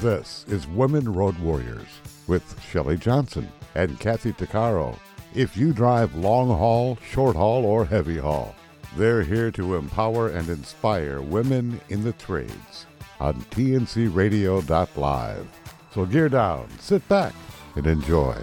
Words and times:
This 0.00 0.44
is 0.46 0.68
Women 0.68 1.12
Road 1.12 1.36
Warriors 1.40 1.88
with 2.28 2.62
Shelley 2.62 2.96
Johnson 2.96 3.50
and 3.74 3.98
Kathy 3.98 4.32
Tuccaro. 4.32 4.96
If 5.34 5.56
you 5.56 5.72
drive 5.72 6.14
long 6.14 6.46
haul, 6.46 6.96
short 7.10 7.34
haul, 7.34 7.64
or 7.64 7.84
heavy 7.84 8.16
haul, 8.16 8.54
they're 8.96 9.24
here 9.24 9.50
to 9.50 9.74
empower 9.74 10.28
and 10.28 10.48
inspire 10.48 11.20
women 11.20 11.80
in 11.88 12.04
the 12.04 12.12
trades 12.12 12.86
on 13.18 13.34
tncradio.live. 13.50 15.48
So 15.92 16.06
gear 16.06 16.28
down, 16.28 16.68
sit 16.78 17.08
back, 17.08 17.34
and 17.74 17.88
enjoy. 17.88 18.36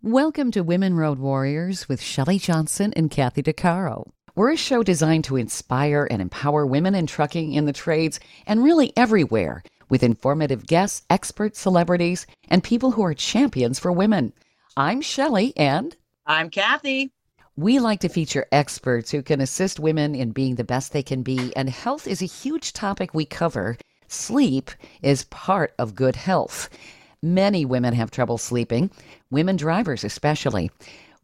Welcome 0.00 0.50
to 0.52 0.62
Women 0.62 0.94
Road 0.94 1.18
Warriors 1.18 1.90
with 1.90 2.00
Shelley 2.00 2.38
Johnson 2.38 2.94
and 2.96 3.10
Kathy 3.10 3.42
Tuccaro. 3.42 4.13
We're 4.36 4.50
a 4.50 4.56
show 4.56 4.82
designed 4.82 5.22
to 5.26 5.36
inspire 5.36 6.08
and 6.10 6.20
empower 6.20 6.66
women 6.66 6.96
in 6.96 7.06
trucking 7.06 7.52
in 7.52 7.66
the 7.66 7.72
trades 7.72 8.18
and 8.48 8.64
really 8.64 8.92
everywhere 8.96 9.62
with 9.88 10.02
informative 10.02 10.66
guests, 10.66 11.02
experts, 11.08 11.60
celebrities, 11.60 12.26
and 12.48 12.64
people 12.64 12.90
who 12.90 13.04
are 13.04 13.14
champions 13.14 13.78
for 13.78 13.92
women. 13.92 14.32
I'm 14.76 15.02
Shelley 15.02 15.52
and 15.56 15.96
I'm 16.26 16.50
Kathy. 16.50 17.12
We 17.54 17.78
like 17.78 18.00
to 18.00 18.08
feature 18.08 18.46
experts 18.50 19.12
who 19.12 19.22
can 19.22 19.40
assist 19.40 19.78
women 19.78 20.16
in 20.16 20.32
being 20.32 20.56
the 20.56 20.64
best 20.64 20.92
they 20.92 21.04
can 21.04 21.22
be, 21.22 21.54
and 21.54 21.70
health 21.70 22.08
is 22.08 22.20
a 22.20 22.26
huge 22.26 22.72
topic 22.72 23.14
we 23.14 23.26
cover. 23.26 23.76
Sleep 24.08 24.72
is 25.00 25.26
part 25.26 25.74
of 25.78 25.94
good 25.94 26.16
health. 26.16 26.68
Many 27.22 27.64
women 27.64 27.94
have 27.94 28.10
trouble 28.10 28.38
sleeping, 28.38 28.90
women 29.30 29.54
drivers 29.54 30.02
especially. 30.02 30.72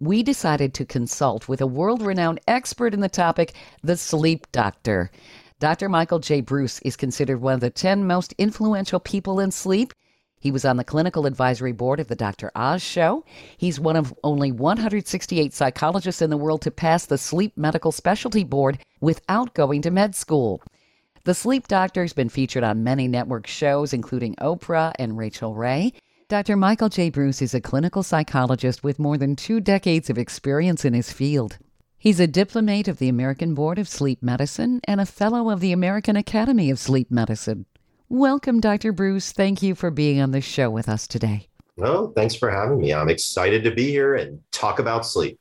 We 0.02 0.22
decided 0.22 0.72
to 0.74 0.86
consult 0.86 1.46
with 1.46 1.60
a 1.60 1.66
world 1.66 2.00
renowned 2.00 2.40
expert 2.48 2.94
in 2.94 3.00
the 3.00 3.08
topic, 3.10 3.52
the 3.82 3.98
sleep 3.98 4.50
doctor. 4.50 5.10
Dr. 5.58 5.90
Michael 5.90 6.20
J. 6.20 6.40
Breus 6.40 6.80
is 6.86 6.96
considered 6.96 7.42
one 7.42 7.52
of 7.52 7.60
the 7.60 7.68
10 7.68 8.06
most 8.06 8.32
influential 8.38 8.98
people 8.98 9.40
in 9.40 9.50
sleep. 9.50 9.92
He 10.38 10.50
was 10.50 10.64
on 10.64 10.78
the 10.78 10.84
clinical 10.84 11.26
advisory 11.26 11.72
board 11.72 12.00
of 12.00 12.08
the 12.08 12.16
Dr. 12.16 12.50
Oz 12.54 12.80
show. 12.80 13.26
He's 13.58 13.78
one 13.78 13.94
of 13.94 14.14
only 14.24 14.50
168 14.50 15.52
psychologists 15.52 16.22
in 16.22 16.30
the 16.30 16.38
world 16.38 16.62
to 16.62 16.70
pass 16.70 17.04
the 17.04 17.18
sleep 17.18 17.52
medical 17.58 17.92
specialty 17.92 18.42
board 18.42 18.78
without 19.02 19.52
going 19.52 19.82
to 19.82 19.90
med 19.90 20.14
school. 20.14 20.62
The 21.24 21.34
sleep 21.34 21.68
doctor 21.68 22.00
has 22.00 22.14
been 22.14 22.30
featured 22.30 22.64
on 22.64 22.82
many 22.82 23.06
network 23.06 23.46
shows, 23.46 23.92
including 23.92 24.34
Oprah 24.36 24.94
and 24.98 25.18
Rachel 25.18 25.54
Ray. 25.54 25.92
Dr. 26.30 26.54
Michael 26.54 26.88
J. 26.88 27.10
Breus 27.10 27.42
is 27.42 27.54
a 27.54 27.60
clinical 27.60 28.04
psychologist 28.04 28.84
with 28.84 29.00
more 29.00 29.18
than 29.18 29.34
two 29.34 29.58
decades 29.58 30.08
of 30.08 30.16
experience 30.16 30.84
in 30.84 30.94
his 30.94 31.12
field. 31.12 31.58
He's 31.98 32.20
a 32.20 32.28
diplomate 32.28 32.86
of 32.86 32.98
the 32.98 33.08
American 33.08 33.52
Board 33.52 33.80
of 33.80 33.88
Sleep 33.88 34.22
Medicine 34.22 34.80
and 34.84 35.00
a 35.00 35.06
fellow 35.06 35.50
of 35.50 35.58
the 35.58 35.72
American 35.72 36.14
Academy 36.14 36.70
of 36.70 36.78
Sleep 36.78 37.10
Medicine. 37.10 37.66
Welcome, 38.08 38.60
Dr. 38.60 38.92
Breus. 38.92 39.32
Thank 39.32 39.60
you 39.60 39.74
for 39.74 39.90
being 39.90 40.20
on 40.20 40.30
the 40.30 40.40
show 40.40 40.70
with 40.70 40.88
us 40.88 41.08
today. 41.08 41.48
Oh, 41.82 42.12
thanks 42.14 42.36
for 42.36 42.48
having 42.48 42.78
me. 42.78 42.94
I'm 42.94 43.08
excited 43.08 43.64
to 43.64 43.72
be 43.72 43.90
here 43.90 44.14
and 44.14 44.38
talk 44.52 44.78
about 44.78 45.04
sleep. 45.04 45.36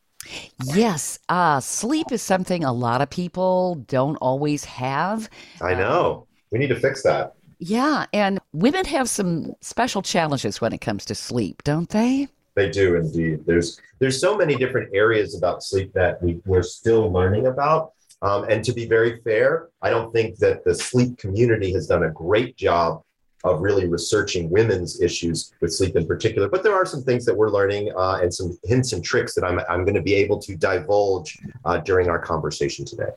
Yes, 0.73 1.19
uh, 1.29 1.59
sleep 1.59 2.07
is 2.11 2.23
something 2.23 2.63
a 2.63 2.73
lot 2.73 3.01
of 3.01 3.11
people 3.11 3.75
don't 3.87 4.15
always 4.15 4.65
have. 4.65 5.29
I 5.61 5.75
know. 5.75 6.25
We 6.49 6.57
need 6.57 6.69
to 6.69 6.79
fix 6.79 7.03
that. 7.03 7.35
Yeah, 7.59 8.05
and 8.11 8.38
women 8.53 8.85
have 8.85 9.09
some 9.09 9.53
special 9.61 10.01
challenges 10.01 10.61
when 10.61 10.73
it 10.73 10.81
comes 10.81 11.05
to 11.05 11.15
sleep, 11.15 11.63
don't 11.63 11.89
they? 11.89 12.27
They 12.55 12.69
do 12.69 12.95
indeed. 12.95 13.45
There's 13.45 13.79
there's 13.99 14.19
so 14.19 14.35
many 14.35 14.55
different 14.55 14.89
areas 14.93 15.37
about 15.37 15.63
sleep 15.63 15.93
that 15.93 16.21
we, 16.21 16.39
we're 16.45 16.63
still 16.63 17.11
learning 17.11 17.47
about. 17.47 17.93
Um, 18.21 18.45
and 18.49 18.63
to 18.65 18.73
be 18.73 18.85
very 18.85 19.21
fair, 19.21 19.69
I 19.81 19.89
don't 19.89 20.11
think 20.11 20.37
that 20.39 20.65
the 20.65 20.75
sleep 20.75 21.17
community 21.17 21.71
has 21.73 21.87
done 21.87 22.03
a 22.03 22.09
great 22.09 22.57
job 22.57 23.03
of 23.45 23.61
really 23.61 23.87
researching 23.87 24.49
women's 24.49 24.99
issues 24.99 25.53
with 25.61 25.73
sleep 25.73 25.95
in 25.95 26.05
particular. 26.05 26.49
But 26.49 26.63
there 26.63 26.75
are 26.75 26.85
some 26.85 27.01
things 27.03 27.25
that 27.25 27.35
we're 27.35 27.49
learning 27.49 27.93
uh, 27.95 28.19
and 28.21 28.33
some 28.33 28.57
hints 28.65 28.91
and 28.91 29.03
tricks 29.03 29.33
that 29.35 29.45
I'm, 29.45 29.59
I'm 29.69 29.85
going 29.85 29.95
to 29.95 30.01
be 30.01 30.15
able 30.15 30.39
to 30.39 30.55
divulge 30.57 31.37
uh, 31.63 31.77
during 31.77 32.09
our 32.09 32.19
conversation 32.19 32.83
today. 32.83 33.11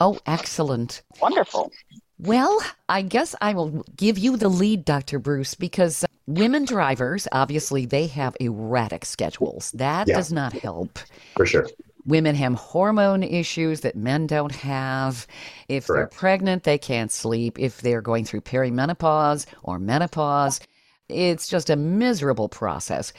Oh, 0.00 0.18
excellent. 0.26 1.02
Wonderful. 1.20 1.72
Well, 2.18 2.60
I 2.88 3.02
guess 3.02 3.34
I 3.40 3.54
will 3.54 3.84
give 3.96 4.18
you 4.18 4.36
the 4.36 4.48
lead, 4.48 4.84
Dr. 4.84 5.18
Breus, 5.18 5.58
because 5.58 6.04
women 6.26 6.64
drivers, 6.64 7.26
obviously, 7.32 7.86
they 7.86 8.06
have 8.08 8.36
erratic 8.38 9.04
schedules. 9.04 9.72
That 9.72 10.06
yeah. 10.06 10.16
does 10.16 10.32
not 10.32 10.52
help. 10.52 10.98
For 11.36 11.44
sure. 11.44 11.68
Women 12.06 12.34
have 12.36 12.54
hormone 12.54 13.22
issues 13.22 13.80
that 13.80 13.96
men 13.96 14.26
don't 14.26 14.54
have. 14.54 15.26
If 15.68 15.86
Correct. 15.86 16.12
they're 16.12 16.18
pregnant, 16.18 16.62
they 16.62 16.78
can't 16.78 17.10
sleep. 17.10 17.58
If 17.58 17.80
they're 17.80 18.02
going 18.02 18.26
through 18.26 18.42
perimenopause 18.42 19.46
or 19.62 19.78
menopause, 19.78 20.60
it's 21.08 21.48
just 21.48 21.70
a 21.70 21.76
miserable 21.76 22.48
process. 22.48 23.12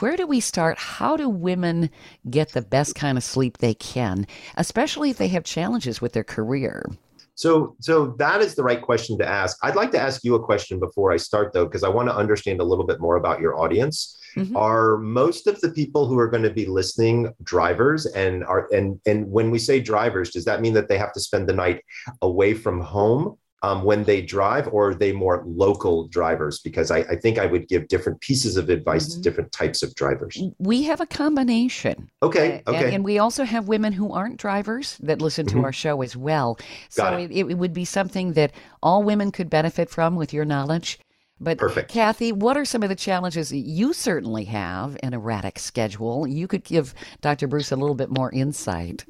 Where 0.00 0.16
do 0.16 0.26
we 0.26 0.40
start? 0.40 0.78
How 0.78 1.16
do 1.16 1.28
women 1.28 1.90
get 2.28 2.50
the 2.50 2.62
best 2.62 2.94
kind 2.94 3.16
of 3.16 3.24
sleep 3.24 3.58
they 3.58 3.74
can, 3.74 4.26
especially 4.56 5.10
if 5.10 5.18
they 5.18 5.28
have 5.28 5.44
challenges 5.44 6.00
with 6.00 6.12
their 6.12 6.24
career? 6.24 6.84
So, 7.34 7.76
so 7.80 8.14
that 8.18 8.40
is 8.40 8.54
the 8.54 8.62
right 8.62 8.80
question 8.80 9.18
to 9.18 9.26
ask. 9.26 9.56
I'd 9.62 9.76
like 9.76 9.90
to 9.92 10.00
ask 10.00 10.22
you 10.22 10.34
a 10.34 10.42
question 10.42 10.78
before 10.78 11.12
I 11.12 11.16
start, 11.16 11.52
though, 11.52 11.64
because 11.64 11.82
I 11.82 11.88
want 11.88 12.08
to 12.08 12.14
understand 12.14 12.60
a 12.60 12.64
little 12.64 12.86
bit 12.86 13.00
more 13.00 13.16
about 13.16 13.40
your 13.40 13.58
audience. 13.58 14.18
Mm-hmm. 14.36 14.56
Are 14.56 14.98
most 14.98 15.46
of 15.46 15.60
the 15.60 15.70
people 15.70 16.06
who 16.06 16.18
are 16.18 16.28
going 16.28 16.42
to 16.42 16.52
be 16.52 16.66
listening 16.66 17.32
drivers 17.42 18.06
and 18.06 18.44
are 18.44 18.66
and 18.72 18.98
and 19.04 19.30
when 19.30 19.50
we 19.50 19.58
say 19.58 19.78
drivers, 19.78 20.30
does 20.30 20.46
that 20.46 20.62
mean 20.62 20.72
that 20.72 20.88
they 20.88 20.96
have 20.96 21.12
to 21.12 21.20
spend 21.20 21.48
the 21.48 21.52
night 21.52 21.82
away 22.22 22.54
from 22.54 22.80
home 22.80 23.36
um, 23.62 23.84
when 23.84 24.02
they 24.04 24.20
drive, 24.20 24.68
or 24.68 24.90
are 24.90 24.94
they 24.94 25.12
more 25.12 25.44
local 25.46 26.08
drivers? 26.08 26.58
Because 26.60 26.90
I, 26.90 26.98
I 26.98 27.16
think 27.16 27.38
I 27.38 27.46
would 27.46 27.68
give 27.68 27.88
different 27.88 28.20
pieces 28.20 28.56
of 28.56 28.68
advice 28.68 29.08
mm-hmm. 29.08 29.22
to 29.22 29.28
different 29.28 29.52
types 29.52 29.82
of 29.82 29.94
drivers. 29.94 30.40
We 30.58 30.82
have 30.82 31.00
a 31.00 31.06
combination. 31.06 32.10
Okay. 32.22 32.62
Okay. 32.66 32.84
And, 32.84 32.94
and 32.94 33.04
we 33.04 33.18
also 33.18 33.44
have 33.44 33.68
women 33.68 33.92
who 33.92 34.12
aren't 34.12 34.38
drivers 34.38 34.98
that 34.98 35.22
listen 35.22 35.46
to 35.46 35.54
mm-hmm. 35.54 35.64
our 35.64 35.72
show 35.72 36.02
as 36.02 36.16
well. 36.16 36.58
So 36.88 37.06
it. 37.16 37.30
It, 37.30 37.46
it 37.46 37.54
would 37.54 37.72
be 37.72 37.84
something 37.84 38.32
that 38.32 38.52
all 38.82 39.02
women 39.02 39.30
could 39.30 39.48
benefit 39.48 39.90
from 39.90 40.16
with 40.16 40.32
your 40.32 40.44
knowledge. 40.44 40.98
But 41.42 41.58
Perfect. 41.58 41.90
Kathy, 41.90 42.30
what 42.30 42.56
are 42.56 42.64
some 42.64 42.84
of 42.84 42.88
the 42.88 42.94
challenges 42.94 43.52
you 43.52 43.92
certainly 43.92 44.44
have 44.44 44.96
an 45.02 45.12
erratic 45.12 45.58
schedule? 45.58 46.26
You 46.26 46.46
could 46.46 46.62
give 46.62 46.94
Dr. 47.20 47.48
Breus 47.48 47.72
a 47.72 47.76
little 47.76 47.96
bit 47.96 48.10
more 48.10 48.30
insight. 48.30 49.04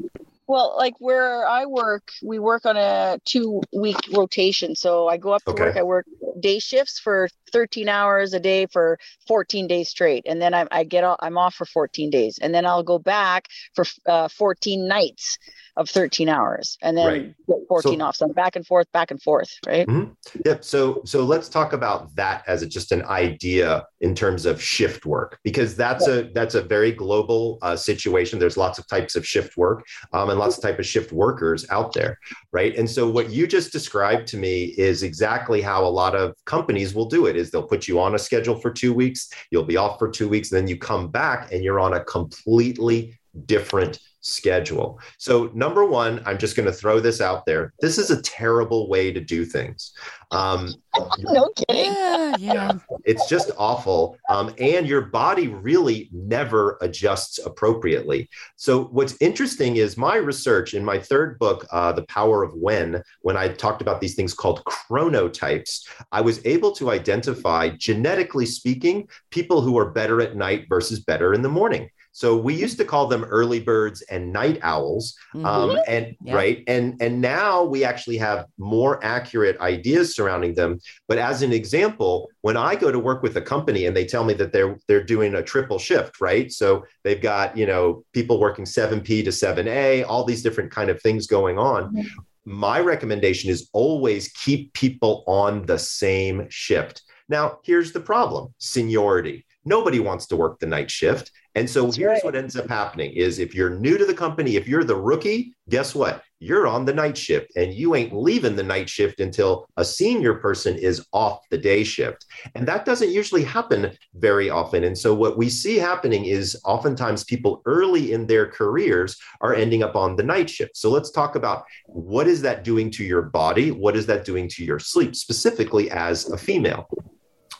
Well, 0.52 0.74
like 0.76 0.96
where 0.98 1.48
I 1.48 1.64
work, 1.64 2.12
we 2.22 2.38
work 2.38 2.66
on 2.66 2.76
a 2.76 3.18
two 3.24 3.62
week 3.72 3.96
rotation. 4.12 4.74
So 4.74 5.08
I 5.08 5.16
go 5.16 5.32
up 5.32 5.42
to 5.46 5.52
okay. 5.52 5.64
work, 5.64 5.76
I 5.78 5.82
work 5.82 6.06
day 6.42 6.58
shifts 6.58 6.98
for 6.98 7.28
13 7.52 7.88
hours 7.88 8.34
a 8.34 8.40
day 8.40 8.66
for 8.66 8.98
14 9.28 9.66
days 9.66 9.88
straight. 9.88 10.24
And 10.26 10.40
then 10.40 10.54
I, 10.54 10.66
I 10.70 10.84
get, 10.84 11.04
off, 11.04 11.18
I'm 11.20 11.38
off 11.38 11.54
for 11.54 11.64
14 11.64 12.10
days. 12.10 12.38
And 12.40 12.54
then 12.54 12.66
I'll 12.66 12.82
go 12.82 12.98
back 12.98 13.48
for 13.74 13.84
uh, 14.06 14.28
14 14.28 14.86
nights 14.86 15.38
of 15.76 15.88
13 15.88 16.28
hours 16.28 16.76
and 16.82 16.96
then 16.96 17.34
right. 17.46 17.66
14 17.68 17.98
so, 17.98 18.04
off. 18.04 18.16
So 18.16 18.28
back 18.28 18.56
and 18.56 18.66
forth, 18.66 18.90
back 18.92 19.10
and 19.10 19.22
forth, 19.22 19.50
right? 19.66 19.86
Mm-hmm. 19.86 20.40
Yep. 20.44 20.64
So 20.64 21.02
so 21.04 21.24
let's 21.24 21.48
talk 21.48 21.72
about 21.72 22.14
that 22.16 22.44
as 22.46 22.62
a, 22.62 22.66
just 22.66 22.92
an 22.92 23.02
idea 23.04 23.86
in 24.00 24.14
terms 24.14 24.44
of 24.44 24.62
shift 24.62 25.06
work 25.06 25.38
because 25.44 25.74
that's 25.74 26.06
yeah. 26.06 26.14
a 26.14 26.22
that's 26.32 26.54
a 26.54 26.62
very 26.62 26.92
global 26.92 27.58
uh, 27.62 27.76
situation. 27.76 28.38
There's 28.38 28.56
lots 28.56 28.78
of 28.78 28.86
types 28.86 29.16
of 29.16 29.26
shift 29.26 29.56
work 29.56 29.84
um, 30.12 30.28
and 30.28 30.38
lots 30.38 30.58
of 30.58 30.62
type 30.62 30.78
of 30.78 30.86
shift 30.86 31.10
workers 31.10 31.66
out 31.70 31.94
there, 31.94 32.18
right? 32.52 32.76
And 32.76 32.88
so 32.88 33.08
what 33.08 33.30
you 33.30 33.46
just 33.46 33.72
described 33.72 34.28
to 34.28 34.36
me 34.36 34.74
is 34.76 35.02
exactly 35.02 35.62
how 35.62 35.84
a 35.84 35.88
lot 35.88 36.14
of 36.14 36.31
companies 36.44 36.94
will 36.94 37.06
do 37.06 37.26
it. 37.26 37.36
Is 37.36 37.50
they'll 37.50 37.62
put 37.62 37.88
you 37.88 38.00
on 38.00 38.14
a 38.14 38.18
schedule 38.18 38.58
for 38.58 38.70
two 38.70 38.92
weeks, 38.92 39.30
you'll 39.50 39.64
be 39.64 39.76
off 39.76 39.98
for 39.98 40.10
two 40.10 40.28
weeks, 40.28 40.50
then 40.50 40.68
you 40.68 40.76
come 40.76 41.10
back 41.10 41.52
and 41.52 41.62
you're 41.64 41.80
on 41.80 41.94
a 41.94 42.04
completely 42.04 43.18
different 43.46 43.98
schedule. 44.22 44.98
So, 45.18 45.50
number 45.52 45.84
one, 45.84 46.22
I'm 46.24 46.38
just 46.38 46.56
going 46.56 46.66
to 46.66 46.72
throw 46.72 47.00
this 47.00 47.20
out 47.20 47.44
there. 47.44 47.74
This 47.80 47.98
is 47.98 48.10
a 48.10 48.22
terrible 48.22 48.88
way 48.88 49.12
to 49.12 49.20
do 49.20 49.44
things. 49.44 49.92
Um, 50.30 50.74
no 51.18 51.50
kidding. 51.50 51.92
Yeah, 51.92 52.34
yeah. 52.38 52.72
It's 53.04 53.28
just 53.28 53.50
awful. 53.58 54.16
Um, 54.30 54.54
and 54.58 54.86
your 54.86 55.02
body 55.02 55.48
really 55.48 56.08
never 56.12 56.78
adjusts 56.80 57.38
appropriately. 57.38 58.30
So, 58.56 58.84
what's 58.84 59.16
interesting 59.20 59.76
is 59.76 59.96
my 59.96 60.16
research 60.16 60.74
in 60.74 60.84
my 60.84 60.98
third 60.98 61.38
book, 61.38 61.66
uh, 61.70 61.92
The 61.92 62.06
Power 62.06 62.42
of 62.42 62.54
When, 62.54 63.02
when 63.20 63.36
I 63.36 63.48
talked 63.48 63.82
about 63.82 64.00
these 64.00 64.14
things 64.14 64.34
called 64.34 64.64
chronotypes, 64.64 65.86
I 66.12 66.20
was 66.20 66.40
able 66.46 66.72
to 66.72 66.90
identify, 66.90 67.70
genetically 67.70 68.46
speaking, 68.46 69.08
people 69.30 69.60
who 69.60 69.76
are 69.78 69.90
better 69.90 70.20
at 70.20 70.36
night 70.36 70.66
versus 70.68 71.00
better 71.00 71.34
in 71.34 71.42
the 71.42 71.48
morning. 71.48 71.90
So 72.12 72.36
we 72.36 72.54
used 72.54 72.76
to 72.78 72.84
call 72.84 73.06
them 73.06 73.24
early 73.24 73.60
birds 73.60 74.02
and 74.02 74.32
night 74.32 74.58
owls, 74.62 75.16
um, 75.34 75.42
mm-hmm. 75.42 75.78
and 75.88 76.14
yeah. 76.22 76.34
right, 76.34 76.62
and 76.66 77.00
and 77.00 77.20
now 77.20 77.64
we 77.64 77.84
actually 77.84 78.18
have 78.18 78.46
more 78.58 79.02
accurate 79.02 79.58
ideas 79.60 80.14
surrounding 80.14 80.54
them. 80.54 80.78
But 81.08 81.18
as 81.18 81.42
an 81.42 81.52
example, 81.52 82.28
when 82.42 82.56
I 82.56 82.74
go 82.74 82.92
to 82.92 82.98
work 82.98 83.22
with 83.22 83.36
a 83.36 83.42
company 83.42 83.86
and 83.86 83.96
they 83.96 84.04
tell 84.04 84.24
me 84.24 84.34
that 84.34 84.52
they're 84.52 84.78
they're 84.88 85.02
doing 85.02 85.34
a 85.34 85.42
triple 85.42 85.78
shift, 85.78 86.20
right? 86.20 86.52
So 86.52 86.84
they've 87.02 87.20
got 87.20 87.56
you 87.56 87.66
know 87.66 88.04
people 88.12 88.38
working 88.38 88.66
seven 88.66 89.00
P 89.00 89.22
to 89.22 89.32
seven 89.32 89.66
A, 89.66 90.04
all 90.04 90.24
these 90.24 90.42
different 90.42 90.70
kind 90.70 90.90
of 90.90 91.00
things 91.00 91.26
going 91.26 91.58
on. 91.58 91.94
Mm-hmm 91.94 92.20
my 92.44 92.80
recommendation 92.80 93.50
is 93.50 93.68
always 93.72 94.28
keep 94.32 94.72
people 94.72 95.24
on 95.26 95.64
the 95.66 95.78
same 95.78 96.46
shift. 96.48 97.02
Now, 97.28 97.58
here's 97.64 97.92
the 97.92 98.00
problem 98.00 98.52
seniority. 98.58 99.46
Nobody 99.64 100.00
wants 100.00 100.26
to 100.26 100.36
work 100.36 100.58
the 100.58 100.66
night 100.66 100.90
shift. 100.90 101.30
And 101.54 101.68
so 101.68 101.84
That's 101.84 101.96
here's 101.96 102.08
right. 102.08 102.24
what 102.24 102.34
ends 102.34 102.56
up 102.56 102.68
happening 102.68 103.12
is 103.12 103.38
if 103.38 103.54
you're 103.54 103.70
new 103.70 103.98
to 103.98 104.06
the 104.06 104.14
company, 104.14 104.56
if 104.56 104.66
you're 104.66 104.84
the 104.84 104.96
rookie, 104.96 105.54
guess 105.68 105.94
what? 105.94 106.22
You're 106.38 106.66
on 106.66 106.84
the 106.84 106.94
night 106.94 107.16
shift 107.16 107.52
and 107.56 107.72
you 107.72 107.94
ain't 107.94 108.14
leaving 108.14 108.56
the 108.56 108.62
night 108.62 108.88
shift 108.88 109.20
until 109.20 109.66
a 109.76 109.84
senior 109.84 110.34
person 110.34 110.76
is 110.76 111.06
off 111.12 111.40
the 111.50 111.58
day 111.58 111.84
shift. 111.84 112.24
And 112.54 112.66
that 112.66 112.84
doesn't 112.84 113.10
usually 113.10 113.44
happen 113.44 113.92
very 114.14 114.50
often. 114.50 114.84
And 114.84 114.96
so 114.96 115.14
what 115.14 115.36
we 115.36 115.48
see 115.48 115.76
happening 115.76 116.24
is 116.24 116.58
oftentimes 116.64 117.22
people 117.24 117.62
early 117.66 118.12
in 118.12 118.26
their 118.26 118.46
careers 118.46 119.20
are 119.40 119.54
ending 119.54 119.82
up 119.82 119.94
on 119.94 120.16
the 120.16 120.24
night 120.24 120.48
shift. 120.48 120.76
So 120.76 120.90
let's 120.90 121.10
talk 121.10 121.36
about 121.36 121.64
what 121.86 122.26
is 122.26 122.42
that 122.42 122.64
doing 122.64 122.90
to 122.92 123.04
your 123.04 123.22
body? 123.22 123.70
What 123.70 123.94
is 123.94 124.06
that 124.06 124.24
doing 124.24 124.48
to 124.48 124.64
your 124.64 124.78
sleep, 124.78 125.14
specifically 125.14 125.90
as 125.90 126.28
a 126.30 126.38
female? 126.38 126.88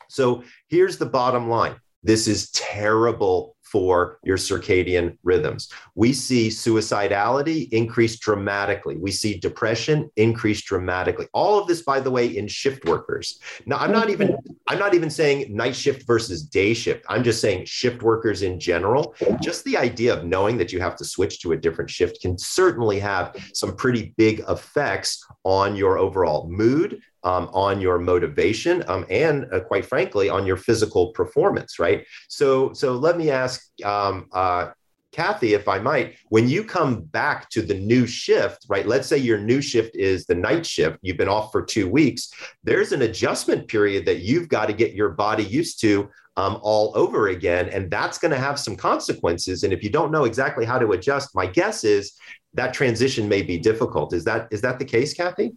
So 0.09 0.43
here's 0.69 0.97
the 0.97 1.07
bottom 1.07 1.49
line. 1.49 1.77
This 2.03 2.27
is 2.27 2.51
terrible 2.51 3.52
for 3.73 4.19
your 4.23 4.37
circadian 4.37 5.17
rhythms. 5.23 5.71
We 5.95 6.13
see 6.13 6.49
suicidality 6.49 7.73
increase 7.73 8.19
dramatically. 8.19 8.97
We 8.99 9.11
see 9.11 9.39
depression 9.39 10.11
increase 10.17 10.61
dramatically. 10.61 11.27
All 11.33 11.59
of 11.59 11.67
this, 11.67 11.83
by 11.83 11.99
the 11.99 12.11
way, 12.11 12.37
in 12.37 12.47
shift 12.47 12.85
workers. 12.85 13.41
Now, 13.65 13.79
I'm 13.79 13.91
not 13.91 14.11
even 14.11 14.37
I'm 14.69 14.79
not 14.79 14.95
even 14.95 15.09
saying 15.09 15.55
night 15.55 15.75
shift 15.75 16.07
versus 16.07 16.43
day 16.43 16.75
shift. 16.75 17.05
I'm 17.09 17.25
just 17.25 17.41
saying 17.41 17.65
shift 17.65 18.03
workers 18.03 18.43
in 18.43 18.61
general. 18.61 19.15
Just 19.41 19.65
the 19.65 19.79
idea 19.79 20.15
of 20.15 20.25
knowing 20.25 20.59
that 20.59 20.73
you 20.73 20.81
have 20.81 20.97
to 20.97 21.05
switch 21.05 21.41
to 21.41 21.53
a 21.53 21.57
different 21.57 21.91
shift 21.91 22.21
can 22.21 22.37
certainly 22.37 23.01
have 23.01 23.35
some 23.55 23.75
pretty 23.75 24.13
big 24.19 24.45
effects 24.49 25.25
on 25.45 25.75
your 25.77 25.99
overall 25.99 26.49
mood, 26.51 27.01
um, 27.25 27.49
on 27.53 27.81
your 27.81 27.99
motivation 27.99 28.85
um, 28.89 29.05
and 29.11 29.47
uh, 29.53 29.61
quite 29.61 29.87
frankly 29.87 30.29
on 30.29 30.47
your 30.47 30.57
physical 30.57 31.09
performance 31.09 31.79
right 31.79 32.05
so 32.29 32.73
so 32.73 32.93
let 32.93 33.17
me 33.17 33.31
ask 33.31 33.69
um, 33.85 34.29
uh, 34.33 34.71
Kathy, 35.13 35.53
if 35.53 35.69
I 35.69 35.79
might, 35.79 36.17
when 36.31 36.49
you 36.49 36.65
come 36.65 37.03
back 37.03 37.51
to 37.51 37.61
the 37.61 37.75
new 37.75 38.07
shift, 38.07 38.65
right? 38.69 38.87
Let's 38.87 39.07
say 39.07 39.19
your 39.19 39.39
new 39.39 39.61
shift 39.61 39.95
is 39.95 40.25
the 40.25 40.35
night 40.35 40.65
shift, 40.65 40.99
you've 41.03 41.19
been 41.19 41.29
off 41.29 41.53
for 41.53 41.63
two 41.63 41.87
weeks, 41.87 42.33
there's 42.65 42.93
an 42.93 43.03
adjustment 43.03 43.69
period 43.69 44.07
that 44.07 44.21
you've 44.21 44.49
got 44.49 44.67
to 44.67 44.73
get 44.73 44.95
your 44.95 45.11
body 45.11 45.45
used 45.45 45.81
to 45.83 46.09
um, 46.39 46.59
all 46.63 46.93
over 46.97 47.29
again. 47.29 47.69
And 47.69 47.91
that's 47.91 48.17
going 48.17 48.31
to 48.31 48.39
have 48.39 48.59
some 48.59 48.75
consequences. 48.75 49.65
And 49.65 49.73
if 49.73 49.83
you 49.83 49.91
don't 49.91 50.13
know 50.13 50.25
exactly 50.25 50.65
how 50.65 50.79
to 50.79 50.93
adjust, 50.93 51.35
my 51.35 51.47
guess 51.47 51.85
is 51.85 52.15
that 52.55 52.73
transition 52.73 53.29
may 53.29 53.43
be 53.43 53.59
difficult. 53.59 54.15
Is 54.15 54.25
that 54.25 54.49
is 54.51 54.63
that 54.63 54.79
the 54.79 54.85
case, 54.85 55.13
Kathy? 55.13 55.53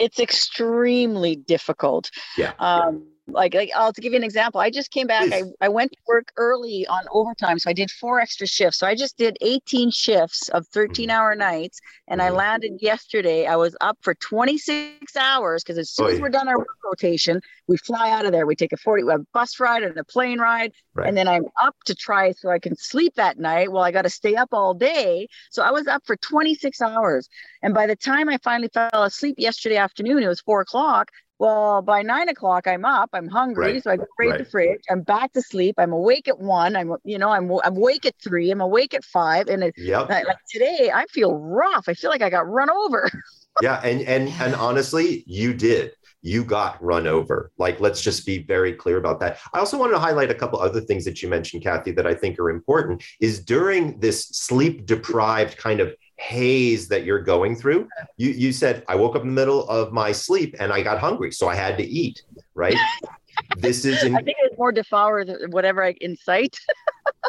It's 0.00 0.18
extremely 0.18 1.36
difficult. 1.36 2.10
Yeah. 2.36 2.52
Um, 2.58 3.06
like, 3.32 3.54
like 3.54 3.70
I'll 3.74 3.92
to 3.92 4.00
give 4.00 4.12
you 4.12 4.18
an 4.18 4.24
example. 4.24 4.60
I 4.60 4.70
just 4.70 4.90
came 4.90 5.06
back. 5.06 5.32
I, 5.32 5.42
I 5.60 5.68
went 5.68 5.92
to 5.92 5.98
work 6.06 6.32
early 6.36 6.86
on 6.86 7.04
overtime, 7.10 7.58
so 7.58 7.70
I 7.70 7.72
did 7.72 7.90
four 7.90 8.20
extra 8.20 8.46
shifts. 8.46 8.78
So 8.78 8.86
I 8.86 8.94
just 8.94 9.16
did 9.16 9.36
18 9.40 9.90
shifts 9.90 10.48
of 10.50 10.66
13 10.68 11.08
mm-hmm. 11.08 11.16
hour 11.16 11.34
nights, 11.34 11.80
and 12.08 12.20
mm-hmm. 12.20 12.34
I 12.34 12.36
landed 12.36 12.78
yesterday. 12.80 13.46
I 13.46 13.56
was 13.56 13.76
up 13.80 13.98
for 14.02 14.14
26 14.14 15.16
hours 15.16 15.62
because 15.62 15.78
as 15.78 15.90
soon 15.90 16.06
oh, 16.06 16.10
as 16.10 16.20
we're 16.20 16.28
done 16.28 16.48
our 16.48 16.66
rotation, 16.84 17.40
we 17.66 17.76
fly 17.76 18.10
out 18.10 18.26
of 18.26 18.32
there. 18.32 18.46
We 18.46 18.56
take 18.56 18.72
a 18.72 18.76
40 18.76 19.04
a 19.10 19.18
bus 19.32 19.60
ride 19.60 19.82
and 19.82 19.96
a 19.96 20.04
plane 20.04 20.38
ride, 20.38 20.72
right. 20.94 21.08
and 21.08 21.16
then 21.16 21.28
I'm 21.28 21.44
up 21.62 21.76
to 21.86 21.94
try 21.94 22.32
so 22.32 22.50
I 22.50 22.58
can 22.58 22.76
sleep 22.76 23.14
that 23.16 23.38
night. 23.38 23.72
Well, 23.72 23.82
I 23.82 23.92
got 23.92 24.02
to 24.02 24.10
stay 24.10 24.36
up 24.36 24.48
all 24.52 24.74
day, 24.74 25.28
so 25.50 25.62
I 25.62 25.70
was 25.70 25.86
up 25.86 26.02
for 26.06 26.16
26 26.16 26.80
hours. 26.80 27.28
And 27.62 27.74
by 27.74 27.86
the 27.86 27.96
time 27.96 28.28
I 28.28 28.38
finally 28.38 28.70
fell 28.72 29.04
asleep 29.04 29.36
yesterday 29.38 29.76
afternoon, 29.76 30.22
it 30.22 30.28
was 30.28 30.40
four 30.40 30.60
o'clock. 30.60 31.10
Well, 31.40 31.80
by 31.80 32.02
nine 32.02 32.28
o'clock, 32.28 32.66
I'm 32.66 32.84
up. 32.84 33.08
I'm 33.14 33.26
hungry, 33.26 33.72
right. 33.72 33.82
so 33.82 33.90
I 33.90 33.96
go 33.96 34.04
right, 34.18 34.28
right 34.28 34.38
the 34.40 34.44
fridge. 34.44 34.82
I'm 34.90 35.00
back 35.00 35.32
to 35.32 35.40
sleep. 35.40 35.76
I'm 35.78 35.90
awake 35.90 36.28
at 36.28 36.38
one. 36.38 36.76
I'm, 36.76 36.94
you 37.02 37.16
know, 37.16 37.30
I'm 37.30 37.50
I'm 37.64 37.78
awake 37.78 38.04
at 38.04 38.14
three. 38.22 38.50
I'm 38.50 38.60
awake 38.60 38.92
at 38.92 39.02
five. 39.04 39.48
And 39.48 39.64
it, 39.64 39.74
yep. 39.78 40.10
like 40.10 40.36
today, 40.52 40.90
I 40.94 41.06
feel 41.06 41.34
rough. 41.34 41.88
I 41.88 41.94
feel 41.94 42.10
like 42.10 42.20
I 42.20 42.28
got 42.28 42.46
run 42.46 42.68
over. 42.68 43.10
yeah, 43.62 43.80
and 43.82 44.02
and 44.02 44.28
and 44.38 44.54
honestly, 44.54 45.24
you 45.26 45.54
did. 45.54 45.92
You 46.20 46.44
got 46.44 46.82
run 46.84 47.06
over. 47.06 47.52
Like, 47.56 47.80
let's 47.80 48.02
just 48.02 48.26
be 48.26 48.42
very 48.42 48.74
clear 48.74 48.98
about 48.98 49.18
that. 49.20 49.38
I 49.54 49.60
also 49.60 49.78
wanted 49.78 49.94
to 49.94 49.98
highlight 49.98 50.30
a 50.30 50.34
couple 50.34 50.60
other 50.60 50.82
things 50.82 51.06
that 51.06 51.22
you 51.22 51.30
mentioned, 51.30 51.62
Kathy, 51.62 51.92
that 51.92 52.06
I 52.06 52.12
think 52.12 52.38
are 52.38 52.50
important. 52.50 53.02
Is 53.18 53.42
during 53.42 53.98
this 53.98 54.26
sleep 54.26 54.84
deprived 54.84 55.56
kind 55.56 55.80
of 55.80 55.94
haze 56.20 56.86
that 56.88 57.04
you're 57.04 57.22
going 57.22 57.56
through. 57.56 57.88
You 58.16 58.30
you 58.30 58.52
said 58.52 58.84
I 58.88 58.94
woke 58.94 59.16
up 59.16 59.22
in 59.22 59.28
the 59.28 59.34
middle 59.34 59.68
of 59.68 59.92
my 59.92 60.12
sleep 60.12 60.54
and 60.60 60.72
I 60.72 60.82
got 60.82 60.98
hungry, 60.98 61.32
so 61.32 61.48
I 61.48 61.54
had 61.54 61.78
to 61.78 61.84
eat. 61.84 62.22
Right. 62.54 62.76
this 63.56 63.84
is. 63.84 64.02
In, 64.04 64.14
I 64.14 64.22
think 64.22 64.36
it's 64.42 64.58
more 64.58 64.72
devour 64.72 65.24
whatever 65.48 65.82
I 65.82 65.94
incite. 66.00 66.58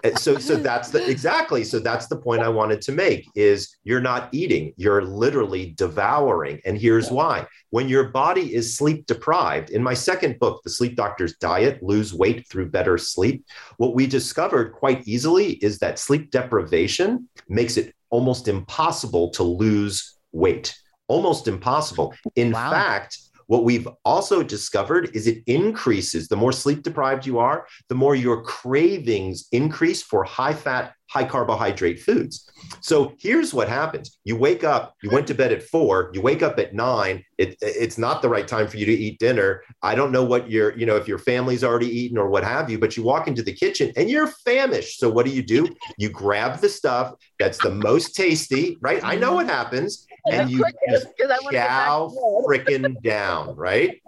Uh, 0.04 0.16
so 0.16 0.38
so 0.38 0.56
that's 0.56 0.90
the 0.90 1.10
exactly 1.10 1.64
so 1.64 1.80
that's 1.80 2.08
the 2.08 2.16
point 2.16 2.42
I 2.42 2.50
wanted 2.50 2.82
to 2.82 2.92
make 2.92 3.28
is 3.36 3.78
you're 3.84 4.02
not 4.02 4.30
eating, 4.32 4.74
you're 4.76 5.04
literally 5.04 5.74
devouring, 5.78 6.60
and 6.66 6.78
here's 6.78 7.10
why. 7.10 7.48
When 7.70 7.88
your 7.88 8.10
body 8.10 8.54
is 8.54 8.76
sleep 8.76 9.06
deprived, 9.06 9.70
in 9.70 9.82
my 9.82 9.94
second 9.94 10.40
book, 10.40 10.62
The 10.64 10.70
Sleep 10.70 10.96
Doctor's 10.96 11.36
Diet: 11.38 11.82
Lose 11.82 12.14
Weight 12.14 12.48
Through 12.48 12.70
Better 12.70 12.98
Sleep, 12.98 13.46
what 13.78 13.96
we 13.96 14.06
discovered 14.08 14.74
quite 14.74 15.08
easily 15.08 15.54
is 15.54 15.80
that 15.80 16.00
sleep 16.00 16.32
deprivation 16.32 17.30
makes 17.48 17.78
it 17.78 17.94
almost 18.12 18.48
impossible 18.48 19.32
to 19.32 19.44
lose 19.44 20.18
weight. 20.32 20.78
Almost 21.08 21.48
impossible. 21.48 22.14
In 22.36 22.52
wow. 22.52 22.70
fact, 22.70 23.18
what 23.52 23.66
we've 23.66 23.88
also 24.06 24.42
discovered 24.42 25.14
is 25.14 25.28
it 25.28 25.44
increases 25.46 26.30
the 26.30 26.38
more 26.38 26.54
sleep 26.54 26.84
deprived 26.84 27.26
you 27.26 27.38
are, 27.38 27.68
the 27.90 27.96
more 27.96 28.16
your 28.16 28.42
cravings 28.44 29.50
increase 29.52 30.02
for 30.02 30.24
high 30.24 30.54
fat, 30.54 30.94
high 31.10 31.26
carbohydrate 31.26 32.00
foods. 32.00 32.50
So 32.80 33.14
here's 33.20 33.54
what 33.54 33.68
happens 33.68 34.18
you 34.24 34.38
wake 34.38 34.64
up, 34.64 34.96
you 35.04 35.10
went 35.10 35.28
to 35.28 35.34
bed 35.34 35.52
at 35.52 35.64
four, 35.64 36.12
you 36.14 36.22
wake 36.22 36.42
up 36.42 36.60
at 36.60 36.74
nine, 36.74 37.26
it, 37.38 37.58
it's 37.60 37.98
not 37.98 38.22
the 38.22 38.30
right 38.30 38.48
time 38.48 38.70
for 38.70 38.78
you 38.78 38.86
to 38.86 38.94
eat 38.94 39.20
dinner. 39.20 39.64
I 39.82 39.96
don't 39.96 40.14
know 40.14 40.24
what 40.24 40.50
your, 40.50 40.78
you 40.78 40.86
know, 40.86 40.96
if 40.96 41.06
your 41.06 41.20
family's 41.20 41.66
already 41.66 41.90
eaten 41.90 42.18
or 42.18 42.30
what 42.30 42.46
have 42.46 42.70
you, 42.70 42.80
but 42.80 42.96
you 42.96 43.04
walk 43.04 43.28
into 43.28 43.44
the 43.44 43.52
kitchen 43.52 43.92
and 43.98 44.10
you're 44.10 44.28
famished. 44.46 44.98
So 44.98 45.10
what 45.10 45.26
do 45.26 45.34
you 45.34 45.44
do? 45.44 45.68
You 45.98 46.08
grab 46.08 46.62
the 46.62 46.70
stuff 46.70 47.16
that's 47.38 47.58
the 47.58 47.72
most 47.72 48.16
tasty, 48.16 48.78
right? 48.80 49.04
I 49.04 49.16
know 49.18 49.34
what 49.34 49.48
happens 49.48 50.08
and 50.30 50.50
you 50.50 50.64
just 50.90 51.08
chow 51.52 52.12
freaking 52.48 53.02
down, 53.02 53.56
right? 53.56 54.02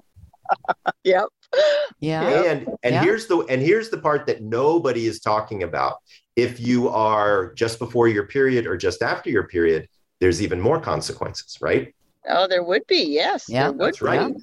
yep. 1.04 1.28
Yeah. 2.00 2.44
And 2.44 2.68
and 2.84 2.96
yeah. 2.96 3.04
here's 3.04 3.28
the 3.28 3.40
and 3.50 3.62
here's 3.62 3.90
the 3.90 3.98
part 3.98 4.26
that 4.28 4.42
nobody 4.42 5.06
is 5.06 5.20
talking 5.20 5.64
about. 5.64 5.98
If 6.36 6.60
you 6.60 6.90
are 6.90 7.54
just 7.54 7.80
before 7.80 8.08
your 8.08 8.26
period 8.26 8.66
or 8.66 8.76
just 8.76 9.04
after 9.04 9.30
your 9.30 9.48
period, 9.48 9.88
there's 10.20 10.42
even 10.42 10.60
more 10.60 10.80
consequences, 10.80 11.58
right? 11.62 11.94
Oh, 12.28 12.48
there 12.48 12.64
would 12.64 12.88
be. 12.88 13.04
Yes. 13.04 13.46
Yeah. 13.48 13.72
That's 13.72 14.02
right. 14.02 14.34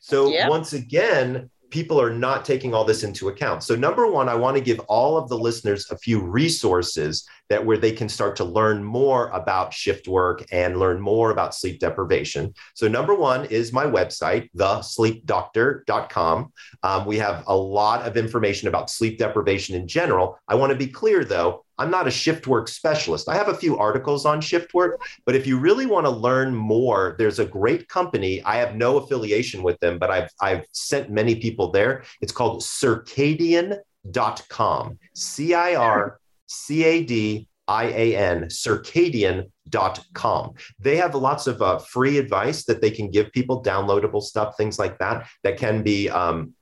So 0.00 0.30
yeah. 0.30 0.48
once 0.48 0.72
again, 0.72 1.50
people 1.70 2.00
are 2.00 2.12
not 2.12 2.44
taking 2.44 2.74
all 2.74 2.84
this 2.84 3.02
into 3.02 3.28
account. 3.28 3.62
So 3.62 3.74
number 3.74 4.10
one, 4.10 4.28
I 4.28 4.34
want 4.34 4.56
to 4.56 4.62
give 4.62 4.78
all 4.80 5.16
of 5.16 5.28
the 5.28 5.36
listeners 5.36 5.90
a 5.90 5.98
few 5.98 6.20
resources 6.20 7.26
that 7.48 7.64
where 7.64 7.76
they 7.76 7.92
can 7.92 8.08
start 8.08 8.36
to 8.36 8.44
learn 8.44 8.82
more 8.82 9.28
about 9.28 9.72
shift 9.72 10.08
work 10.08 10.44
and 10.50 10.78
learn 10.78 11.00
more 11.00 11.30
about 11.30 11.54
sleep 11.54 11.80
deprivation. 11.80 12.54
So 12.74 12.88
number 12.88 13.14
one 13.14 13.44
is 13.46 13.72
my 13.72 13.84
website, 13.84 14.50
thesleepdoctor.com. 14.56 16.52
Um, 16.82 17.06
we 17.06 17.18
have 17.18 17.44
a 17.46 17.56
lot 17.56 18.02
of 18.02 18.16
information 18.16 18.68
about 18.68 18.90
sleep 18.90 19.18
deprivation 19.18 19.76
in 19.76 19.86
general. 19.86 20.38
I 20.48 20.54
want 20.54 20.72
to 20.72 20.78
be 20.78 20.88
clear 20.88 21.24
though, 21.24 21.64
I'm 21.78 21.90
not 21.90 22.08
a 22.08 22.10
shift 22.10 22.46
work 22.46 22.68
specialist. 22.68 23.28
I 23.28 23.34
have 23.34 23.48
a 23.48 23.54
few 23.54 23.76
articles 23.76 24.24
on 24.24 24.40
shift 24.40 24.72
work, 24.72 24.98
but 25.26 25.34
if 25.34 25.46
you 25.46 25.58
really 25.58 25.84
want 25.84 26.06
to 26.06 26.10
learn 26.10 26.54
more, 26.54 27.16
there's 27.18 27.38
a 27.38 27.44
great 27.44 27.86
company. 27.88 28.42
I 28.44 28.56
have 28.56 28.76
no 28.76 28.96
affiliation 28.96 29.62
with 29.62 29.78
them, 29.80 29.98
but 29.98 30.10
I've 30.10 30.30
I've 30.40 30.64
sent 30.72 31.10
many 31.10 31.34
people 31.36 31.70
there. 31.70 32.04
It's 32.22 32.32
called 32.32 32.62
circadian.com. 32.62 34.98
C 35.14 35.54
I 35.54 35.74
R 35.74 36.18
C 36.46 36.84
A 36.84 37.04
D 37.04 37.48
I 37.68 37.84
A 37.84 38.16
N, 38.16 38.44
circadian.com. 38.44 40.54
They 40.78 40.96
have 40.96 41.14
lots 41.14 41.46
of 41.46 41.62
uh, 41.62 41.78
free 41.78 42.18
advice 42.18 42.64
that 42.64 42.80
they 42.80 42.90
can 42.90 43.10
give 43.10 43.30
people, 43.32 43.62
downloadable 43.62 44.22
stuff, 44.22 44.56
things 44.56 44.78
like 44.78 44.98
that, 44.98 45.28
that 45.42 45.58
can 45.58 45.82
be 45.82 46.08
um, 46.08 46.54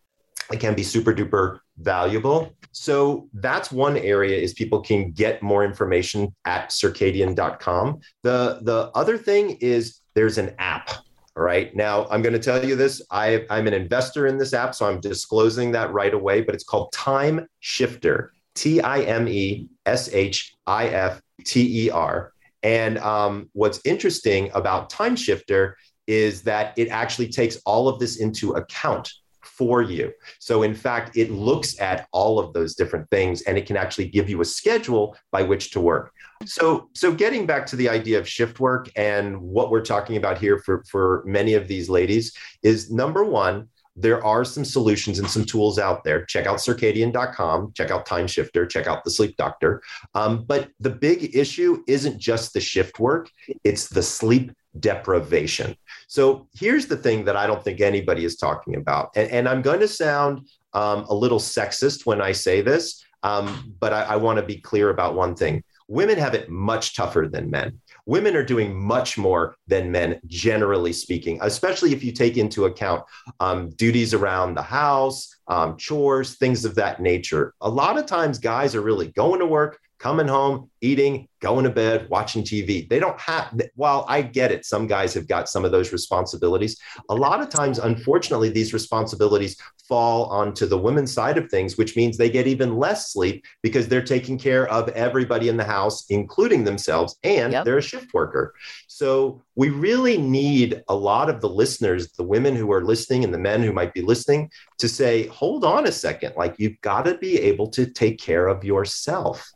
it 0.52 0.60
can 0.60 0.74
be 0.74 0.82
super 0.82 1.14
duper 1.14 1.60
valuable. 1.78 2.54
So 2.72 3.28
that's 3.34 3.72
one 3.72 3.96
area 3.96 4.36
is 4.36 4.52
people 4.52 4.80
can 4.80 5.12
get 5.12 5.42
more 5.42 5.64
information 5.64 6.34
at 6.44 6.70
circadian.com. 6.70 8.00
The 8.22 8.58
the 8.62 8.90
other 8.94 9.16
thing 9.16 9.56
is 9.60 10.00
there's 10.14 10.38
an 10.38 10.54
app. 10.58 10.90
All 11.36 11.42
right. 11.42 11.74
Now 11.74 12.06
I'm 12.10 12.22
going 12.22 12.34
to 12.34 12.38
tell 12.38 12.64
you 12.64 12.76
this. 12.76 13.02
I, 13.10 13.44
I'm 13.50 13.66
an 13.66 13.74
investor 13.74 14.26
in 14.26 14.38
this 14.38 14.52
app, 14.52 14.74
so 14.74 14.86
I'm 14.86 15.00
disclosing 15.00 15.72
that 15.72 15.92
right 15.92 16.14
away, 16.14 16.42
but 16.42 16.54
it's 16.54 16.64
called 16.64 16.92
Time 16.92 17.48
Shifter. 17.60 18.32
T 18.54 18.80
I 18.80 19.00
M 19.00 19.28
E 19.28 19.68
S 19.86 20.12
H 20.12 20.54
I 20.66 20.88
F 20.88 21.20
T 21.44 21.86
E 21.86 21.90
R. 21.90 22.32
And 22.62 22.98
um, 22.98 23.50
what's 23.52 23.80
interesting 23.84 24.50
about 24.54 24.88
Time 24.88 25.16
Shifter 25.16 25.76
is 26.06 26.42
that 26.42 26.72
it 26.78 26.88
actually 26.88 27.28
takes 27.28 27.56
all 27.66 27.88
of 27.88 27.98
this 27.98 28.16
into 28.16 28.52
account 28.52 29.10
for 29.42 29.82
you. 29.82 30.12
So, 30.38 30.62
in 30.62 30.74
fact, 30.74 31.16
it 31.16 31.30
looks 31.30 31.80
at 31.80 32.08
all 32.12 32.38
of 32.38 32.52
those 32.52 32.74
different 32.74 33.08
things 33.10 33.42
and 33.42 33.56
it 33.56 33.66
can 33.66 33.76
actually 33.76 34.08
give 34.08 34.28
you 34.28 34.40
a 34.40 34.44
schedule 34.44 35.16
by 35.30 35.42
which 35.42 35.70
to 35.72 35.80
work. 35.80 36.12
So, 36.44 36.88
so 36.94 37.12
getting 37.12 37.46
back 37.46 37.66
to 37.66 37.76
the 37.76 37.88
idea 37.88 38.18
of 38.18 38.28
shift 38.28 38.60
work 38.60 38.88
and 38.96 39.40
what 39.40 39.70
we're 39.70 39.84
talking 39.84 40.16
about 40.16 40.38
here 40.38 40.58
for, 40.58 40.82
for 40.90 41.22
many 41.26 41.54
of 41.54 41.68
these 41.68 41.88
ladies 41.88 42.36
is 42.62 42.90
number 42.90 43.24
one, 43.24 43.68
there 43.96 44.24
are 44.24 44.44
some 44.44 44.64
solutions 44.64 45.18
and 45.18 45.28
some 45.28 45.44
tools 45.44 45.78
out 45.78 46.04
there. 46.04 46.24
Check 46.24 46.46
out 46.46 46.58
circadian.com, 46.58 47.72
check 47.74 47.90
out 47.90 48.06
Time 48.06 48.26
Shifter, 48.26 48.66
check 48.66 48.86
out 48.86 49.04
the 49.04 49.10
Sleep 49.10 49.36
Doctor. 49.36 49.82
Um, 50.14 50.44
but 50.44 50.70
the 50.80 50.90
big 50.90 51.36
issue 51.36 51.82
isn't 51.86 52.18
just 52.18 52.52
the 52.52 52.60
shift 52.60 52.98
work, 52.98 53.30
it's 53.62 53.88
the 53.88 54.02
sleep 54.02 54.52
deprivation. 54.80 55.76
So 56.08 56.48
here's 56.54 56.86
the 56.86 56.96
thing 56.96 57.24
that 57.26 57.36
I 57.36 57.46
don't 57.46 57.62
think 57.62 57.80
anybody 57.80 58.24
is 58.24 58.36
talking 58.36 58.76
about. 58.76 59.10
And, 59.14 59.30
and 59.30 59.48
I'm 59.48 59.62
going 59.62 59.80
to 59.80 59.88
sound 59.88 60.48
um, 60.72 61.04
a 61.08 61.14
little 61.14 61.38
sexist 61.38 62.04
when 62.04 62.20
I 62.20 62.32
say 62.32 62.60
this, 62.60 63.04
um, 63.22 63.74
but 63.78 63.92
I, 63.92 64.02
I 64.02 64.16
want 64.16 64.38
to 64.38 64.44
be 64.44 64.56
clear 64.56 64.90
about 64.90 65.14
one 65.14 65.36
thing. 65.36 65.62
Women 65.86 66.18
have 66.18 66.34
it 66.34 66.48
much 66.48 66.96
tougher 66.96 67.28
than 67.30 67.50
men 67.50 67.80
women 68.06 68.36
are 68.36 68.44
doing 68.44 68.74
much 68.78 69.16
more 69.16 69.56
than 69.66 69.90
men, 69.90 70.20
generally 70.26 70.92
speaking, 70.92 71.38
especially 71.42 71.92
if 71.92 72.04
you 72.04 72.12
take 72.12 72.36
into 72.36 72.66
account 72.66 73.02
um, 73.40 73.70
duties 73.70 74.14
around 74.14 74.54
the 74.54 74.62
house, 74.62 75.36
um, 75.48 75.76
chores, 75.76 76.36
things 76.36 76.64
of 76.64 76.74
that 76.74 77.00
nature. 77.00 77.54
A 77.60 77.68
lot 77.68 77.98
of 77.98 78.06
times, 78.06 78.38
guys 78.38 78.74
are 78.74 78.80
really 78.80 79.08
going 79.08 79.40
to 79.40 79.46
work, 79.46 79.78
coming 80.04 80.28
home, 80.28 80.70
eating, 80.82 81.26
going 81.40 81.64
to 81.64 81.70
bed, 81.70 82.06
watching 82.10 82.42
TV. 82.42 82.86
They 82.86 82.98
don't 82.98 83.18
have, 83.18 83.58
while 83.74 84.04
I 84.06 84.20
get 84.20 84.52
it, 84.52 84.66
some 84.66 84.86
guys 84.86 85.14
have 85.14 85.26
got 85.26 85.48
some 85.48 85.64
of 85.64 85.72
those 85.72 85.92
responsibilities. 85.92 86.78
A 87.08 87.14
lot 87.14 87.40
of 87.40 87.48
times, 87.48 87.78
unfortunately, 87.78 88.50
these 88.50 88.74
responsibilities 88.74 89.56
fall 89.88 90.26
onto 90.26 90.66
the 90.66 90.76
women's 90.76 91.10
side 91.10 91.38
of 91.38 91.48
things, 91.48 91.78
which 91.78 91.96
means 91.96 92.18
they 92.18 92.28
get 92.28 92.46
even 92.46 92.76
less 92.76 93.14
sleep 93.14 93.46
because 93.62 93.88
they're 93.88 94.02
taking 94.02 94.38
care 94.38 94.68
of 94.68 94.90
everybody 94.90 95.48
in 95.48 95.56
the 95.56 95.64
house, 95.64 96.04
including 96.10 96.64
themselves, 96.64 97.16
and 97.24 97.54
yep. 97.54 97.64
they're 97.64 97.78
a 97.78 97.82
shift 97.82 98.12
worker. 98.12 98.52
So 98.86 99.42
we 99.54 99.70
really 99.70 100.18
need 100.18 100.82
a 100.88 100.94
lot 100.94 101.30
of 101.30 101.40
the 101.40 101.48
listeners, 101.48 102.12
the 102.12 102.24
women 102.24 102.54
who 102.54 102.70
are 102.72 102.84
listening 102.84 103.24
and 103.24 103.32
the 103.32 103.38
men 103.38 103.62
who 103.62 103.72
might 103.72 103.94
be 103.94 104.02
listening, 104.02 104.50
to 104.80 104.86
say, 104.86 105.28
hold 105.28 105.64
on 105.64 105.86
a 105.86 105.92
second, 105.92 106.34
like 106.36 106.56
you've 106.58 106.78
got 106.82 107.06
to 107.06 107.16
be 107.16 107.40
able 107.40 107.68
to 107.68 107.86
take 107.86 108.18
care 108.18 108.48
of 108.48 108.64
yourself 108.64 109.50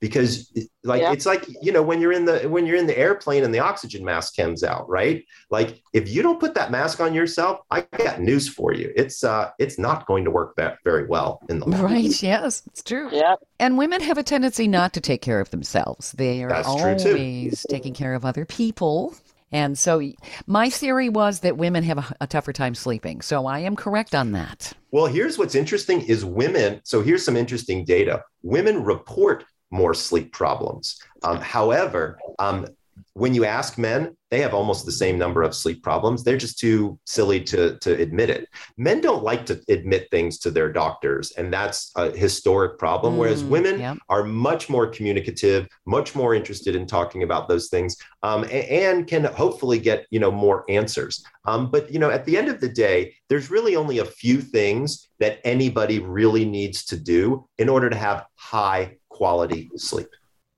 because 0.00 0.52
like 0.84 1.02
yeah. 1.02 1.12
it's 1.12 1.26
like 1.26 1.46
you 1.62 1.72
know 1.72 1.82
when 1.82 2.00
you're 2.00 2.12
in 2.12 2.24
the 2.24 2.40
when 2.48 2.66
you're 2.66 2.76
in 2.76 2.86
the 2.86 2.98
airplane 2.98 3.44
and 3.44 3.54
the 3.54 3.58
oxygen 3.58 4.04
mask 4.04 4.36
comes 4.36 4.62
out 4.62 4.88
right 4.88 5.24
like 5.50 5.82
if 5.92 6.08
you 6.08 6.22
don't 6.22 6.40
put 6.40 6.54
that 6.54 6.70
mask 6.70 7.00
on 7.00 7.12
yourself 7.14 7.60
i 7.70 7.80
got 7.98 8.20
news 8.20 8.48
for 8.48 8.72
you 8.72 8.92
it's 8.96 9.22
uh 9.24 9.50
it's 9.58 9.78
not 9.78 10.06
going 10.06 10.24
to 10.24 10.30
work 10.30 10.54
that 10.56 10.78
very 10.84 11.06
well 11.06 11.40
in 11.48 11.58
the 11.58 11.68
long 11.68 11.82
right 11.82 12.22
yes 12.22 12.62
it's 12.66 12.82
true 12.82 13.08
yeah 13.12 13.34
and 13.58 13.76
women 13.76 14.00
have 14.00 14.18
a 14.18 14.22
tendency 14.22 14.66
not 14.66 14.92
to 14.92 15.00
take 15.00 15.22
care 15.22 15.40
of 15.40 15.50
themselves 15.50 16.12
they 16.12 16.42
are 16.42 16.48
That's 16.48 16.68
always 16.68 17.66
taking 17.68 17.94
care 17.94 18.14
of 18.14 18.24
other 18.24 18.44
people 18.44 19.14
and 19.52 19.76
so 19.76 20.00
my 20.46 20.70
theory 20.70 21.08
was 21.08 21.40
that 21.40 21.56
women 21.56 21.82
have 21.84 21.98
a, 21.98 22.16
a, 22.20 22.26
tougher 22.26 22.52
time 22.52 22.74
sleeping. 22.74 23.20
So 23.20 23.46
I 23.46 23.60
am 23.60 23.74
correct 23.74 24.14
on 24.14 24.32
that. 24.32 24.72
Well, 24.92 25.06
here's 25.06 25.38
what's 25.38 25.54
interesting 25.54 26.02
is 26.02 26.24
women. 26.24 26.80
So 26.84 27.02
here's 27.02 27.24
some 27.24 27.36
interesting 27.36 27.84
data. 27.84 28.22
Women 28.42 28.84
report 28.84 29.44
more 29.70 29.94
sleep 29.94 30.32
problems. 30.32 31.00
Um, 31.22 31.40
however, 31.40 32.18
um, 32.38 32.66
when 33.14 33.34
you 33.34 33.44
ask 33.44 33.76
men, 33.78 34.16
they 34.30 34.40
have 34.40 34.54
almost 34.54 34.86
the 34.86 34.92
same 34.92 35.18
number 35.18 35.42
of 35.42 35.54
sleep 35.54 35.82
problems. 35.82 36.22
They're 36.22 36.36
just 36.36 36.58
too 36.58 36.98
silly 37.04 37.42
to, 37.44 37.76
to 37.78 38.00
admit 38.00 38.30
it. 38.30 38.48
Men 38.76 39.00
don't 39.00 39.24
like 39.24 39.44
to 39.46 39.60
admit 39.68 40.08
things 40.10 40.38
to 40.40 40.50
their 40.50 40.72
doctors, 40.72 41.32
and 41.32 41.52
that's 41.52 41.90
a 41.96 42.10
historic 42.12 42.78
problem. 42.78 43.14
Mm, 43.14 43.18
whereas 43.18 43.42
women 43.42 43.80
yeah. 43.80 43.96
are 44.08 44.22
much 44.22 44.70
more 44.70 44.86
communicative, 44.86 45.66
much 45.86 46.14
more 46.14 46.34
interested 46.34 46.76
in 46.76 46.86
talking 46.86 47.24
about 47.24 47.48
those 47.48 47.68
things, 47.68 47.96
um, 48.22 48.44
and, 48.44 48.52
and, 48.52 49.06
can 49.06 49.24
hopefully 49.24 49.78
get 49.78 50.06
you 50.10 50.20
know 50.20 50.30
more 50.30 50.64
answers. 50.68 51.24
Um, 51.46 51.70
but 51.70 51.90
you 51.90 51.98
know, 51.98 52.10
at 52.10 52.24
the 52.24 52.36
end 52.36 52.48
of 52.48 52.60
the 52.60 52.68
day, 52.68 53.14
there's 53.28 53.50
really 53.50 53.74
only 53.74 53.98
a 53.98 54.04
few 54.04 54.40
things 54.40 55.08
that 55.18 55.40
anybody 55.44 55.98
really 55.98 56.44
needs 56.44 56.84
to 56.86 56.96
do 56.96 57.46
in 57.58 57.68
order 57.68 57.90
to 57.90 57.96
have 57.96 58.24
high 58.36 58.96
quality 59.20 59.70
sleep. 59.76 60.08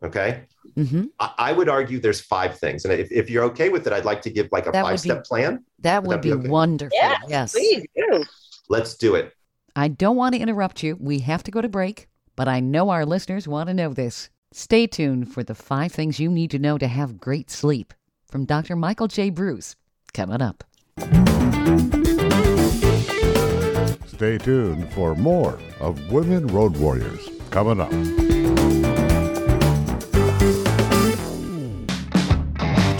Okay. 0.04 0.44
Mm-hmm. 0.76 1.06
I, 1.18 1.32
I, 1.38 1.52
would 1.52 1.68
argue 1.68 1.98
there's 1.98 2.20
five 2.20 2.58
things. 2.58 2.84
And 2.84 2.94
if, 2.94 3.10
if 3.10 3.28
you're 3.28 3.44
okay 3.44 3.68
with 3.68 3.86
it, 3.88 3.92
I'd 3.92 4.04
like 4.04 4.22
to 4.22 4.30
give 4.30 4.48
like 4.52 4.68
a 4.68 4.70
that 4.70 4.84
five 4.84 5.00
step 5.00 5.24
plan. 5.24 5.64
That 5.80 6.02
would, 6.02 6.08
would 6.08 6.16
that 6.18 6.22
be, 6.22 6.28
be 6.30 6.34
okay? 6.34 6.48
wonderful. 6.48 6.96
Yeah, 7.00 7.16
yes. 7.28 7.52
Please 7.52 7.84
do. 7.96 8.24
Let's 8.68 8.94
do 8.94 9.16
it. 9.16 9.32
I 9.74 9.88
don't 9.88 10.16
want 10.16 10.34
to 10.34 10.40
interrupt 10.40 10.82
you. 10.82 10.96
We 11.00 11.18
have 11.20 11.42
to 11.44 11.50
go 11.50 11.60
to 11.60 11.68
break, 11.68 12.08
but 12.36 12.46
I 12.46 12.60
know 12.60 12.90
our 12.90 13.04
listeners 13.04 13.48
want 13.48 13.68
to 13.68 13.74
know 13.74 13.92
this. 13.92 14.30
Stay 14.52 14.86
tuned 14.86 15.32
for 15.32 15.42
the 15.42 15.54
five 15.54 15.92
things 15.92 16.20
you 16.20 16.30
need 16.30 16.50
to 16.52 16.58
know 16.58 16.78
to 16.78 16.86
have 16.86 17.18
great 17.18 17.50
sleep 17.50 17.92
from 18.30 18.44
Dr. 18.44 18.76
Michael 18.76 19.08
J. 19.08 19.30
Breus 19.30 19.74
Coming 20.14 20.42
up. 20.42 20.62
Stay 24.06 24.38
tuned 24.38 24.92
for 24.92 25.14
more 25.14 25.58
of 25.80 26.12
Women 26.12 26.46
Road 26.48 26.76
Warriors 26.76 27.28
coming 27.50 27.80
up. 27.80 28.21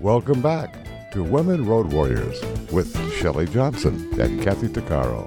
Welcome 0.00 0.40
back 0.40 1.12
to 1.12 1.22
Women 1.22 1.66
Road 1.66 1.92
Warriors 1.92 2.40
with 2.72 2.96
Shelley 3.12 3.46
Johnson 3.46 4.08
and 4.20 4.42
Kathy 4.42 4.68
Tuccaro. 4.68 5.26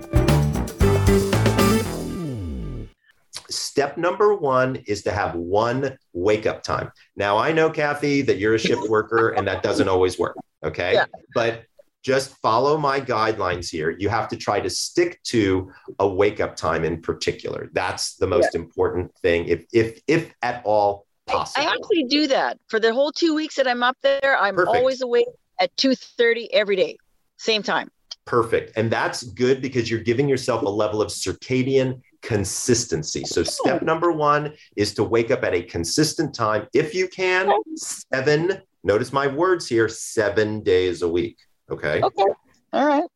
Step 3.50 3.98
number 3.98 4.34
one 4.36 4.78
is 4.88 5.04
to 5.04 5.12
have 5.12 5.36
one 5.36 5.98
wake 6.14 6.46
up 6.46 6.64
time. 6.64 6.92
Now, 7.16 7.38
I 7.38 7.52
know, 7.52 7.70
Kathy, 7.70 8.22
that 8.24 8.38
you're 8.38 8.56
a 8.56 8.60
shift 8.60 8.90
worker 8.90 9.30
and 9.30 9.48
that 9.48 9.62
doesn't 9.62 9.88
always 9.88 10.18
work. 10.18 10.38
Okay. 10.64 10.94
Yeah. 10.94 11.06
But 11.36 11.66
just 12.02 12.36
follow 12.38 12.78
my 12.78 13.02
guidelines 13.02 13.70
here. 13.70 13.90
You 13.92 14.10
have 14.10 14.30
to 14.30 14.38
try 14.38 14.60
to 14.60 14.70
stick 14.70 15.22
to 15.26 15.72
a 16.00 16.08
wake 16.08 16.40
up 16.40 16.56
time 16.56 16.84
in 16.86 17.02
particular. 17.02 17.70
That's 17.74 18.16
the 18.16 18.28
most 18.28 18.50
yeah. 18.54 18.62
important 18.62 19.14
thing, 19.18 19.48
if, 19.48 19.66
if, 19.74 20.00
if 20.08 20.34
at 20.42 20.62
all 20.66 21.06
possible. 21.30 21.68
I 21.68 21.72
actually 21.74 22.04
do 22.04 22.28
that 22.28 22.60
for 22.68 22.80
the 22.80 22.94
whole 22.94 23.12
two 23.12 23.34
weeks 23.36 23.56
that 23.56 23.68
I'm 23.68 23.84
up 23.84 23.98
there. 24.02 24.38
I'm 24.38 24.56
Perfect. 24.56 24.76
always 24.76 25.02
awake 25.02 25.28
at 25.60 25.76
2:30 25.78 26.50
every 26.54 26.76
day, 26.76 26.98
same 27.38 27.64
time. 27.64 27.90
Perfect. 28.26 28.78
And 28.78 28.92
that's 28.92 29.24
good 29.24 29.62
because 29.62 29.90
you're 29.90 30.02
giving 30.02 30.30
yourself 30.30 30.62
a 30.62 30.70
level 30.70 31.02
of 31.02 31.10
circadian 31.10 32.02
consistency. 32.22 33.24
So 33.24 33.44
step 33.44 33.82
number 33.82 34.12
1 34.12 34.54
is 34.76 34.94
to 34.96 35.04
wake 35.04 35.32
up 35.32 35.44
at 35.44 35.54
a 35.56 35.64
consistent 35.64 36.36
time 36.36 36.68
if 36.74 36.94
you 36.94 37.08
can 37.08 37.52
7 37.76 38.62
notice 38.84 39.12
my 39.12 39.26
words 39.26 39.68
here 39.68 39.90
7 39.90 40.62
days 40.62 41.02
a 41.02 41.08
week, 41.08 41.38
okay? 41.72 42.02
Okay. 42.04 42.26
All 42.74 42.86
right. 42.86 43.10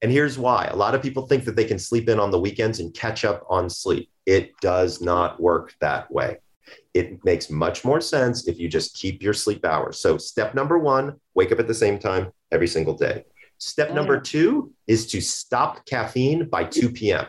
And 0.00 0.10
here's 0.10 0.38
why. 0.38 0.66
A 0.66 0.76
lot 0.76 0.94
of 0.94 1.02
people 1.02 1.26
think 1.26 1.44
that 1.44 1.56
they 1.56 1.64
can 1.64 1.78
sleep 1.78 2.08
in 2.08 2.18
on 2.18 2.30
the 2.30 2.40
weekends 2.40 2.80
and 2.80 2.94
catch 2.94 3.24
up 3.24 3.44
on 3.50 3.68
sleep. 3.68 4.08
It 4.24 4.52
does 4.60 5.00
not 5.00 5.40
work 5.40 5.74
that 5.80 6.10
way 6.10 6.38
it 6.92 7.24
makes 7.24 7.50
much 7.50 7.84
more 7.84 8.00
sense 8.00 8.46
if 8.48 8.58
you 8.58 8.68
just 8.68 8.96
keep 8.96 9.22
your 9.22 9.34
sleep 9.34 9.64
hours. 9.64 10.00
So, 10.00 10.18
step 10.18 10.54
number 10.54 10.78
one, 10.78 11.20
wake 11.34 11.52
up 11.52 11.58
at 11.58 11.66
the 11.66 11.74
same 11.74 11.98
time 11.98 12.32
every 12.52 12.68
single 12.68 12.94
day. 12.94 13.24
Step 13.58 13.88
oh, 13.90 13.94
number 13.94 14.20
two 14.20 14.72
is 14.86 15.06
to 15.08 15.20
stop 15.20 15.86
caffeine 15.86 16.48
by 16.48 16.64
2 16.64 16.90
p.m. 16.90 17.26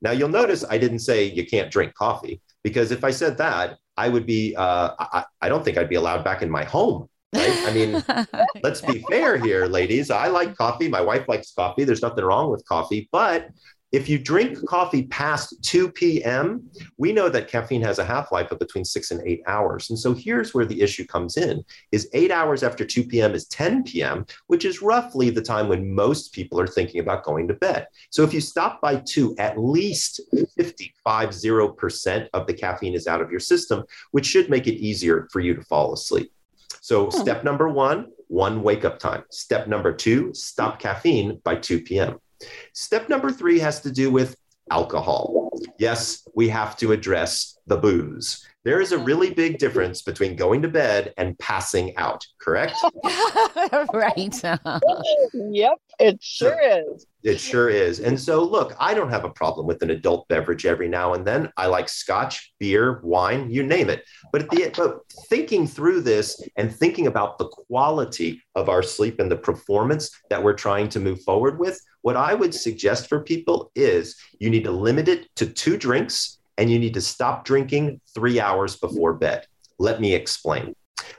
Now, 0.00 0.10
you'll 0.10 0.28
notice 0.28 0.64
I 0.68 0.78
didn't 0.78 1.00
say 1.00 1.24
you 1.24 1.46
can't 1.46 1.70
drink 1.70 1.94
coffee 1.94 2.40
because 2.62 2.90
if 2.90 3.04
I 3.04 3.10
said 3.10 3.38
that, 3.38 3.78
I 3.96 4.08
would 4.08 4.26
be, 4.26 4.54
uh, 4.56 4.90
I, 4.98 5.24
I 5.40 5.48
don't 5.48 5.64
think 5.64 5.78
I'd 5.78 5.88
be 5.88 5.96
allowed 5.96 6.24
back 6.24 6.42
in 6.42 6.50
my 6.50 6.64
home. 6.64 7.08
Right? 7.34 7.56
I 7.66 7.72
mean, 7.72 8.04
let's 8.62 8.80
be 8.80 9.04
fair 9.10 9.38
here, 9.38 9.66
ladies. 9.66 10.10
I 10.10 10.28
like 10.28 10.56
coffee. 10.56 10.88
My 10.88 11.00
wife 11.00 11.28
likes 11.28 11.52
coffee. 11.52 11.84
There's 11.84 12.02
nothing 12.02 12.24
wrong 12.24 12.50
with 12.50 12.64
coffee, 12.66 13.08
but 13.12 13.48
If 13.92 14.08
you 14.08 14.18
drink 14.18 14.58
coffee 14.66 15.02
past 15.04 15.62
2 15.62 15.92
p.m., 15.92 16.68
we 16.96 17.12
know 17.12 17.28
that 17.28 17.48
caffeine 17.48 17.82
has 17.82 17.98
a 17.98 18.04
half-life 18.04 18.50
of 18.50 18.58
between 18.58 18.86
six 18.86 19.10
and 19.10 19.20
eight 19.26 19.42
hours. 19.46 19.90
And 19.90 19.98
so 19.98 20.14
here's 20.14 20.54
where 20.54 20.64
the 20.64 20.80
issue 20.80 21.06
comes 21.06 21.36
in 21.36 21.62
is 21.92 22.08
eight 22.14 22.30
hours 22.30 22.62
after 22.62 22.86
2 22.86 23.04
p.m. 23.04 23.34
is 23.34 23.46
10 23.48 23.84
p.m., 23.84 24.24
which 24.46 24.64
is 24.64 24.80
roughly 24.80 25.28
the 25.28 25.42
time 25.42 25.68
when 25.68 25.94
most 25.94 26.32
people 26.32 26.58
are 26.58 26.66
thinking 26.66 27.00
about 27.00 27.22
going 27.22 27.46
to 27.48 27.54
bed. 27.54 27.86
So 28.08 28.22
if 28.22 28.32
you 28.32 28.40
stop 28.40 28.80
by 28.80 28.96
two, 28.96 29.36
at 29.38 29.58
least 29.58 30.20
55% 30.58 32.28
of 32.32 32.46
the 32.46 32.54
caffeine 32.54 32.94
is 32.94 33.06
out 33.06 33.20
of 33.20 33.30
your 33.30 33.40
system, 33.40 33.84
which 34.12 34.26
should 34.26 34.48
make 34.48 34.66
it 34.66 34.76
easier 34.76 35.28
for 35.30 35.40
you 35.40 35.54
to 35.54 35.62
fall 35.62 35.92
asleep. 35.92 36.32
So 36.80 37.10
hmm. 37.10 37.10
step 37.10 37.44
number 37.44 37.68
one, 37.68 38.06
one 38.28 38.62
wake 38.62 38.86
up 38.86 38.98
time. 38.98 39.24
Step 39.30 39.68
number 39.68 39.92
two, 39.92 40.32
stop 40.32 40.78
caffeine 40.78 41.40
by 41.44 41.56
2 41.56 41.82
p.m. 41.82 42.18
Step 42.72 43.08
number 43.08 43.30
three 43.30 43.58
has 43.58 43.80
to 43.82 43.90
do 43.90 44.10
with 44.10 44.36
alcohol. 44.70 45.50
Yes, 45.78 46.26
we 46.34 46.48
have 46.48 46.76
to 46.78 46.92
address 46.92 47.58
the 47.66 47.76
booze. 47.76 48.46
There 48.64 48.80
is 48.80 48.92
a 48.92 48.98
really 48.98 49.34
big 49.34 49.58
difference 49.58 50.02
between 50.02 50.36
going 50.36 50.62
to 50.62 50.68
bed 50.68 51.12
and 51.16 51.36
passing 51.40 51.96
out, 51.96 52.24
correct? 52.38 52.76
right. 53.92 54.40
yep, 55.34 55.78
it 55.98 56.22
sure 56.22 56.60
is. 56.60 57.06
It 57.24 57.40
sure 57.40 57.68
is. 57.68 57.98
And 57.98 58.18
so, 58.18 58.44
look, 58.44 58.76
I 58.78 58.94
don't 58.94 59.10
have 59.10 59.24
a 59.24 59.30
problem 59.30 59.66
with 59.66 59.82
an 59.82 59.90
adult 59.90 60.28
beverage 60.28 60.64
every 60.64 60.88
now 60.88 61.14
and 61.14 61.26
then. 61.26 61.50
I 61.56 61.66
like 61.66 61.88
scotch, 61.88 62.54
beer, 62.60 63.00
wine, 63.02 63.50
you 63.50 63.64
name 63.64 63.90
it. 63.90 64.04
But 64.32 64.42
at 64.42 64.50
the 64.50 64.72
but 64.76 65.00
thinking 65.28 65.66
through 65.66 66.02
this 66.02 66.40
and 66.54 66.72
thinking 66.72 67.08
about 67.08 67.38
the 67.38 67.48
quality 67.48 68.40
of 68.54 68.68
our 68.68 68.82
sleep 68.82 69.18
and 69.18 69.30
the 69.30 69.36
performance 69.36 70.10
that 70.30 70.42
we're 70.42 70.54
trying 70.54 70.88
to 70.90 71.00
move 71.00 71.20
forward 71.22 71.58
with, 71.58 71.80
what 72.02 72.16
I 72.16 72.34
would 72.34 72.54
suggest 72.54 73.08
for 73.08 73.24
people 73.24 73.72
is 73.74 74.16
you 74.38 74.50
need 74.50 74.64
to 74.64 74.72
limit 74.72 75.08
it 75.08 75.34
to 75.36 75.46
two 75.46 75.76
drinks 75.76 76.38
and 76.58 76.70
you 76.70 76.78
need 76.78 76.94
to 76.94 77.00
stop 77.00 77.44
drinking 77.44 78.00
three 78.14 78.40
hours 78.40 78.76
before 78.76 79.14
bed. 79.14 79.46
Let 79.78 80.00
me 80.00 80.14
explain. 80.14 80.74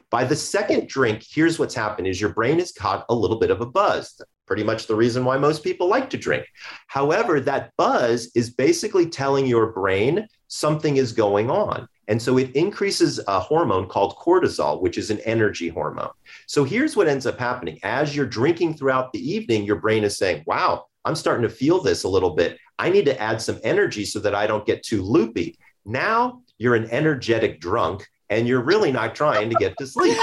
By 0.10 0.24
the 0.24 0.36
second 0.36 0.88
drink, 0.88 1.24
here's 1.28 1.58
what's 1.58 1.75
happened 1.75 2.08
is 2.08 2.22
your 2.22 2.34
brain 2.34 2.60
has 2.60 2.72
caught 2.72 3.06
a 3.10 3.16
little 3.16 3.40
bit 3.40 3.52
of 3.52 3.62
a 3.62 3.66
buzz. 3.66 4.22
Pretty 4.46 4.63
much 4.63 4.88
the 4.88 4.96
reason 4.96 5.25
why 5.25 5.38
most 5.38 5.63
people 5.63 5.88
like 5.88 6.10
to 6.12 6.18
drink. 6.18 6.46
However, 6.88 7.40
that 7.40 7.72
buzz 7.78 8.32
is 8.36 8.54
basically 8.54 9.10
telling 9.10 9.46
your 9.46 9.72
brain 9.72 10.28
something 10.48 10.98
is 10.98 11.13
going 11.13 11.50
on. 11.50 11.88
And 12.08 12.22
so 12.22 12.38
it 12.38 12.52
increases 12.52 13.20
a 13.28 13.40
hormone 13.40 13.88
called 13.88 14.16
cortisol, 14.18 14.82
which 14.82 14.98
is 14.98 15.10
an 15.10 15.20
energy 15.22 15.70
hormone. 15.70 16.12
So 16.48 16.63
here's 16.63 16.96
what 16.96 17.08
ends 17.08 17.25
up 17.25 17.40
happening. 17.40 17.80
As 17.84 18.16
you're 18.16 18.25
drinking 18.25 18.75
throughout 18.75 19.13
the 19.13 19.32
evening, 19.32 19.63
your 19.63 19.78
brain 19.78 20.04
is 20.04 20.18
saying, 20.18 20.44
wow, 20.46 20.86
I'm 21.05 21.15
starting 21.15 21.43
to 21.43 21.50
feel 21.50 21.81
this 21.81 22.03
a 22.03 22.10
little 22.10 22.31
bit. 22.31 22.57
I 22.79 22.89
need 22.89 23.05
to 23.05 23.19
add 23.19 23.41
some 23.41 23.60
energy 23.63 24.05
so 24.05 24.19
that 24.19 24.33
I 24.33 24.48
don't 24.48 24.65
get 24.65 24.83
too 24.83 25.01
loopy. 25.01 25.57
Now 25.86 26.41
you're 26.57 26.75
an 26.75 26.89
energetic 26.91 27.60
drunk 27.60 28.07
and 28.29 28.48
you're 28.48 28.63
really 28.63 28.91
not 28.91 29.15
trying 29.15 29.50
to 29.50 29.55
get 29.55 29.77
to 29.77 29.88
sleep. 29.88 30.17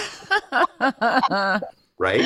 right? 1.99 2.25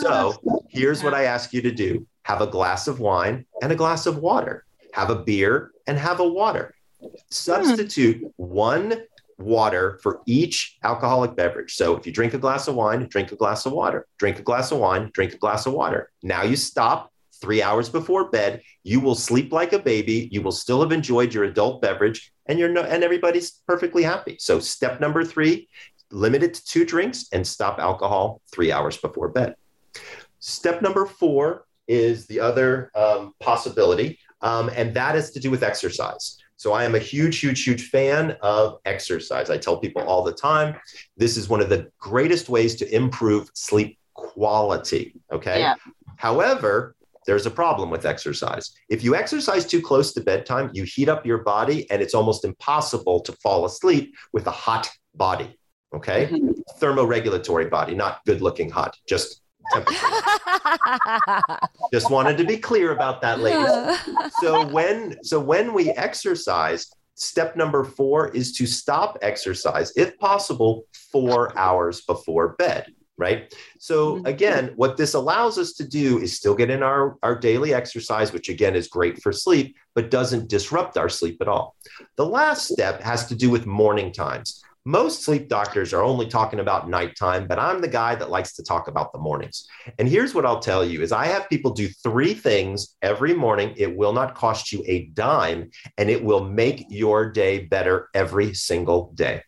So 0.00 0.64
here's 0.68 1.04
what 1.04 1.14
I 1.14 1.24
ask 1.24 1.52
you 1.52 1.62
to 1.62 1.70
do 1.70 2.06
have 2.22 2.40
a 2.42 2.46
glass 2.46 2.88
of 2.88 3.00
wine 3.00 3.46
and 3.62 3.72
a 3.72 3.76
glass 3.76 4.06
of 4.06 4.18
water, 4.18 4.64
have 4.92 5.10
a 5.10 5.16
beer 5.16 5.70
and 5.86 5.98
have 5.98 6.20
a 6.20 6.28
water. 6.28 6.74
Hmm. 7.00 7.08
Substitute 7.30 8.32
one 8.36 9.02
water 9.38 9.98
for 10.02 10.20
each 10.26 10.78
alcoholic 10.82 11.36
beverage. 11.36 11.74
So 11.74 11.96
if 11.96 12.06
you 12.06 12.12
drink 12.12 12.34
a 12.34 12.38
glass 12.38 12.68
of 12.68 12.74
wine, 12.74 13.06
drink 13.08 13.32
a 13.32 13.36
glass 13.36 13.66
of 13.66 13.72
water, 13.72 14.06
drink 14.18 14.38
a 14.38 14.42
glass 14.42 14.72
of 14.72 14.78
wine, 14.78 15.10
drink 15.14 15.32
a 15.32 15.38
glass 15.38 15.66
of 15.66 15.72
water. 15.72 16.10
Now 16.22 16.42
you 16.42 16.56
stop 16.56 17.12
three 17.40 17.62
hours 17.62 17.88
before 17.88 18.30
bed. 18.30 18.62
You 18.82 19.00
will 19.00 19.14
sleep 19.14 19.52
like 19.52 19.72
a 19.72 19.78
baby. 19.78 20.28
You 20.32 20.42
will 20.42 20.52
still 20.52 20.80
have 20.80 20.92
enjoyed 20.92 21.32
your 21.32 21.44
adult 21.44 21.80
beverage 21.80 22.32
and 22.46 22.58
you're 22.58 22.68
no, 22.68 22.82
and 22.82 23.04
everybody's 23.04 23.62
perfectly 23.66 24.02
happy. 24.02 24.36
So 24.40 24.58
step 24.58 25.00
number 25.00 25.24
three, 25.24 25.68
limit 26.10 26.42
it 26.42 26.54
to 26.54 26.64
two 26.64 26.84
drinks 26.84 27.26
and 27.32 27.46
stop 27.46 27.78
alcohol 27.78 28.40
three 28.50 28.72
hours 28.72 28.96
before 28.96 29.28
bed. 29.28 29.54
Step 30.40 30.82
number 30.82 31.06
four 31.06 31.66
is 31.86 32.26
the 32.26 32.40
other 32.40 32.90
um, 32.94 33.34
possibility, 33.40 34.18
um, 34.40 34.70
and 34.74 34.94
that 34.94 35.16
is 35.16 35.30
to 35.32 35.40
do 35.40 35.50
with 35.50 35.62
exercise. 35.62 36.37
So 36.58 36.72
I 36.72 36.82
am 36.82 36.96
a 36.96 36.98
huge, 36.98 37.38
huge, 37.38 37.62
huge 37.62 37.88
fan 37.88 38.36
of 38.42 38.80
exercise. 38.84 39.48
I 39.48 39.58
tell 39.58 39.78
people 39.78 40.02
all 40.02 40.24
the 40.24 40.32
time, 40.32 40.74
this 41.16 41.36
is 41.36 41.48
one 41.48 41.60
of 41.60 41.68
the 41.68 41.88
greatest 41.98 42.48
ways 42.48 42.74
to 42.76 42.94
improve 42.94 43.48
sleep 43.54 43.96
quality. 44.14 45.14
Okay. 45.32 45.60
Yeah. 45.60 45.76
However, 46.16 46.96
there's 47.26 47.46
a 47.46 47.50
problem 47.50 47.90
with 47.90 48.04
exercise. 48.04 48.72
If 48.88 49.04
you 49.04 49.14
exercise 49.14 49.66
too 49.66 49.80
close 49.80 50.12
to 50.14 50.20
bedtime, 50.20 50.70
you 50.74 50.82
heat 50.82 51.08
up 51.08 51.24
your 51.24 51.38
body 51.38 51.88
and 51.92 52.02
it's 52.02 52.14
almost 52.14 52.44
impossible 52.44 53.20
to 53.20 53.32
fall 53.34 53.64
asleep 53.64 54.16
with 54.32 54.48
a 54.48 54.50
hot 54.50 54.90
body. 55.14 55.56
Okay. 55.94 56.26
Mm-hmm. 56.26 56.50
Thermoregulatory 56.80 57.70
body, 57.70 57.94
not 57.94 58.24
good 58.26 58.42
looking 58.42 58.68
hot, 58.68 58.96
just 59.08 59.42
Just 61.92 62.10
wanted 62.10 62.36
to 62.38 62.44
be 62.44 62.56
clear 62.56 62.92
about 62.92 63.20
that, 63.22 63.40
ladies. 63.40 63.98
So 64.40 64.66
when 64.68 65.22
so 65.24 65.40
when 65.40 65.72
we 65.72 65.90
exercise, 65.90 66.90
step 67.14 67.56
number 67.56 67.84
four 67.84 68.28
is 68.28 68.52
to 68.52 68.66
stop 68.66 69.18
exercise, 69.22 69.92
if 69.96 70.16
possible, 70.18 70.86
four 71.10 71.56
hours 71.58 72.02
before 72.02 72.50
bed. 72.50 72.86
Right. 73.16 73.52
So 73.80 74.16
mm-hmm. 74.16 74.26
again, 74.26 74.72
what 74.76 74.96
this 74.96 75.14
allows 75.14 75.58
us 75.58 75.72
to 75.74 75.88
do 75.88 76.20
is 76.20 76.36
still 76.36 76.54
get 76.54 76.70
in 76.70 76.84
our, 76.84 77.16
our 77.24 77.36
daily 77.36 77.74
exercise, 77.74 78.32
which 78.32 78.48
again 78.48 78.76
is 78.76 78.86
great 78.86 79.20
for 79.20 79.32
sleep, 79.32 79.76
but 79.96 80.08
doesn't 80.08 80.48
disrupt 80.48 80.96
our 80.96 81.08
sleep 81.08 81.38
at 81.40 81.48
all. 81.48 81.74
The 82.16 82.26
last 82.26 82.68
step 82.68 83.02
has 83.02 83.26
to 83.26 83.34
do 83.34 83.50
with 83.50 83.66
morning 83.66 84.12
times 84.12 84.62
most 84.88 85.22
sleep 85.22 85.48
doctors 85.48 85.92
are 85.92 86.02
only 86.02 86.26
talking 86.26 86.60
about 86.60 86.88
nighttime 86.88 87.46
but 87.46 87.58
i'm 87.58 87.82
the 87.82 87.86
guy 87.86 88.14
that 88.14 88.30
likes 88.30 88.54
to 88.54 88.64
talk 88.64 88.88
about 88.88 89.12
the 89.12 89.18
mornings 89.18 89.68
and 89.98 90.08
here's 90.08 90.34
what 90.34 90.46
i'll 90.46 90.60
tell 90.60 90.82
you 90.82 91.02
is 91.02 91.12
i 91.12 91.26
have 91.26 91.46
people 91.50 91.72
do 91.72 91.88
three 92.02 92.32
things 92.32 92.96
every 93.02 93.34
morning 93.34 93.74
it 93.76 93.94
will 93.94 94.14
not 94.14 94.34
cost 94.34 94.72
you 94.72 94.82
a 94.86 95.04
dime 95.08 95.70
and 95.98 96.08
it 96.08 96.24
will 96.24 96.42
make 96.42 96.86
your 96.88 97.30
day 97.30 97.58
better 97.66 98.08
every 98.14 98.54
single 98.54 99.12
day 99.14 99.42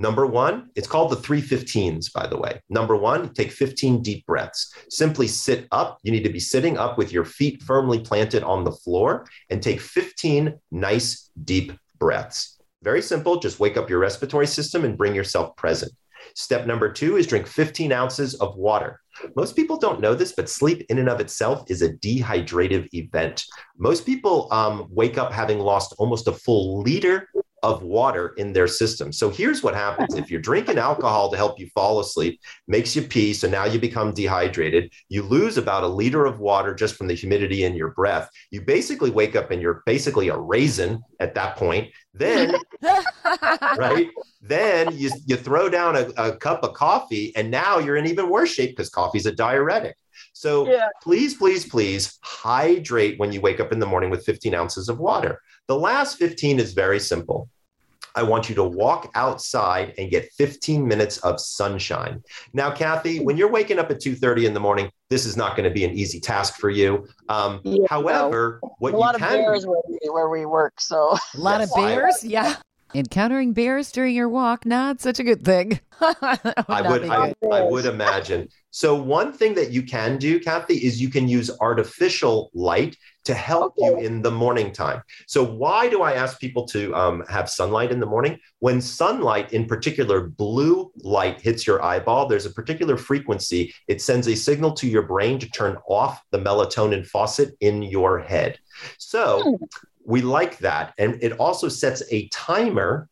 Number 0.00 0.26
one, 0.26 0.70
it's 0.76 0.86
called 0.86 1.10
the 1.10 1.16
315s, 1.16 2.12
by 2.12 2.28
the 2.28 2.38
way. 2.38 2.60
Number 2.68 2.94
one, 2.94 3.34
take 3.34 3.50
15 3.50 4.00
deep 4.00 4.24
breaths. 4.26 4.72
Simply 4.88 5.26
sit 5.26 5.66
up. 5.72 5.98
You 6.04 6.12
need 6.12 6.22
to 6.22 6.30
be 6.30 6.38
sitting 6.38 6.78
up 6.78 6.98
with 6.98 7.12
your 7.12 7.24
feet 7.24 7.64
firmly 7.64 7.98
planted 7.98 8.44
on 8.44 8.62
the 8.62 8.70
floor 8.70 9.26
and 9.50 9.60
take 9.60 9.80
15 9.80 10.56
nice 10.70 11.30
deep 11.42 11.72
breaths. 11.98 12.57
Very 12.82 13.02
simple. 13.02 13.40
Just 13.40 13.60
wake 13.60 13.76
up 13.76 13.90
your 13.90 13.98
respiratory 13.98 14.46
system 14.46 14.84
and 14.84 14.96
bring 14.96 15.14
yourself 15.14 15.56
present. 15.56 15.92
Step 16.34 16.66
number 16.66 16.92
two 16.92 17.16
is 17.16 17.26
drink 17.26 17.46
15 17.46 17.92
ounces 17.92 18.34
of 18.36 18.56
water. 18.56 19.00
Most 19.34 19.56
people 19.56 19.76
don't 19.76 20.00
know 20.00 20.14
this, 20.14 20.32
but 20.32 20.48
sleep 20.48 20.84
in 20.88 20.98
and 20.98 21.08
of 21.08 21.20
itself 21.20 21.64
is 21.68 21.82
a 21.82 21.94
dehydrative 21.94 22.88
event. 22.92 23.44
Most 23.76 24.06
people 24.06 24.48
um, 24.52 24.86
wake 24.90 25.18
up 25.18 25.32
having 25.32 25.58
lost 25.58 25.94
almost 25.98 26.28
a 26.28 26.32
full 26.32 26.82
liter 26.82 27.28
of 27.62 27.82
water 27.82 28.34
in 28.36 28.52
their 28.52 28.68
system. 28.68 29.12
So 29.12 29.30
here's 29.30 29.62
what 29.62 29.74
happens 29.74 30.14
if 30.14 30.30
you're 30.30 30.40
drinking 30.40 30.78
alcohol 30.78 31.30
to 31.30 31.36
help 31.36 31.58
you 31.58 31.68
fall 31.74 32.00
asleep, 32.00 32.40
makes 32.68 32.94
you 32.94 33.02
pee, 33.02 33.32
so 33.34 33.48
now 33.48 33.64
you 33.64 33.80
become 33.80 34.14
dehydrated. 34.14 34.92
You 35.08 35.22
lose 35.22 35.58
about 35.58 35.82
a 35.82 35.88
liter 35.88 36.24
of 36.24 36.38
water 36.40 36.74
just 36.74 36.94
from 36.94 37.08
the 37.08 37.14
humidity 37.14 37.64
in 37.64 37.74
your 37.74 37.90
breath. 37.90 38.28
You 38.50 38.62
basically 38.62 39.10
wake 39.10 39.34
up 39.34 39.50
and 39.50 39.60
you're 39.60 39.82
basically 39.86 40.28
a 40.28 40.38
raisin 40.38 41.02
at 41.20 41.34
that 41.34 41.56
point. 41.56 41.92
Then, 42.18 42.54
right? 43.76 44.08
Then 44.42 44.96
you, 44.96 45.10
you 45.26 45.36
throw 45.36 45.68
down 45.68 45.96
a, 45.96 46.08
a 46.16 46.36
cup 46.36 46.62
of 46.62 46.74
coffee 46.74 47.32
and 47.36 47.50
now 47.50 47.78
you're 47.78 47.96
in 47.96 48.06
even 48.06 48.28
worse 48.28 48.50
shape 48.50 48.70
because 48.70 48.90
coffee's 48.90 49.26
a 49.26 49.32
diuretic. 49.32 49.96
So 50.32 50.68
yeah. 50.68 50.88
please, 51.02 51.34
please, 51.34 51.66
please 51.66 52.18
hydrate 52.22 53.18
when 53.18 53.32
you 53.32 53.40
wake 53.40 53.60
up 53.60 53.72
in 53.72 53.78
the 53.78 53.86
morning 53.86 54.10
with 54.10 54.24
15 54.24 54.54
ounces 54.54 54.88
of 54.88 54.98
water. 54.98 55.40
The 55.66 55.78
last 55.78 56.18
15 56.18 56.58
is 56.60 56.72
very 56.72 57.00
simple. 57.00 57.48
I 58.18 58.24
want 58.24 58.48
you 58.48 58.56
to 58.56 58.64
walk 58.64 59.12
outside 59.14 59.94
and 59.96 60.10
get 60.10 60.32
15 60.32 60.88
minutes 60.88 61.18
of 61.18 61.38
sunshine. 61.38 62.20
Now, 62.52 62.68
Kathy, 62.68 63.20
when 63.20 63.36
you're 63.36 63.48
waking 63.48 63.78
up 63.78 63.92
at 63.92 64.00
2:30 64.00 64.44
in 64.44 64.54
the 64.54 64.60
morning, 64.60 64.90
this 65.08 65.24
is 65.24 65.36
not 65.36 65.56
going 65.56 65.68
to 65.68 65.72
be 65.72 65.84
an 65.84 65.92
easy 65.92 66.18
task 66.18 66.56
for 66.56 66.68
you. 66.68 67.06
Um, 67.28 67.60
yeah, 67.62 67.86
however, 67.88 68.58
no. 68.60 68.74
what 68.80 68.92
a 68.92 68.96
lot 68.96 69.14
of 69.14 69.20
bears 69.20 69.68
where 69.68 69.80
we, 69.88 70.00
where 70.10 70.28
we 70.28 70.46
work, 70.46 70.80
so 70.80 71.16
a 71.34 71.38
lot 71.38 71.60
of 71.60 71.70
bears, 71.76 72.24
yeah. 72.24 72.56
Encountering 72.92 73.52
bears 73.52 73.92
during 73.92 74.16
your 74.16 74.28
walk, 74.28 74.66
not 74.66 75.00
such 75.00 75.20
a 75.20 75.22
good 75.22 75.44
thing. 75.44 75.78
I 76.00 76.84
would 76.88 77.08
I, 77.08 77.34
I, 77.52 77.62
would 77.62 77.86
imagine. 77.86 78.48
So 78.70 78.94
one 78.94 79.32
thing 79.32 79.54
that 79.54 79.70
you 79.70 79.82
can 79.82 80.18
do, 80.18 80.38
Kathy, 80.38 80.74
is 80.74 81.00
you 81.00 81.08
can 81.08 81.26
use 81.28 81.50
artificial 81.60 82.50
light 82.54 82.96
to 83.24 83.34
help 83.34 83.74
okay. 83.78 83.86
you 83.86 84.06
in 84.06 84.22
the 84.22 84.30
morning 84.30 84.72
time. 84.72 85.02
So 85.26 85.44
why 85.44 85.88
do 85.88 86.02
I 86.02 86.12
ask 86.12 86.38
people 86.38 86.66
to 86.68 86.94
um, 86.94 87.24
have 87.28 87.48
sunlight 87.48 87.90
in 87.90 88.00
the 88.00 88.06
morning? 88.06 88.38
When 88.60 88.80
sunlight, 88.80 89.52
in 89.52 89.66
particular 89.66 90.28
blue 90.28 90.92
light, 90.98 91.40
hits 91.40 91.66
your 91.66 91.82
eyeball, 91.82 92.26
there's 92.26 92.46
a 92.46 92.50
particular 92.50 92.96
frequency. 92.96 93.74
It 93.86 94.02
sends 94.02 94.28
a 94.28 94.36
signal 94.36 94.72
to 94.74 94.86
your 94.86 95.02
brain 95.02 95.38
to 95.40 95.50
turn 95.50 95.76
off 95.88 96.22
the 96.30 96.38
melatonin 96.38 97.06
faucet 97.06 97.54
in 97.60 97.82
your 97.82 98.18
head. 98.18 98.58
So 98.98 99.42
hmm 99.44 99.64
we 100.04 100.22
like 100.22 100.56
that. 100.58 100.94
And 100.96 101.22
it 101.22 101.32
also 101.32 101.68
sets 101.68 102.02
a 102.10 102.28
timer 102.28 103.10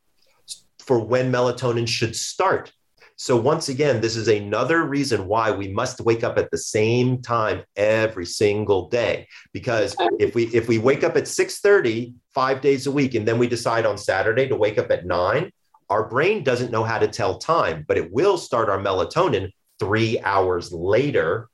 for 0.78 0.98
when 0.98 1.30
melatonin 1.30 1.86
should 1.86 2.16
start. 2.16 2.72
So 3.16 3.34
once 3.36 3.70
again, 3.70 4.02
this 4.02 4.14
is 4.14 4.28
another 4.28 4.84
reason 4.84 5.26
why 5.26 5.50
we 5.50 5.68
must 5.68 6.02
wake 6.02 6.22
up 6.22 6.36
at 6.36 6.50
the 6.50 6.58
same 6.58 7.22
time 7.22 7.64
every 7.74 8.26
single 8.26 8.88
day. 8.88 9.26
Because 9.52 9.96
if 10.18 10.34
we 10.34 10.44
if 10.48 10.68
we 10.68 10.78
wake 10.78 11.02
up 11.02 11.16
at 11.16 11.24
6:30 11.24 12.14
5 12.34 12.60
days 12.60 12.86
a 12.86 12.90
week 12.90 13.14
and 13.14 13.26
then 13.26 13.38
we 13.38 13.48
decide 13.48 13.86
on 13.86 13.96
Saturday 13.96 14.46
to 14.48 14.56
wake 14.56 14.78
up 14.78 14.90
at 14.90 15.06
9, 15.06 15.50
our 15.88 16.08
brain 16.08 16.44
doesn't 16.44 16.70
know 16.70 16.84
how 16.84 16.98
to 16.98 17.08
tell 17.08 17.38
time, 17.38 17.84
but 17.88 17.96
it 17.96 18.12
will 18.12 18.36
start 18.36 18.68
our 18.68 18.78
melatonin 18.78 19.50
3 19.78 20.20
hours 20.20 20.70
later 20.70 21.48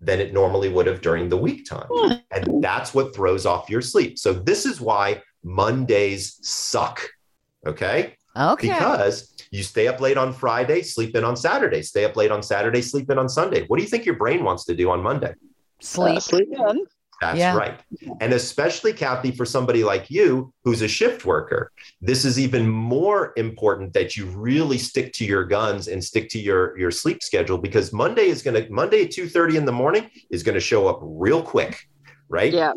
than 0.00 0.20
it 0.20 0.32
normally 0.32 0.68
would 0.68 0.86
have 0.86 1.00
during 1.00 1.28
the 1.28 1.36
week 1.36 1.68
time. 1.68 1.86
Hmm. 1.90 2.12
And 2.30 2.62
that's 2.62 2.94
what 2.94 3.14
throws 3.14 3.44
off 3.44 3.70
your 3.70 3.82
sleep. 3.82 4.18
So 4.18 4.32
this 4.32 4.66
is 4.66 4.80
why 4.80 5.22
Mondays 5.42 6.38
suck. 6.42 7.08
Okay. 7.66 8.16
Okay. 8.36 8.68
Because 8.68 9.34
you 9.50 9.62
stay 9.62 9.88
up 9.88 10.00
late 10.00 10.16
on 10.16 10.32
Friday, 10.32 10.82
sleep 10.82 11.14
in 11.14 11.24
on 11.24 11.36
Saturday, 11.36 11.82
stay 11.82 12.04
up 12.04 12.16
late 12.16 12.30
on 12.30 12.42
Saturday, 12.42 12.82
sleep 12.82 13.10
in 13.10 13.18
on 13.18 13.28
Sunday. 13.28 13.66
What 13.66 13.76
do 13.76 13.82
you 13.82 13.88
think 13.88 14.06
your 14.06 14.16
brain 14.16 14.44
wants 14.44 14.64
to 14.66 14.74
do 14.74 14.90
on 14.90 15.02
Monday? 15.02 15.34
Sleep. 15.80 16.16
Uh, 16.16 16.20
sleep 16.20 16.48
in. 16.50 16.86
That's 17.22 17.38
yeah. 17.38 17.56
right. 17.56 17.78
And 18.20 18.32
especially, 18.32 18.92
Kathy, 18.92 19.30
for 19.30 19.46
somebody 19.46 19.84
like 19.84 20.10
you 20.10 20.52
who's 20.64 20.82
a 20.82 20.88
shift 20.88 21.24
worker, 21.24 21.70
this 22.00 22.24
is 22.24 22.36
even 22.36 22.68
more 22.68 23.32
important 23.36 23.92
that 23.92 24.16
you 24.16 24.26
really 24.26 24.76
stick 24.76 25.12
to 25.14 25.24
your 25.24 25.44
guns 25.44 25.86
and 25.86 26.02
stick 26.02 26.28
to 26.30 26.40
your, 26.40 26.76
your 26.76 26.90
sleep 26.90 27.22
schedule 27.22 27.58
because 27.58 27.92
Monday 27.92 28.26
is 28.26 28.42
going 28.42 28.60
to, 28.60 28.68
Monday 28.72 29.04
at 29.04 29.10
2.30 29.10 29.54
in 29.54 29.64
the 29.64 29.72
morning 29.72 30.10
is 30.30 30.42
going 30.42 30.56
to 30.56 30.60
show 30.60 30.88
up 30.88 30.98
real 31.00 31.42
quick, 31.42 31.78
right? 32.28 32.52
Yeah. 32.52 32.72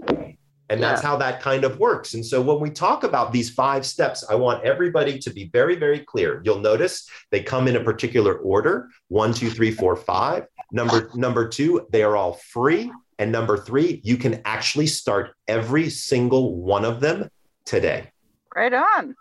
And 0.69 0.81
that's 0.81 1.03
yeah. 1.03 1.09
how 1.09 1.17
that 1.17 1.41
kind 1.41 1.63
of 1.63 1.79
works. 1.79 2.15
And 2.15 2.25
so 2.25 2.41
when 2.41 2.59
we 2.59 2.71
talk 2.71 3.03
about 3.03 3.31
these 3.31 3.51
five 3.51 3.85
steps, 3.85 4.25
I 4.29 4.35
want 4.35 4.63
everybody 4.63 5.19
to 5.19 5.29
be 5.29 5.49
very, 5.53 5.75
very 5.75 5.99
clear. 5.99 6.41
You'll 6.43 6.59
notice 6.59 7.07
they 7.31 7.43
come 7.43 7.67
in 7.67 7.75
a 7.75 7.83
particular 7.83 8.35
order 8.37 8.89
one, 9.09 9.33
two, 9.33 9.51
three, 9.51 9.71
four, 9.71 9.95
five. 9.95 10.47
Number 10.71 11.11
number 11.13 11.47
two, 11.47 11.85
they 11.91 12.01
are 12.01 12.17
all 12.17 12.33
free. 12.33 12.91
And 13.19 13.31
number 13.31 13.57
three, 13.57 14.01
you 14.03 14.17
can 14.17 14.41
actually 14.43 14.87
start 14.87 15.33
every 15.47 15.89
single 15.89 16.55
one 16.55 16.83
of 16.83 16.99
them 16.99 17.29
today. 17.65 18.11
Right 18.53 18.73
on. 18.73 19.15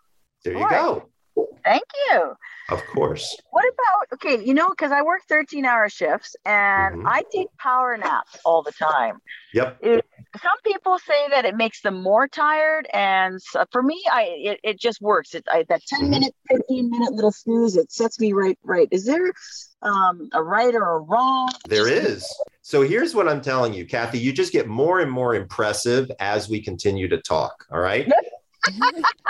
There 0.44 0.56
you 0.56 0.68
go. 0.68 1.08
Thank 1.64 1.84
you. 2.10 2.36
Of 2.70 2.84
course. 2.86 3.36
What 3.50 3.64
about, 3.64 4.14
okay, 4.14 4.42
you 4.42 4.54
know, 4.54 4.70
because 4.70 4.90
I 4.90 5.02
work 5.02 5.22
13 5.28 5.64
hour 5.64 5.88
shifts 5.88 6.34
and 6.46 6.96
mm-hmm. 6.96 7.06
I 7.06 7.22
take 7.30 7.48
power 7.58 7.96
naps 7.96 8.38
all 8.44 8.62
the 8.62 8.72
time. 8.72 9.20
Yep. 9.52 9.78
It, 9.82 10.04
some 10.40 10.56
people 10.64 10.98
say 10.98 11.28
that 11.30 11.44
it 11.44 11.56
makes 11.56 11.82
them 11.82 12.02
more 12.02 12.26
tired. 12.26 12.88
And 12.92 13.40
so 13.40 13.64
for 13.70 13.82
me, 13.82 14.02
I 14.10 14.22
it, 14.22 14.60
it 14.62 14.80
just 14.80 15.02
works. 15.02 15.34
It, 15.34 15.44
I, 15.50 15.64
that 15.68 15.82
10 15.86 16.00
mm-hmm. 16.00 16.10
minute, 16.10 16.34
15 16.50 16.90
minute 16.90 17.12
little 17.12 17.32
snooze, 17.32 17.76
it 17.76 17.92
sets 17.92 18.18
me 18.18 18.32
right, 18.32 18.58
right. 18.62 18.88
Is 18.90 19.04
there 19.04 19.32
um, 19.82 20.30
a 20.32 20.42
right 20.42 20.74
or 20.74 20.96
a 20.96 21.00
wrong? 21.00 21.50
There 21.68 21.88
is. 21.88 22.26
So 22.62 22.80
here's 22.80 23.14
what 23.14 23.28
I'm 23.28 23.42
telling 23.42 23.74
you, 23.74 23.84
Kathy. 23.84 24.18
You 24.18 24.32
just 24.32 24.52
get 24.52 24.68
more 24.68 25.00
and 25.00 25.10
more 25.10 25.34
impressive 25.34 26.10
as 26.18 26.48
we 26.48 26.62
continue 26.62 27.08
to 27.08 27.20
talk. 27.20 27.66
All 27.70 27.80
right. 27.80 28.10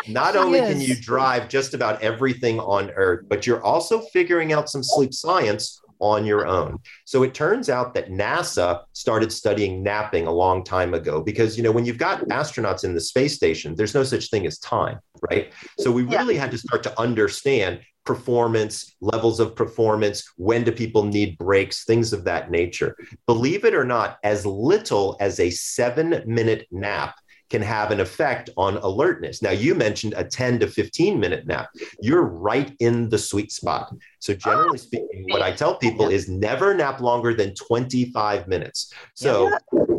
Not 0.08 0.36
only 0.36 0.60
can 0.60 0.80
you 0.80 0.94
drive 0.94 1.48
just 1.48 1.74
about 1.74 2.00
everything 2.02 2.60
on 2.60 2.90
earth, 2.92 3.26
but 3.28 3.46
you're 3.46 3.62
also 3.62 4.00
figuring 4.00 4.52
out 4.52 4.68
some 4.68 4.82
sleep 4.82 5.14
science 5.14 5.80
on 6.00 6.26
your 6.26 6.46
own. 6.46 6.78
So 7.04 7.22
it 7.22 7.34
turns 7.34 7.70
out 7.70 7.94
that 7.94 8.10
NASA 8.10 8.82
started 8.92 9.32
studying 9.32 9.82
napping 9.82 10.26
a 10.26 10.32
long 10.32 10.64
time 10.64 10.92
ago 10.92 11.22
because, 11.22 11.56
you 11.56 11.62
know, 11.62 11.72
when 11.72 11.86
you've 11.86 11.98
got 11.98 12.20
astronauts 12.28 12.84
in 12.84 12.94
the 12.94 13.00
space 13.00 13.34
station, 13.34 13.74
there's 13.74 13.94
no 13.94 14.02
such 14.02 14.28
thing 14.28 14.46
as 14.46 14.58
time, 14.58 14.98
right? 15.30 15.52
So 15.78 15.90
we 15.90 16.02
really 16.02 16.34
yeah. 16.34 16.42
had 16.42 16.50
to 16.50 16.58
start 16.58 16.82
to 16.82 17.00
understand 17.00 17.80
performance, 18.04 18.94
levels 19.00 19.40
of 19.40 19.56
performance, 19.56 20.30
when 20.36 20.62
do 20.62 20.72
people 20.72 21.04
need 21.04 21.38
breaks, 21.38 21.84
things 21.84 22.12
of 22.12 22.24
that 22.24 22.50
nature. 22.50 22.94
Believe 23.26 23.64
it 23.64 23.74
or 23.74 23.84
not, 23.84 24.18
as 24.22 24.44
little 24.44 25.16
as 25.20 25.40
a 25.40 25.48
seven 25.50 26.22
minute 26.26 26.66
nap 26.70 27.14
can 27.54 27.62
have 27.62 27.92
an 27.92 28.00
effect 28.00 28.50
on 28.56 28.78
alertness. 28.78 29.40
Now, 29.40 29.52
you 29.52 29.76
mentioned 29.76 30.12
a 30.16 30.24
10 30.24 30.58
to 30.58 30.66
15 30.66 31.20
minute 31.20 31.46
nap. 31.46 31.68
You're 32.00 32.24
right 32.24 32.74
in 32.80 33.08
the 33.10 33.18
sweet 33.18 33.52
spot. 33.52 33.94
So, 34.18 34.34
generally 34.34 34.78
speaking, 34.78 35.26
what 35.28 35.40
I 35.40 35.52
tell 35.52 35.76
people 35.76 36.08
is 36.08 36.28
never 36.28 36.74
nap 36.74 37.00
longer 37.00 37.32
than 37.32 37.54
25 37.54 38.48
minutes. 38.48 38.92
So, 39.14 39.52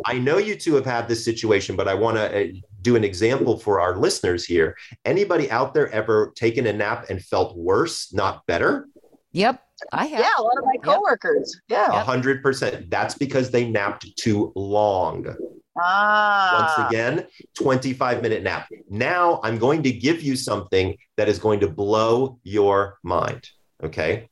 I 0.04 0.18
know 0.18 0.36
you 0.36 0.54
two 0.54 0.74
have 0.74 0.84
had 0.84 1.08
this 1.08 1.24
situation, 1.24 1.76
but 1.76 1.88
I 1.88 1.94
want 1.94 2.18
to 2.18 2.26
uh, 2.42 2.52
do 2.82 2.94
an 2.94 3.04
example 3.04 3.58
for 3.58 3.80
our 3.80 3.96
listeners 3.96 4.44
here. 4.44 4.76
Anybody 5.06 5.50
out 5.50 5.72
there 5.72 5.88
ever 5.92 6.34
taken 6.36 6.66
a 6.66 6.74
nap 6.74 7.06
and 7.08 7.24
felt 7.24 7.56
worse, 7.56 8.12
not 8.12 8.44
better? 8.46 8.86
Yep. 9.32 9.62
I 9.92 10.04
have. 10.04 10.20
Yeah, 10.20 10.32
a 10.38 10.42
lot 10.42 10.58
of 10.58 10.64
my 10.64 10.76
coworkers. 10.82 11.58
Yep. 11.68 11.88
Yeah. 11.90 12.04
100%. 12.04 12.90
That's 12.90 13.14
because 13.14 13.50
they 13.50 13.66
napped 13.66 14.14
too 14.18 14.52
long. 14.54 15.34
Ah. 15.78 16.74
Once 16.78 16.88
again, 16.88 17.26
25 17.58 18.22
minute 18.22 18.42
nap. 18.42 18.68
Now 18.88 19.40
I'm 19.42 19.58
going 19.58 19.82
to 19.82 19.92
give 19.92 20.22
you 20.22 20.36
something 20.36 20.96
that 21.16 21.28
is 21.28 21.38
going 21.38 21.60
to 21.60 21.68
blow 21.68 22.38
your 22.42 22.98
mind. 23.02 23.48
Okay. 23.82 24.28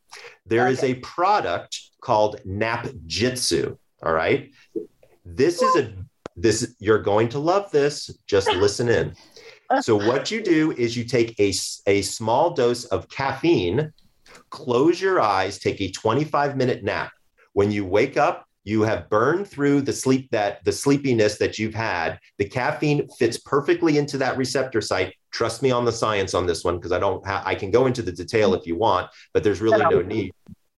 There 0.47 0.65
okay. 0.65 0.73
is 0.73 0.83
a 0.83 0.95
product 0.97 1.81
called 2.01 2.41
Nap 2.45 2.89
Jitsu. 3.07 3.77
All 4.03 4.13
right. 4.13 4.53
This 5.25 5.63
is 5.63 5.77
a 5.77 5.93
this 6.37 6.75
you're 6.79 7.03
going 7.03 7.29
to 7.31 7.39
love 7.39 7.71
this. 7.71 8.11
Just 8.27 8.49
listen 8.53 8.89
in. 8.89 9.15
So 9.81 9.97
what 9.97 10.31
you 10.31 10.43
do 10.43 10.73
is 10.73 10.97
you 10.97 11.05
take 11.05 11.39
a, 11.41 11.53
a 11.87 12.03
small 12.03 12.51
dose 12.51 12.85
of 12.87 13.09
caffeine, 13.09 13.93
close 14.51 15.01
your 15.01 15.21
eyes, 15.21 15.59
take 15.59 15.81
a 15.81 15.91
25 15.91 16.57
minute 16.57 16.85
nap. 16.85 17.13
When 17.55 17.71
you 17.71 17.85
wake 17.85 18.17
up, 18.17 18.47
you 18.65 18.83
have 18.83 19.09
burned 19.09 19.47
through 19.47 19.83
the 19.83 19.93
sleep 19.93 20.31
that 20.31 20.65
the 20.65 20.73
sleepiness 20.73 21.39
that 21.39 21.59
you've 21.59 21.75
had. 21.75 22.19
The 22.39 22.49
caffeine 22.49 23.09
fits 23.19 23.39
perfectly 23.39 23.99
into 23.99 24.19
that 24.19 24.37
receptor 24.37 24.81
site. 24.81 25.15
Trust 25.31 25.63
me 25.63 25.71
on 25.71 25.85
the 25.85 25.93
science 25.93 26.35
on 26.35 26.47
this 26.47 26.65
one 26.65 26.77
because 26.77 26.93
i 26.93 26.99
don't 26.99 27.25
ha- 27.27 27.43
i 27.45 27.55
can 27.55 27.71
go 27.71 27.87
into 27.87 28.03
the 28.03 28.13
detail 28.13 28.55
if 28.55 28.67
you 28.67 28.77
want 28.77 29.11
but 29.33 29.43
there's 29.43 29.61
really 29.61 29.85
no 29.91 30.01
need 30.01 30.33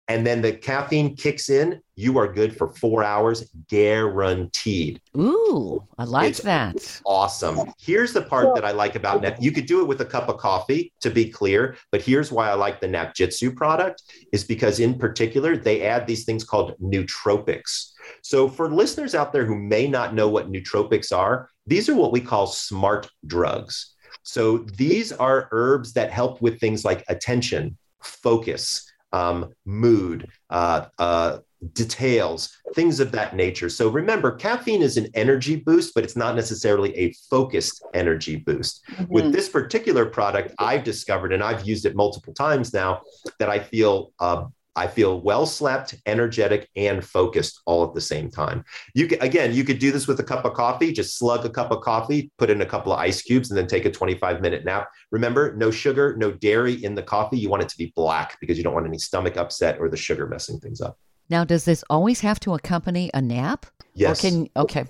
and 0.09 0.25
then 0.25 0.41
the 0.41 0.53
caffeine 0.53 1.17
kicks 1.17 1.49
in, 1.49 1.81
you 1.97 2.17
are 2.19 2.33
good 2.33 2.57
for 2.57 2.69
four 2.69 3.03
hours, 3.03 3.51
guaranteed. 3.69 5.01
Ooh, 5.17 5.83
I 5.99 6.05
like 6.05 6.31
it's 6.31 6.43
that. 6.43 7.01
Awesome. 7.05 7.73
Here's 7.79 8.13
the 8.13 8.23
part 8.23 8.55
that 8.55 8.65
I 8.65 8.71
like 8.71 8.95
about 8.95 9.23
Nap. 9.23 9.37
You 9.41 9.51
could 9.51 9.67
do 9.67 9.81
it 9.81 9.89
with 9.89 10.01
a 10.03 10.05
cup 10.05 10.29
of 10.29 10.39
coffee, 10.39 10.93
to 11.01 11.11
be 11.11 11.29
clear, 11.29 11.77
but 11.91 12.03
here's 12.03 12.31
why 12.31 12.51
I 12.51 12.55
like 12.55 12.81
the 12.81 12.87
Nap 12.87 13.15
Jitsu 13.15 13.53
product 13.53 14.03
is 14.33 14.45
because 14.45 14.79
in 14.79 14.97
particular, 14.97 15.57
they 15.57 15.83
add 15.83 16.07
these 16.07 16.25
things 16.25 16.45
called 16.45 16.79
nootropics. 16.81 17.93
So 18.23 18.49
for 18.49 18.71
listeners 18.71 19.17
out 19.17 19.33
there 19.33 19.45
who 19.45 19.57
may 19.57 19.89
not 19.89 20.15
know 20.15 20.29
what 20.29 20.53
nootropics 20.53 21.17
are, 21.17 21.49
these 21.67 21.89
are 21.89 21.97
what 21.97 22.13
we 22.13 22.21
call 22.21 22.47
smart 22.47 23.09
drugs. 23.27 23.95
So 24.23 24.59
these 24.59 25.13
are 25.13 25.49
herbs 25.51 25.93
that 25.95 26.11
help 26.13 26.41
with 26.41 26.61
things 26.61 26.85
like 26.85 27.05
attention, 27.09 27.77
focus, 28.03 28.91
um, 29.13 29.53
mood, 29.65 30.29
uh, 30.51 30.87
uh, 30.99 31.39
details, 31.73 32.55
things 32.75 33.01
of 33.01 33.13
that 33.13 33.35
nature. 33.35 33.69
So 33.69 33.89
remember, 33.89 34.33
caffeine 34.33 34.83
is 34.83 34.97
an 34.97 35.09
energy 35.15 35.57
boost, 35.57 35.95
but 35.95 36.05
it's 36.05 36.17
not 36.17 36.37
necessarily 36.37 36.97
a 36.97 37.13
focused 37.31 37.83
energy 37.95 38.37
boost. 38.37 38.85
Mm-hmm. 38.91 39.13
With 39.13 39.33
this 39.33 39.49
particular 39.49 40.07
product, 40.07 40.55
I've 40.59 40.85
discovered, 40.85 41.33
and 41.33 41.43
I've 41.43 41.67
used 41.67 41.87
it 41.87 41.97
multiple 41.97 42.35
times 42.35 42.73
now, 42.75 43.03
that 43.39 43.49
I 43.49 43.59
feel 43.59 44.13
uh, 44.19 44.45
I 44.77 44.87
feel 44.87 45.21
well 45.21 45.47
slept, 45.47 45.95
energetic, 46.07 46.69
and 46.77 47.05
focused 47.05 47.61
all 47.67 47.85
at 47.85 47.95
the 47.95 48.01
same 48.01 48.31
time. 48.31 48.65
You 48.95 49.09
can, 49.09 49.21
again, 49.23 49.55
you 49.55 49.65
could 49.65 49.79
do 49.79 49.91
this 49.91 50.07
with 50.07 50.21
a 50.21 50.25
cup 50.25 50.45
of 50.45 50.55
coffee. 50.55 50.93
Just 50.93 51.19
slug 51.19 51.45
a 51.45 51.51
cup 51.51 51.71
of 51.71 51.81
coffee, 51.81 52.31
put 52.39 52.51
in 52.51 52.61
a 52.61 52.67
couple 52.67 52.93
of 52.93 52.99
ice 52.99 53.23
cubes, 53.23 53.51
and 53.51 53.59
then 53.59 53.67
take 53.67 53.87
a 53.87 53.91
25 53.91 54.41
minute 54.41 54.65
nap. 54.65 54.89
Remember, 55.11 55.57
no 55.57 55.71
sugar, 55.71 56.15
no 56.17 56.31
dairy 56.31 56.85
in 56.85 56.95
the 56.95 57.03
coffee. 57.03 57.39
You 57.39 57.49
want 57.49 57.63
it 57.63 57.69
to 57.71 57.79
be 57.79 57.93
black 57.97 58.39
because 58.41 58.59
you 58.59 58.65
don't 58.65 58.75
want 58.75 58.87
any 58.87 58.99
stomach 58.99 59.37
upset 59.37 59.79
or 59.81 59.89
the 59.89 59.97
sugar 59.97 60.27
messing 60.27 60.61
things 60.61 60.81
up. 60.81 60.99
Now, 61.29 61.45
does 61.45 61.65
this 61.65 61.83
always 61.91 62.21
have 62.21 62.39
to 62.41 62.55
accompany 62.55 63.11
a 63.15 63.21
nap? 63.21 63.67
Yes. 63.95 64.25
Or 64.25 64.29
can 64.29 64.49
okay. 64.57 64.85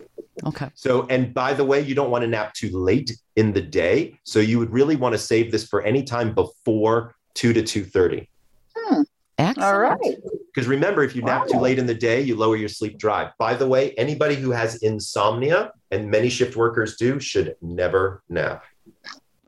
Okay. 0.44 0.68
So, 0.75 1.07
and 1.09 1.33
by 1.33 1.55
the 1.55 1.64
way, 1.64 1.81
you 1.81 1.94
don't 1.94 2.11
want 2.11 2.22
to 2.22 2.29
nap 2.29 2.53
too 2.53 2.70
late 2.70 3.16
in 3.37 3.53
the 3.53 3.62
day. 3.62 4.18
So 4.25 4.38
you 4.40 4.59
would 4.59 4.70
really 4.70 4.96
want 4.96 5.14
to 5.14 5.18
save 5.18 5.51
this 5.51 5.66
for 5.66 5.83
any 5.83 6.03
time 6.03 6.35
before 6.35 7.14
2 7.35 7.53
to 7.55 7.62
2.30. 7.62 8.18
Hmm. 8.18 8.25
Excellent. 9.38 9.66
All 9.68 9.79
right. 9.79 10.16
Because 10.55 10.66
remember, 10.68 11.03
if 11.03 11.14
you 11.14 11.22
nap 11.22 11.46
too 11.49 11.59
late 11.59 11.79
in 11.79 11.87
the 11.87 11.94
day, 11.94 12.20
you 12.22 12.37
lower 12.37 12.57
your 12.57 12.68
sleep 12.70 12.99
drive. 12.99 13.33
By 13.38 13.55
the 13.55 13.68
way, 13.68 13.92
anybody 13.92 14.35
who 14.35 14.51
has 14.51 14.77
insomnia, 14.77 15.72
and 15.90 16.11
many 16.11 16.29
shift 16.31 16.57
workers 16.57 16.96
do, 16.96 17.20
should 17.20 17.57
never 17.61 18.22
nap. 18.31 18.64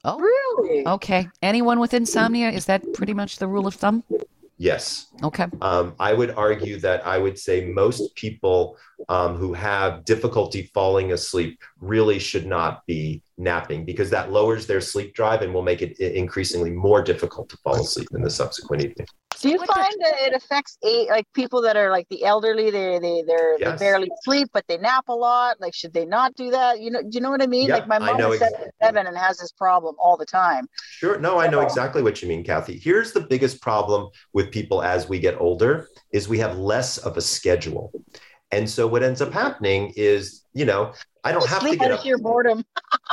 Oh, 0.04 0.18
Really? 0.18 0.86
okay. 0.86 1.28
Anyone 1.42 1.80
with 1.80 1.94
insomnia, 1.94 2.50
is 2.50 2.66
that 2.66 2.82
pretty 2.92 3.14
much 3.14 3.38
the 3.38 3.46
rule 3.48 3.66
of 3.66 3.74
thumb? 3.74 4.04
Yes. 4.58 5.06
Okay. 5.22 5.46
Um, 5.62 5.94
I 5.98 6.12
would 6.12 6.32
argue 6.32 6.78
that 6.80 7.06
I 7.06 7.16
would 7.18 7.38
say 7.38 7.64
most 7.66 8.14
people 8.14 8.76
um, 9.08 9.36
who 9.36 9.52
have 9.54 10.04
difficulty 10.04 10.70
falling 10.74 11.12
asleep 11.12 11.58
really 11.80 12.18
should 12.18 12.46
not 12.46 12.84
be 12.86 13.22
napping 13.38 13.84
because 13.84 14.10
that 14.10 14.30
lowers 14.32 14.66
their 14.66 14.80
sleep 14.80 15.14
drive 15.14 15.42
and 15.42 15.54
will 15.54 15.62
make 15.62 15.80
it 15.82 15.98
increasingly 15.98 16.70
more 16.70 17.02
difficult 17.02 17.48
to 17.48 17.56
fall 17.58 17.76
asleep 17.76 18.08
in 18.14 18.22
the 18.22 18.30
subsequent 18.30 18.82
evening. 18.84 19.06
Do 19.40 19.50
you 19.50 19.58
find 19.58 19.94
that 20.00 20.14
it 20.18 20.34
affects 20.34 20.78
eight 20.84 21.08
like 21.10 21.24
people 21.32 21.62
that 21.62 21.76
are 21.76 21.92
like 21.92 22.08
the 22.08 22.24
elderly? 22.24 22.72
They 22.72 22.98
they 22.98 23.22
they're, 23.24 23.56
Yes. 23.60 23.78
they 23.78 23.86
barely 23.86 24.10
sleep, 24.24 24.48
but 24.52 24.64
they 24.66 24.78
nap 24.78 25.04
a 25.08 25.14
lot. 25.14 25.60
Like, 25.60 25.74
should 25.74 25.92
they 25.94 26.04
not 26.04 26.34
do 26.34 26.50
that? 26.50 26.80
You 26.80 26.90
know, 26.90 27.02
do 27.02 27.08
you 27.12 27.20
know 27.20 27.30
what 27.30 27.40
I 27.40 27.46
mean? 27.46 27.68
Yeah, 27.68 27.76
like 27.76 27.86
my 27.86 28.00
mom 28.00 28.20
is 28.32 28.42
ex- 28.42 28.52
77 28.80 29.06
and 29.06 29.16
has 29.16 29.38
this 29.38 29.52
problem 29.52 29.94
all 30.00 30.16
the 30.16 30.26
time. 30.26 30.66
Sure. 30.90 31.20
No, 31.20 31.38
I 31.38 31.46
know 31.46 31.60
exactly 31.60 32.02
what 32.02 32.20
you 32.20 32.26
mean, 32.28 32.42
Kathy. 32.42 32.78
Here's 32.78 33.12
the 33.12 33.20
biggest 33.20 33.62
problem 33.62 34.08
with 34.32 34.50
people 34.50 34.82
as 34.82 35.08
we 35.08 35.20
get 35.20 35.40
older 35.40 35.88
is 36.12 36.28
we 36.28 36.38
have 36.40 36.58
less 36.58 36.98
of 36.98 37.16
a 37.16 37.20
schedule. 37.20 37.92
And 38.50 38.68
so 38.68 38.86
what 38.86 39.02
ends 39.02 39.20
up 39.20 39.32
happening 39.32 39.92
is, 39.96 40.44
you 40.54 40.64
know, 40.64 40.92
I 41.24 41.32
don't 41.32 41.48
have 41.48 41.68
to 41.68 41.76
get 41.76 41.86
out 41.86 41.92
up 41.92 41.98
of 42.00 42.04
sheer 42.04 42.18
boredom. 42.18 42.64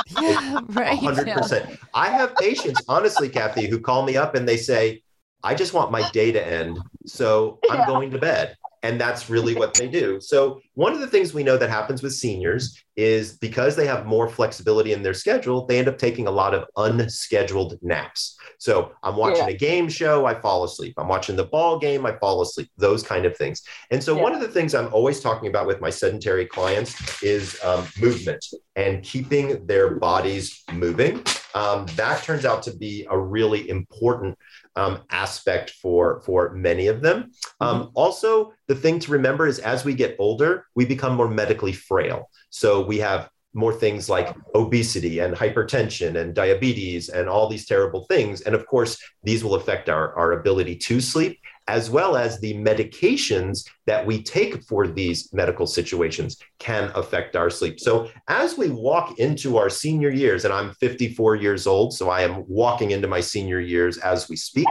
Yeah, 0.06 0.60
right. 0.68 0.98
hundred 0.98 1.28
yeah. 1.28 1.34
percent. 1.34 1.78
I 1.94 2.08
have 2.08 2.36
patients, 2.38 2.84
honestly, 2.88 3.28
Kathy, 3.28 3.66
who 3.68 3.80
call 3.80 4.04
me 4.04 4.16
up 4.16 4.34
and 4.34 4.48
they 4.48 4.56
say, 4.56 5.02
I 5.42 5.54
just 5.54 5.74
want 5.74 5.92
my 5.92 6.02
day 6.02 6.32
to 6.32 6.44
end. 6.44 6.78
So 7.06 7.60
I'm 7.68 7.80
Yeah. 7.80 7.86
going 7.86 8.10
to 8.12 8.18
bed. 8.18 8.56
And 8.82 9.00
that's 9.00 9.28
really 9.28 9.54
what 9.54 9.76
they 9.76 9.88
do. 9.88 10.20
So, 10.20 10.60
one 10.74 10.92
of 10.92 11.00
the 11.00 11.08
things 11.08 11.34
we 11.34 11.42
know 11.42 11.56
that 11.56 11.70
happens 11.70 12.02
with 12.04 12.12
seniors 12.12 12.80
is 12.94 13.36
because 13.38 13.74
they 13.74 13.86
have 13.86 14.06
more 14.06 14.28
flexibility 14.28 14.92
in 14.92 15.02
their 15.02 15.14
schedule, 15.14 15.66
they 15.66 15.78
end 15.78 15.88
up 15.88 15.98
taking 15.98 16.28
a 16.28 16.30
lot 16.30 16.54
of 16.54 16.66
unscheduled 16.76 17.78
naps. 17.82 18.35
So, 18.58 18.92
I'm 19.02 19.16
watching 19.16 19.48
a 19.48 19.54
game 19.54 19.88
show, 19.88 20.26
I 20.26 20.34
fall 20.34 20.64
asleep. 20.64 20.94
I'm 20.98 21.08
watching 21.08 21.36
the 21.36 21.44
ball 21.44 21.78
game, 21.78 22.06
I 22.06 22.16
fall 22.18 22.42
asleep, 22.42 22.70
those 22.76 23.02
kind 23.02 23.24
of 23.26 23.36
things. 23.36 23.62
And 23.90 24.02
so, 24.02 24.16
one 24.16 24.34
of 24.34 24.40
the 24.40 24.48
things 24.48 24.74
I'm 24.74 24.92
always 24.92 25.20
talking 25.20 25.48
about 25.48 25.66
with 25.66 25.80
my 25.80 25.90
sedentary 25.90 26.46
clients 26.46 27.22
is 27.22 27.58
um, 27.64 27.86
movement 28.00 28.44
and 28.76 29.02
keeping 29.02 29.66
their 29.66 29.96
bodies 29.96 30.62
moving. 30.72 31.22
Um, 31.54 31.86
that 31.96 32.22
turns 32.22 32.44
out 32.44 32.62
to 32.64 32.76
be 32.76 33.06
a 33.10 33.18
really 33.18 33.70
important 33.70 34.38
um, 34.76 35.00
aspect 35.10 35.70
for 35.70 36.20
for 36.20 36.52
many 36.52 36.88
of 36.88 37.00
them. 37.00 37.30
Um, 37.60 37.90
also, 37.94 38.52
the 38.68 38.74
thing 38.74 38.98
to 39.00 39.12
remember 39.12 39.46
is 39.46 39.58
as 39.58 39.84
we 39.84 39.94
get 39.94 40.16
older, 40.18 40.66
we 40.74 40.84
become 40.84 41.16
more 41.16 41.30
medically 41.30 41.72
frail. 41.72 42.30
So 42.50 42.84
we 42.84 42.98
have 42.98 43.30
more 43.56 43.72
things 43.72 44.08
like 44.08 44.36
obesity 44.54 45.18
and 45.20 45.34
hypertension 45.34 46.20
and 46.20 46.34
diabetes 46.34 47.08
and 47.08 47.28
all 47.28 47.48
these 47.48 47.66
terrible 47.66 48.04
things. 48.04 48.42
And 48.42 48.54
of 48.54 48.66
course, 48.66 49.02
these 49.24 49.42
will 49.42 49.54
affect 49.54 49.88
our, 49.88 50.14
our 50.16 50.32
ability 50.32 50.76
to 50.76 51.00
sleep, 51.00 51.40
as 51.66 51.90
well 51.90 52.16
as 52.16 52.38
the 52.38 52.54
medications 52.54 53.66
that 53.86 54.04
we 54.04 54.22
take 54.22 54.62
for 54.64 54.86
these 54.86 55.32
medical 55.32 55.66
situations 55.66 56.36
can 56.58 56.92
affect 56.94 57.34
our 57.34 57.50
sleep. 57.50 57.80
So 57.80 58.10
as 58.28 58.58
we 58.58 58.68
walk 58.68 59.18
into 59.18 59.56
our 59.56 59.70
senior 59.70 60.10
years, 60.10 60.44
and 60.44 60.52
I'm 60.52 60.74
54 60.74 61.36
years 61.36 61.66
old, 61.66 61.94
so 61.94 62.10
I 62.10 62.20
am 62.22 62.44
walking 62.46 62.90
into 62.90 63.08
my 63.08 63.20
senior 63.20 63.58
years 63.58 63.98
as 63.98 64.28
we 64.28 64.36
speak. 64.36 64.68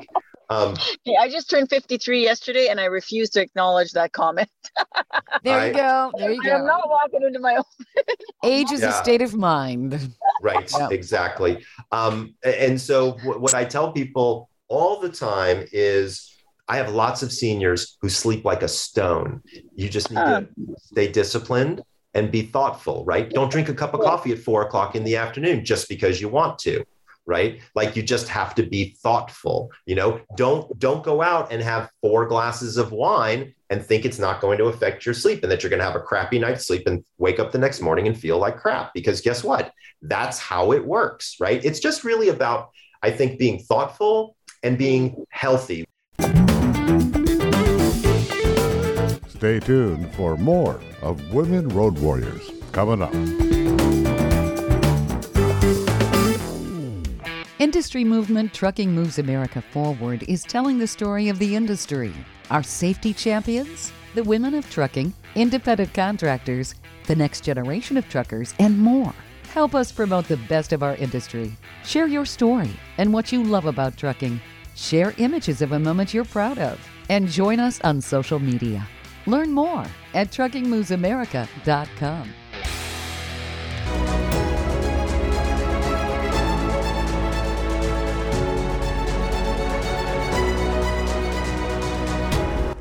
Um, 0.49 0.75
Yeah, 1.05 1.19
I 1.21 1.29
just 1.29 1.49
turned 1.49 1.69
53 1.69 2.21
yesterday 2.21 2.67
and 2.67 2.79
I 2.79 2.85
refuse 2.85 3.29
to 3.31 3.41
acknowledge 3.41 3.91
that 3.91 4.11
comment. 4.11 4.49
There 5.43 5.59
I- 5.59 5.67
you 5.67 5.73
go. 5.73 6.11
There 6.17 6.31
you 6.31 6.41
I 6.43 6.47
am 6.49 6.65
not 6.65 6.87
walking 6.89 7.23
into 7.23 7.39
my 7.39 7.55
own. 7.55 7.63
Age 8.43 8.71
is 8.71 8.81
a 8.83 8.91
state 8.93 9.21
of 9.21 9.35
mind. 9.35 10.13
right 10.41 10.69
Yeah. 10.77 10.89
exactly 10.91 11.63
um, 11.91 12.35
and 12.43 12.79
so 12.79 13.11
wh- 13.13 13.41
what 13.41 13.53
i 13.53 13.63
tell 13.63 13.91
people 13.93 14.49
all 14.67 14.99
the 14.99 15.07
time 15.09 15.65
is 15.71 16.29
i 16.67 16.75
have 16.75 16.93
lots 16.93 17.23
of 17.23 17.31
seniors 17.31 17.97
who 18.01 18.09
sleep 18.09 18.43
like 18.43 18.61
a 18.61 18.67
stone 18.67 19.41
you 19.75 19.87
just 19.87 20.11
need 20.11 20.17
to 20.17 20.47
stay 20.77 21.07
disciplined 21.09 21.81
and 22.13 22.31
be 22.31 22.41
thoughtful 22.41 23.05
right 23.05 23.29
don't 23.29 23.49
drink 23.49 23.69
a 23.69 23.73
cup 23.73 23.93
of 23.93 24.01
coffee 24.01 24.33
at 24.33 24.39
four 24.39 24.61
o'clock 24.63 24.93
in 24.95 25.03
the 25.05 25.15
afternoon 25.15 25.63
just 25.63 25.87
because 25.87 26.19
you 26.19 26.27
want 26.27 26.59
to 26.59 26.83
right? 27.25 27.59
Like 27.73 27.95
you 27.95 28.03
just 28.03 28.27
have 28.27 28.55
to 28.55 28.63
be 28.63 28.95
thoughtful 29.01 29.71
you 29.85 29.95
know? 29.95 30.21
Don't 30.35 30.77
don't 30.79 31.03
go 31.03 31.21
out 31.21 31.51
and 31.51 31.61
have 31.61 31.89
four 32.01 32.25
glasses 32.25 32.77
of 32.77 32.91
wine 32.91 33.53
and 33.69 33.83
think 33.83 34.05
it's 34.05 34.19
not 34.19 34.41
going 34.41 34.57
to 34.59 34.65
affect 34.65 35.05
your 35.05 35.15
sleep 35.15 35.43
and 35.43 35.51
that 35.51 35.63
you're 35.63 35.69
going 35.69 35.79
to 35.79 35.85
have 35.85 35.95
a 35.95 35.99
crappy 35.99 36.39
night's 36.39 36.67
sleep 36.67 36.87
and 36.87 37.03
wake 37.17 37.39
up 37.39 37.51
the 37.51 37.57
next 37.57 37.81
morning 37.81 38.07
and 38.07 38.17
feel 38.17 38.37
like 38.37 38.57
crap. 38.57 38.93
Because 38.93 39.21
guess 39.21 39.43
what? 39.43 39.71
That's 40.01 40.37
how 40.39 40.71
it 40.71 40.85
works 40.85 41.37
right? 41.39 41.63
It's 41.63 41.79
just 41.79 42.03
really 42.03 42.29
about 42.29 42.69
i 43.03 43.11
think 43.11 43.37
being 43.37 43.59
thoughtful 43.59 44.35
and 44.63 44.77
being 44.77 45.25
healthy. 45.29 45.85
Stay 49.27 49.59
tuned 49.59 50.11
for 50.15 50.37
more 50.37 50.81
of 51.01 51.33
Women 51.33 51.69
Road 51.69 51.99
Warriors 51.99 52.49
coming 52.71 53.01
up. 53.01 53.44
Industry 57.65 58.03
movement 58.03 58.53
Trucking 58.53 58.91
Moves 58.91 59.17
America 59.17 59.59
Forward 59.59 60.21
is 60.27 60.43
telling 60.43 60.77
the 60.77 60.85
story 60.85 61.29
of 61.29 61.39
the 61.39 61.55
industry. 61.55 62.13
Our 62.51 62.61
safety 62.61 63.11
champions, 63.11 63.91
the 64.13 64.23
women 64.23 64.53
of 64.53 64.69
trucking, 64.69 65.11
independent 65.33 65.91
contractors, 65.91 66.75
the 67.07 67.15
next 67.15 67.43
generation 67.43 67.97
of 67.97 68.07
truckers, 68.07 68.53
and 68.59 68.77
more. 68.77 69.15
Help 69.51 69.73
us 69.73 69.91
promote 69.91 70.27
the 70.27 70.37
best 70.37 70.73
of 70.73 70.83
our 70.83 70.95
industry. 70.97 71.57
Share 71.83 72.05
your 72.05 72.23
story 72.23 72.69
and 72.99 73.11
what 73.11 73.31
you 73.31 73.43
love 73.43 73.65
about 73.65 73.97
trucking. 73.97 74.39
Share 74.75 75.15
images 75.17 75.63
of 75.63 75.71
a 75.71 75.79
moment 75.79 76.13
you're 76.13 76.23
proud 76.23 76.59
of. 76.59 76.79
And 77.09 77.27
join 77.27 77.59
us 77.59 77.81
on 77.81 77.99
social 77.99 78.37
media. 78.37 78.87
Learn 79.25 79.51
more 79.51 79.87
at 80.13 80.29
truckingmovesamerica.com. 80.29 82.29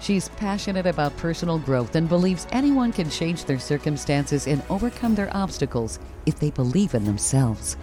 She's 0.00 0.28
passionate 0.30 0.86
about 0.86 1.16
personal 1.16 1.58
growth 1.58 1.96
and 1.96 2.08
believes 2.08 2.46
anyone 2.52 2.92
can 2.92 3.10
change 3.10 3.44
their 3.44 3.58
circumstances 3.58 4.46
and 4.46 4.62
overcome 4.70 5.14
their 5.14 5.34
obstacles 5.36 5.98
if 6.26 6.38
they 6.38 6.50
believe 6.50 6.94
in 6.94 7.04
themselves. 7.04 7.76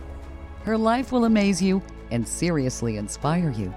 Her 0.63 0.77
life 0.77 1.11
will 1.11 1.25
amaze 1.25 1.61
you 1.61 1.81
and 2.11 2.27
seriously 2.27 2.97
inspire 2.97 3.51
you. 3.51 3.73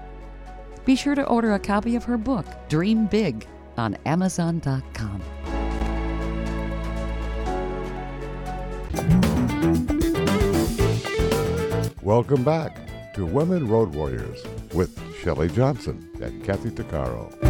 Be 0.85 0.95
sure 0.95 1.15
to 1.15 1.25
order 1.25 1.53
a 1.53 1.59
copy 1.59 1.95
of 1.95 2.03
her 2.05 2.17
book, 2.17 2.45
Dream 2.69 3.05
Big, 3.07 3.45
on 3.77 3.95
Amazon.com. 4.05 5.21
Welcome 12.01 12.43
back 12.43 12.79
to 13.13 13.25
Women 13.25 13.67
Road 13.67 13.93
Warriors 13.93 14.41
with 14.73 14.99
Shelley 15.21 15.49
Johnson 15.49 16.09
and 16.21 16.43
Kathy 16.43 16.71
Tuccaro. 16.71 17.48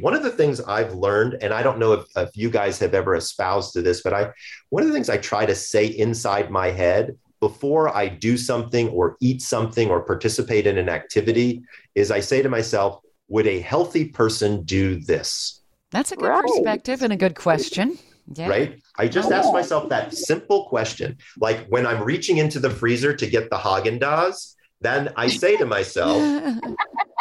One 0.00 0.14
of 0.14 0.22
the 0.22 0.30
things 0.30 0.60
I've 0.60 0.94
learned, 0.94 1.38
and 1.42 1.52
I 1.52 1.62
don't 1.62 1.78
know 1.78 1.92
if, 1.92 2.04
if 2.16 2.36
you 2.36 2.50
guys 2.50 2.78
have 2.78 2.94
ever 2.94 3.14
espoused 3.16 3.72
to 3.74 3.82
this, 3.82 4.02
but 4.02 4.12
I 4.12 4.30
one 4.70 4.82
of 4.82 4.88
the 4.88 4.94
things 4.94 5.08
I 5.08 5.18
try 5.18 5.46
to 5.46 5.54
say 5.54 5.86
inside 5.86 6.50
my 6.50 6.70
head 6.70 7.16
before 7.40 7.94
I 7.96 8.08
do 8.08 8.36
something 8.36 8.88
or 8.88 9.16
eat 9.20 9.42
something 9.42 9.88
or 9.90 10.02
participate 10.02 10.66
in 10.66 10.76
an 10.78 10.88
activity 10.88 11.62
is 11.94 12.10
I 12.10 12.20
say 12.20 12.42
to 12.42 12.48
myself, 12.48 13.00
would 13.28 13.46
a 13.46 13.60
healthy 13.60 14.06
person 14.06 14.64
do 14.64 15.00
this? 15.00 15.60
That's 15.90 16.12
a 16.12 16.16
good 16.16 16.28
Right. 16.28 16.42
perspective 16.42 17.02
and 17.02 17.12
a 17.12 17.16
good 17.16 17.34
question. 17.36 17.98
yeah. 18.34 18.48
right? 18.48 18.82
I 18.96 19.08
just 19.08 19.30
oh. 19.30 19.34
ask 19.34 19.52
myself 19.52 19.88
that 19.88 20.12
simple 20.14 20.66
question. 20.68 21.16
Like 21.38 21.66
when 21.68 21.86
I'm 21.86 22.02
reaching 22.02 22.38
into 22.38 22.58
the 22.60 22.70
freezer 22.70 23.14
to 23.14 23.26
get 23.26 23.48
the 23.50 23.56
Haagen 23.56 23.98
Dazs, 24.00 24.54
then 24.80 25.12
I 25.16 25.28
say 25.28 25.56
to 25.56 25.66
myself, 25.66 26.58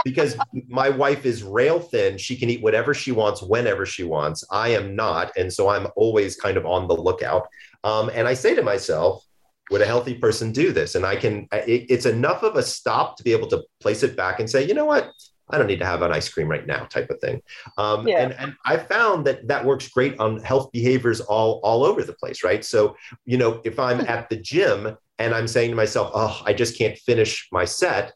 because 0.04 0.38
my 0.68 0.90
wife 0.90 1.26
is 1.26 1.44
rail 1.44 1.80
thin, 1.80 2.18
she 2.18 2.36
can 2.36 2.50
eat 2.50 2.62
whatever 2.62 2.94
she 2.94 3.12
wants 3.12 3.42
whenever 3.42 3.86
she 3.86 4.04
wants. 4.04 4.44
I 4.52 4.70
am 4.70 4.96
not, 4.96 5.32
and 5.38 5.52
so 5.52 5.70
I'm 5.70 5.88
always 5.96 6.36
kind 6.36 6.58
of 6.58 6.66
on 6.66 6.88
the 6.88 6.96
lookout. 6.96 7.48
Um, 7.84 8.10
and 8.14 8.28
I 8.28 8.34
say 8.34 8.56
to 8.56 8.62
myself, 8.62 9.24
would 9.70 9.82
a 9.82 9.86
healthy 9.86 10.14
person 10.14 10.52
do 10.52 10.72
this? 10.72 10.96
And 10.96 11.06
I 11.06 11.16
can. 11.16 11.48
It, 11.52 11.88
it's 11.90 12.06
enough 12.06 12.44
of 12.44 12.56
a 12.56 12.64
stop 12.64 13.18
to 13.18 13.24
be 13.24 13.34
able 13.34 13.48
to 13.48 13.64
place 13.82 14.04
it 14.04 14.16
back 14.16 14.40
and 14.40 14.50
say, 14.50 14.66
you 14.66 14.74
know 14.74 14.86
what? 14.86 15.12
I 15.50 15.58
don't 15.58 15.68
need 15.68 15.80
to 15.80 15.86
have 15.86 16.02
an 16.02 16.12
ice 16.12 16.30
cream 16.30 16.50
right 16.50 16.66
now, 16.66 16.86
type 16.86 17.10
of 17.10 17.20
thing. 17.20 17.42
Um, 17.78 18.08
yeah. 18.08 18.20
and, 18.20 18.34
and 18.34 18.56
I 18.66 18.78
found 18.78 19.26
that 19.28 19.48
that 19.48 19.64
works 19.64 19.88
great 19.88 20.20
on 20.20 20.42
health 20.42 20.72
behaviors 20.74 21.22
all, 21.22 21.62
all 21.64 21.86
over 21.86 22.04
the 22.04 22.14
place, 22.14 22.44
right? 22.44 22.64
So, 22.66 22.98
you 23.26 23.38
know, 23.38 23.62
if 23.64 23.80
I'm 23.80 24.02
at 24.02 24.30
the 24.30 24.36
gym 24.36 24.98
and 25.20 25.34
I'm 25.34 25.48
saying 25.48 25.72
to 25.72 25.76
myself, 25.76 26.12
oh, 26.14 26.42
I 26.46 26.54
just 26.54 26.78
can't 26.78 26.98
finish 26.98 27.48
my 27.52 27.66
set, 27.66 28.14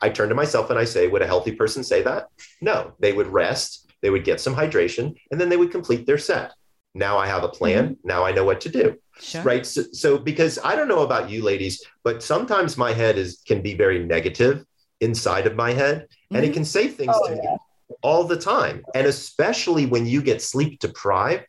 I 0.00 0.08
turn 0.08 0.28
to 0.30 0.34
myself 0.34 0.68
and 0.70 0.78
I 0.78 0.84
say, 0.84 1.06
would 1.06 1.22
a 1.22 1.26
healthy 1.26 1.52
person 1.52 1.84
say 1.84 2.02
that? 2.02 2.28
No, 2.60 2.92
they 2.98 3.12
would 3.12 3.28
rest, 3.28 3.90
they 4.00 4.10
would 4.10 4.24
get 4.24 4.40
some 4.40 4.54
hydration, 4.54 5.14
and 5.30 5.40
then 5.40 5.48
they 5.48 5.56
would 5.56 5.70
complete 5.70 6.06
their 6.06 6.18
set. 6.18 6.52
Now 6.94 7.16
I 7.16 7.26
have 7.26 7.44
a 7.44 7.48
plan. 7.48 7.84
Mm-hmm. 7.84 8.08
Now 8.08 8.24
I 8.24 8.32
know 8.32 8.44
what 8.44 8.60
to 8.62 8.68
do. 8.68 8.98
Sure. 9.20 9.42
Right. 9.42 9.64
So, 9.64 9.82
so, 9.92 10.18
because 10.18 10.58
I 10.64 10.74
don't 10.74 10.88
know 10.88 11.02
about 11.02 11.30
you 11.30 11.42
ladies, 11.42 11.82
but 12.02 12.22
sometimes 12.22 12.76
my 12.76 12.92
head 12.92 13.16
is 13.16 13.42
can 13.46 13.62
be 13.62 13.74
very 13.74 14.04
negative 14.04 14.64
inside 15.00 15.46
of 15.46 15.54
my 15.54 15.72
head 15.72 16.02
mm-hmm. 16.02 16.36
and 16.36 16.44
it 16.44 16.48
mm-hmm. 16.48 16.54
can 16.54 16.64
say 16.64 16.88
things 16.88 17.14
oh, 17.14 17.28
to 17.28 17.34
yeah. 17.34 17.52
me 17.52 17.56
all 18.02 18.24
the 18.24 18.36
time. 18.36 18.82
And 18.94 19.06
especially 19.06 19.86
when 19.86 20.06
you 20.06 20.22
get 20.22 20.42
sleep 20.42 20.80
deprived, 20.80 21.46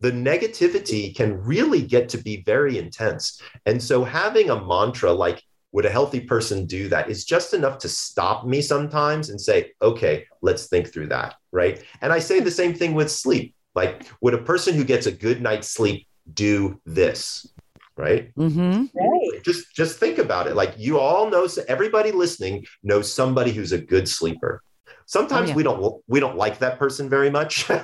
the 0.00 0.12
negativity 0.12 1.14
can 1.14 1.42
really 1.42 1.82
get 1.82 2.08
to 2.10 2.18
be 2.18 2.42
very 2.42 2.78
intense. 2.78 3.40
And 3.66 3.82
so 3.82 4.04
having 4.04 4.50
a 4.50 4.64
mantra 4.64 5.12
like, 5.12 5.42
would 5.72 5.84
a 5.84 5.90
healthy 5.90 6.20
person 6.20 6.66
do 6.66 6.88
that 6.88 7.10
is 7.10 7.24
just 7.24 7.52
enough 7.52 7.78
to 7.78 7.88
stop 7.88 8.46
me 8.46 8.62
sometimes 8.62 9.30
and 9.30 9.40
say, 9.40 9.72
okay, 9.82 10.24
let's 10.40 10.68
think 10.68 10.92
through 10.92 11.08
that. 11.08 11.34
Right. 11.50 11.82
And 12.00 12.12
I 12.12 12.20
say 12.20 12.38
the 12.38 12.50
same 12.50 12.74
thing 12.74 12.94
with 12.94 13.10
sleep. 13.10 13.56
Like, 13.74 14.06
would 14.20 14.34
a 14.34 14.38
person 14.38 14.74
who 14.74 14.84
gets 14.84 15.06
a 15.06 15.12
good 15.12 15.42
night's 15.42 15.68
sleep 15.68 16.06
do 16.32 16.80
this? 16.86 17.48
right? 17.96 18.34
Mm-hmm. 18.34 18.86
right? 18.98 19.44
Just 19.44 19.74
just 19.74 19.98
think 19.98 20.18
about 20.18 20.46
it. 20.46 20.56
Like 20.56 20.74
you 20.76 20.98
all 20.98 21.30
know, 21.30 21.48
everybody 21.68 22.12
listening 22.12 22.66
knows 22.82 23.12
somebody 23.12 23.52
who's 23.52 23.72
a 23.72 23.78
good 23.78 24.08
sleeper. 24.08 24.62
Oh, 25.04 25.06
Sometimes 25.06 25.46
oh, 25.46 25.50
yeah. 25.50 25.56
we 25.56 25.62
don't 25.62 26.02
we 26.06 26.20
don't 26.20 26.36
like 26.36 26.58
that 26.58 26.78
person 26.78 27.08
very 27.08 27.30
much. 27.30 27.68
but, 27.68 27.82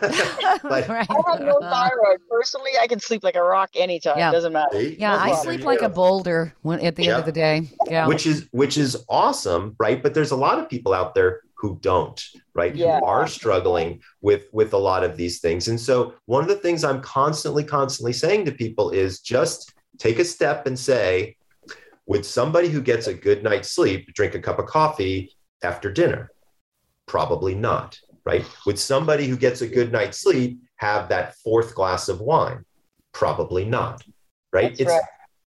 right. 0.64 1.06
I 1.10 1.30
have 1.30 1.40
no 1.40 1.58
uh-huh. 1.58 1.70
thyroid. 1.70 2.18
Personally, 2.30 2.70
I 2.80 2.86
can 2.86 3.00
sleep 3.00 3.22
like 3.22 3.36
a 3.36 3.42
rock 3.42 3.70
anytime. 3.74 4.18
Yeah. 4.18 4.30
It 4.30 4.32
doesn't 4.32 4.52
matter. 4.52 4.80
Yeah, 4.82 5.16
no 5.16 5.18
I 5.18 5.34
sleep 5.34 5.62
like 5.64 5.82
a 5.82 5.88
boulder 5.88 6.54
when, 6.62 6.80
at 6.80 6.96
the 6.96 7.04
yeah. 7.04 7.10
end 7.10 7.20
of 7.20 7.26
the 7.26 7.32
day. 7.32 7.68
Yeah, 7.86 8.06
which 8.06 8.26
is 8.26 8.48
which 8.52 8.78
is 8.78 9.04
awesome, 9.08 9.76
right? 9.78 10.02
But 10.02 10.14
there's 10.14 10.30
a 10.30 10.36
lot 10.36 10.58
of 10.58 10.68
people 10.68 10.92
out 10.92 11.14
there 11.14 11.40
who 11.54 11.78
don't 11.82 12.24
right 12.54 12.74
yeah. 12.74 13.00
who 13.00 13.04
are 13.04 13.26
struggling 13.26 14.00
with 14.22 14.46
with 14.52 14.72
a 14.72 14.78
lot 14.78 15.04
of 15.04 15.18
these 15.18 15.40
things 15.40 15.68
and 15.68 15.78
so 15.78 16.14
one 16.24 16.40
of 16.40 16.48
the 16.48 16.56
things 16.56 16.84
i'm 16.84 17.02
constantly 17.02 17.62
constantly 17.62 18.14
saying 18.14 18.46
to 18.46 18.50
people 18.50 18.88
is 18.92 19.20
just 19.20 19.74
take 20.00 20.18
a 20.18 20.24
step 20.24 20.66
and 20.66 20.76
say, 20.76 21.36
would 22.06 22.26
somebody 22.26 22.68
who 22.68 22.80
gets 22.80 23.06
a 23.06 23.14
good 23.14 23.44
night's 23.44 23.70
sleep 23.70 24.12
drink 24.14 24.34
a 24.34 24.40
cup 24.40 24.58
of 24.58 24.66
coffee 24.66 25.36
after 25.62 25.92
dinner? 25.92 26.32
Probably 27.10 27.56
not, 27.56 27.98
right? 28.24 28.44
Would 28.66 28.78
somebody 28.78 29.26
who 29.26 29.36
gets 29.36 29.62
a 29.62 29.66
good 29.66 29.90
night's 29.90 30.18
sleep 30.18 30.60
have 30.76 31.08
that 31.08 31.34
fourth 31.42 31.74
glass 31.74 32.08
of 32.08 32.20
wine? 32.20 32.64
Probably 33.12 33.64
not, 33.64 34.04
right? 34.52 34.68
That's 34.68 34.80
it's 34.80 34.90
right. 34.90 35.02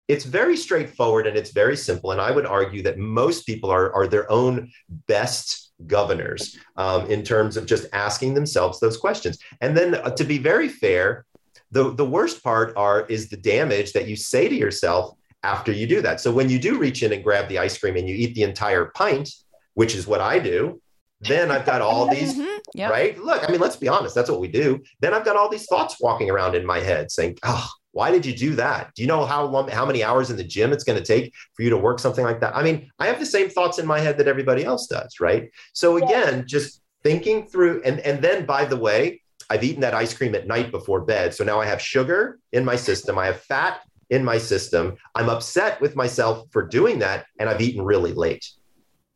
it's 0.08 0.24
very 0.24 0.56
straightforward 0.56 1.28
and 1.28 1.36
it's 1.36 1.52
very 1.52 1.76
simple. 1.76 2.14
And 2.14 2.22
I 2.22 2.32
would 2.32 2.46
argue 2.46 2.82
that 2.84 2.98
most 2.98 3.46
people 3.46 3.70
are, 3.72 3.94
are 3.94 4.08
their 4.08 4.32
own 4.32 4.72
best 5.10 5.74
governors 5.86 6.58
um, 6.78 7.12
in 7.12 7.24
terms 7.24 7.58
of 7.58 7.66
just 7.66 7.88
asking 7.92 8.36
themselves 8.36 8.80
those 8.80 8.96
questions. 8.96 9.38
And 9.60 9.76
then 9.76 9.96
uh, 9.96 10.12
to 10.12 10.24
be 10.24 10.38
very 10.38 10.70
fair, 10.70 11.26
the, 11.72 11.94
the 11.94 12.06
worst 12.06 12.42
part 12.42 12.72
are 12.78 13.06
is 13.08 13.28
the 13.28 13.36
damage 13.36 13.92
that 13.92 14.08
you 14.08 14.16
say 14.16 14.48
to 14.48 14.56
yourself 14.56 15.14
after 15.44 15.74
you 15.74 15.88
do 15.88 16.02
that. 16.04 16.22
So 16.22 16.32
when 16.32 16.50
you 16.50 16.58
do 16.58 16.78
reach 16.78 17.04
in 17.04 17.12
and 17.12 17.22
grab 17.22 17.50
the 17.50 17.60
ice 17.60 17.78
cream 17.78 17.98
and 17.98 18.08
you 18.08 18.16
eat 18.16 18.34
the 18.34 18.44
entire 18.44 18.86
pint, 18.96 19.30
which 19.74 19.94
is 19.94 20.08
what 20.08 20.22
I 20.22 20.40
do, 20.40 20.82
then 21.22 21.52
I've 21.52 21.66
got 21.66 21.82
all 21.82 22.08
these, 22.08 22.34
mm-hmm. 22.34 22.58
yep. 22.74 22.92
right? 22.92 23.18
Look, 23.18 23.48
I 23.48 23.52
mean, 23.52 23.60
let's 23.60 23.76
be 23.76 23.88
honest, 23.88 24.16
that's 24.16 24.30
what 24.30 24.40
we 24.40 24.48
do. 24.48 24.82
Then 25.02 25.14
I've 25.14 25.26
got 25.26 25.36
all 25.36 25.50
these 25.50 25.66
thoughts 25.66 25.98
walking 26.00 26.30
around 26.30 26.56
in 26.56 26.66
my 26.66 26.80
head 26.80 27.12
saying, 27.12 27.38
oh, 27.44 27.68
why 27.92 28.12
did 28.12 28.26
you 28.26 28.36
do 28.36 28.56
that? 28.56 28.92
Do 28.96 29.02
you 29.02 29.08
know 29.08 29.26
how 29.26 29.44
long, 29.44 29.68
how 29.70 29.86
many 29.86 30.04
hours 30.04 30.30
in 30.30 30.38
the 30.38 30.44
gym 30.44 30.72
it's 30.72 30.84
going 30.84 30.98
to 30.98 31.04
take 31.04 31.34
for 31.56 31.64
you 31.64 31.70
to 31.72 31.78
work 31.78 32.00
something 32.00 32.24
like 32.24 32.40
that? 32.40 32.56
I 32.56 32.64
mean, 32.64 32.90
I 33.00 33.08
have 33.08 33.20
the 33.20 33.26
same 33.26 33.50
thoughts 33.50 33.80
in 33.80 33.86
my 33.86 34.00
head 34.00 34.18
that 34.20 34.28
everybody 34.28 34.64
else 34.64 34.88
does, 34.88 35.20
right? 35.20 35.50
So 35.74 35.98
again, 35.98 36.38
yeah. 36.38 36.44
just 36.46 36.82
thinking 37.04 37.48
through, 37.48 37.82
and 37.84 38.00
and 38.02 38.22
then 38.22 38.46
by 38.46 38.66
the 38.66 38.78
way, 38.78 39.22
I've 39.50 39.64
eaten 39.64 39.82
that 39.82 39.96
ice 39.96 40.14
cream 40.14 40.36
at 40.36 40.48
night 40.48 40.72
before 40.72 41.02
bed. 41.02 41.34
So 41.34 41.44
now 41.44 41.60
I 41.60 41.66
have 41.66 41.82
sugar 41.82 42.40
in 42.52 42.64
my 42.64 42.76
system. 42.76 43.18
I 43.18 43.26
have 43.26 43.42
fat 43.42 43.82
in 44.10 44.24
my 44.24 44.38
system. 44.38 44.96
I'm 45.16 45.30
upset 45.30 45.82
with 45.82 45.96
myself 45.96 46.48
for 46.52 46.68
doing 46.68 47.00
that. 47.00 47.26
And 47.40 47.50
I've 47.50 47.62
eaten 47.62 47.82
really 47.82 48.14
late. 48.14 48.46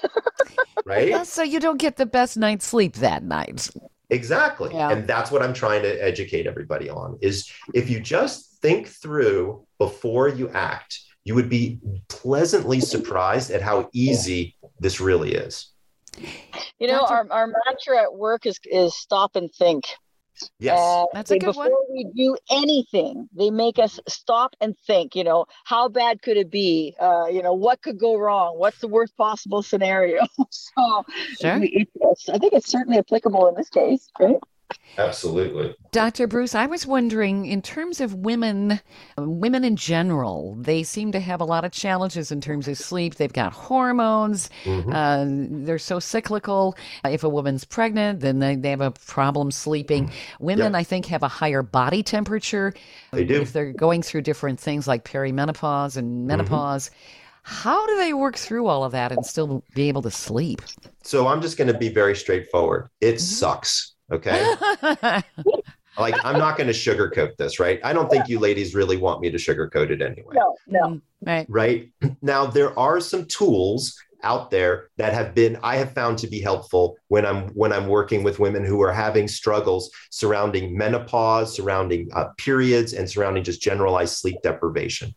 right? 0.85 1.14
So 1.27 1.42
you 1.42 1.61
don't 1.61 1.79
get 1.79 1.97
the 1.97 2.07
best 2.07 2.37
night's 2.37 2.66
sleep 2.66 2.97
that 2.97 3.23
night. 3.23 3.70
Exactly. 4.11 4.70
Yeah. 4.73 4.90
And 4.90 5.07
that's 5.07 5.31
what 5.31 5.42
I'm 5.42 5.55
trying 5.55 5.83
to 5.83 6.05
educate 6.05 6.47
everybody 6.47 6.90
on 6.90 7.18
is 7.20 7.51
if 7.73 7.88
you 7.88 8.01
just 8.01 8.61
think 8.61 8.88
through 8.88 9.66
before 9.79 10.29
you 10.29 10.51
act, 10.51 11.01
you 11.25 11.35
would 11.35 11.49
be 11.49 11.81
pleasantly 12.09 12.81
surprised 12.81 13.51
at 13.51 13.62
how 13.62 13.88
easy 13.92 14.57
this 14.79 15.01
really 15.01 15.35
is. 15.35 15.70
You 16.79 16.87
know, 16.87 17.07
our, 17.07 17.27
our 17.31 17.47
mantra 17.47 18.03
at 18.03 18.14
work 18.14 18.47
is 18.47 18.61
is 18.64 18.94
stop 18.94 19.35
and 19.37 19.51
think. 19.53 19.87
Yes, 20.59 20.78
uh, 20.78 21.04
that's 21.12 21.30
a 21.30 21.38
good 21.38 21.46
before 21.46 21.70
one. 21.70 21.72
we 21.90 22.11
do 22.14 22.37
anything, 22.50 23.28
they 23.35 23.50
make 23.50 23.78
us 23.78 24.00
stop 24.09 24.54
and 24.61 24.76
think. 24.87 25.14
You 25.14 25.24
know, 25.24 25.46
how 25.64 25.88
bad 25.88 26.22
could 26.22 26.37
it 26.37 26.50
be? 26.50 26.94
Uh, 27.00 27.26
you 27.26 27.42
know, 27.42 27.54
what 27.54 27.83
could 27.83 27.98
go 27.98 28.16
wrong? 28.16 28.59
What's 28.59 28.78
the 28.78 28.88
worst 28.88 29.16
possible 29.16 29.62
scenario? 29.62 30.22
so, 30.50 31.04
sure. 31.40 31.61
it, 31.62 31.88
I 32.33 32.38
think 32.38 32.52
it's 32.52 32.68
certainly 32.68 32.98
applicable 32.98 33.48
in 33.48 33.54
this 33.54 33.68
case, 33.68 34.09
right? 34.18 34.37
Absolutely. 34.99 35.75
Dr. 35.93 36.29
Breus, 36.29 36.55
I 36.55 36.67
was 36.67 36.87
wondering 36.87 37.47
in 37.47 37.63
terms 37.63 38.01
of 38.01 38.15
women, 38.15 38.81
women 39.19 39.65
in 39.65 39.77
general, 39.77 40.55
they 40.59 40.83
seem 40.83 41.13
to 41.13 41.21
have 41.21 41.41
a 41.41 41.45
lot 41.45 41.65
of 41.65 41.73
challenges 41.73 42.31
in 42.31 42.41
terms 42.41 42.69
of 42.69 42.79
sleep. 42.79 43.17
They've 43.17 43.33
got 43.33 43.53
hormones, 43.53 44.51
mm-hmm. 44.65 44.93
uh, 44.93 45.65
they're 45.65 45.79
so 45.79 45.99
cyclical. 45.99 46.77
If 47.05 47.25
a 47.25 47.29
woman's 47.29 47.65
pregnant, 47.65 48.21
then 48.21 48.39
they, 48.39 48.57
they 48.57 48.71
have 48.71 48.81
a 48.81 48.93
problem 48.93 49.51
sleeping. 49.51 50.11
Women, 50.39 50.73
yeah. 50.73 50.79
I 50.79 50.85
think, 50.85 51.07
have 51.07 51.23
a 51.23 51.29
higher 51.29 51.63
body 51.63 52.03
temperature. 52.03 52.75
They 53.13 53.25
do. 53.25 53.41
If 53.41 53.53
they're 53.53 53.73
going 53.73 54.03
through 54.03 54.23
different 54.23 54.61
things 54.61 54.87
like 54.87 55.05
perimenopause 55.05 55.97
and 55.97 56.09
mm-hmm. 56.09 56.27
menopause. 56.27 56.89
Mm-hmm. 56.89 57.21
How 57.47 57.87
do 57.87 57.99
they 57.99 58.15
work 58.15 58.37
through 58.37 58.69
all 58.69 58.85
of 58.85 58.93
that 58.93 59.13
and 59.13 59.25
still 59.25 59.63
be 59.75 59.89
able 59.89 60.01
to 60.03 60.11
sleep? 60.11 60.63
So 61.03 61.29
I'm 61.29 61.43
just 61.43 61.59
going 61.59 61.71
to 61.71 61.79
be 61.79 61.91
very 61.91 62.17
straightforward. 62.17 62.89
It 63.03 63.17
mm-hmm. 63.17 63.19
sucks 63.19 63.93
Okay. 64.12 64.55
like 65.99 66.14
I'm 66.25 66.38
not 66.38 66.57
going 66.57 66.67
to 66.67 66.73
sugarcoat 66.73 67.37
this, 67.37 67.59
right? 67.59 67.81
I 67.85 67.93
don't 67.93 68.11
think 68.11 68.29
you 68.29 68.38
ladies 68.38 68.75
really 68.75 68.97
want 68.97 69.21
me 69.21 69.31
to 69.31 69.38
sugarcoat 69.38 69.90
it 69.90 70.03
anyway. 70.03 70.35
No, 70.35 70.57
no. 70.67 71.01
Right. 71.23 71.47
Right. 71.49 71.90
Now 72.23 72.47
there 72.47 72.79
are 72.79 73.01
some 73.01 73.27
tools 73.27 73.97
out 74.25 74.51
there 74.51 74.88
that 74.97 75.12
have 75.12 75.35
been 75.35 75.59
I 75.62 75.77
have 75.77 75.93
found 75.93 76.19
to 76.19 76.27
be 76.27 76.40
helpful 76.40 76.97
when 77.09 77.25
I'm 77.27 77.49
when 77.49 77.73
I'm 77.73 77.87
working 77.87 78.23
with 78.25 78.40
women 78.40 78.64
who 78.64 78.83
are 78.83 78.93
having 78.93 79.29
struggles 79.29 79.90
surrounding 80.11 80.77
menopause, 80.77 81.55
surrounding 81.55 82.09
uh, 82.12 82.29
periods, 82.38 82.95
and 82.95 83.09
surrounding 83.09 83.45
just 83.45 83.61
generalized 83.61 84.17
sleep 84.17 84.37
deprivation. 84.43 85.14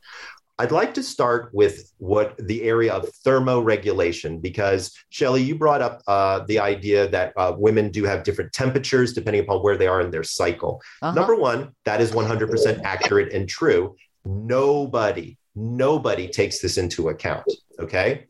I'd 0.59 0.71
like 0.71 0.95
to 0.95 1.03
start 1.03 1.51
with 1.53 1.93
what 1.99 2.35
the 2.39 2.63
area 2.63 2.91
of 2.91 3.07
thermoregulation, 3.23 4.41
because 4.41 4.91
Shelley, 5.09 5.43
you 5.43 5.55
brought 5.55 5.83
up 5.83 6.01
uh, 6.07 6.45
the 6.47 6.57
idea 6.57 7.07
that 7.09 7.33
uh, 7.37 7.53
women 7.55 7.91
do 7.91 8.05
have 8.05 8.23
different 8.23 8.53
temperatures 8.53 9.13
depending 9.13 9.43
upon 9.43 9.61
where 9.61 9.77
they 9.77 9.85
are 9.85 10.01
in 10.01 10.09
their 10.09 10.23
cycle. 10.23 10.81
Uh-huh. 11.03 11.13
Number 11.13 11.35
one, 11.35 11.75
that 11.85 12.01
is 12.01 12.11
100% 12.11 12.81
accurate 12.83 13.33
and 13.33 13.47
true. 13.47 13.95
Nobody, 14.25 15.37
nobody 15.55 16.27
takes 16.27 16.59
this 16.59 16.77
into 16.77 17.09
account. 17.09 17.45
Okay. 17.79 18.25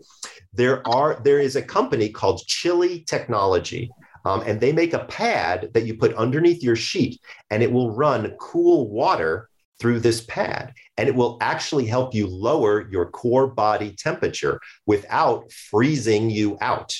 There 0.52 0.86
are, 0.86 1.22
there 1.24 1.40
is 1.40 1.56
a 1.56 1.62
company 1.62 2.10
called 2.10 2.42
Chili 2.46 3.06
Technology. 3.08 3.90
Um, 4.26 4.42
and 4.46 4.60
they 4.60 4.74
make 4.74 4.92
a 4.92 5.06
pad 5.06 5.70
that 5.74 5.86
you 5.86 5.96
put 5.96 6.14
underneath 6.16 6.62
your 6.62 6.76
sheet 6.76 7.22
and 7.50 7.64
it 7.64 7.72
will 7.72 7.92
run 7.92 8.36
cool 8.38 8.90
water 8.90 9.48
through 9.80 10.02
this 10.02 10.22
pad. 10.22 10.74
And 10.98 11.08
it 11.08 11.16
will 11.16 11.38
actually 11.42 11.86
help 11.86 12.14
you 12.14 12.28
lower 12.28 12.90
your 12.90 13.06
core 13.12 13.48
body 13.48 13.92
temperature 13.92 14.60
without 14.86 15.52
freezing 15.52 16.30
you 16.30 16.58
out. 16.60 16.96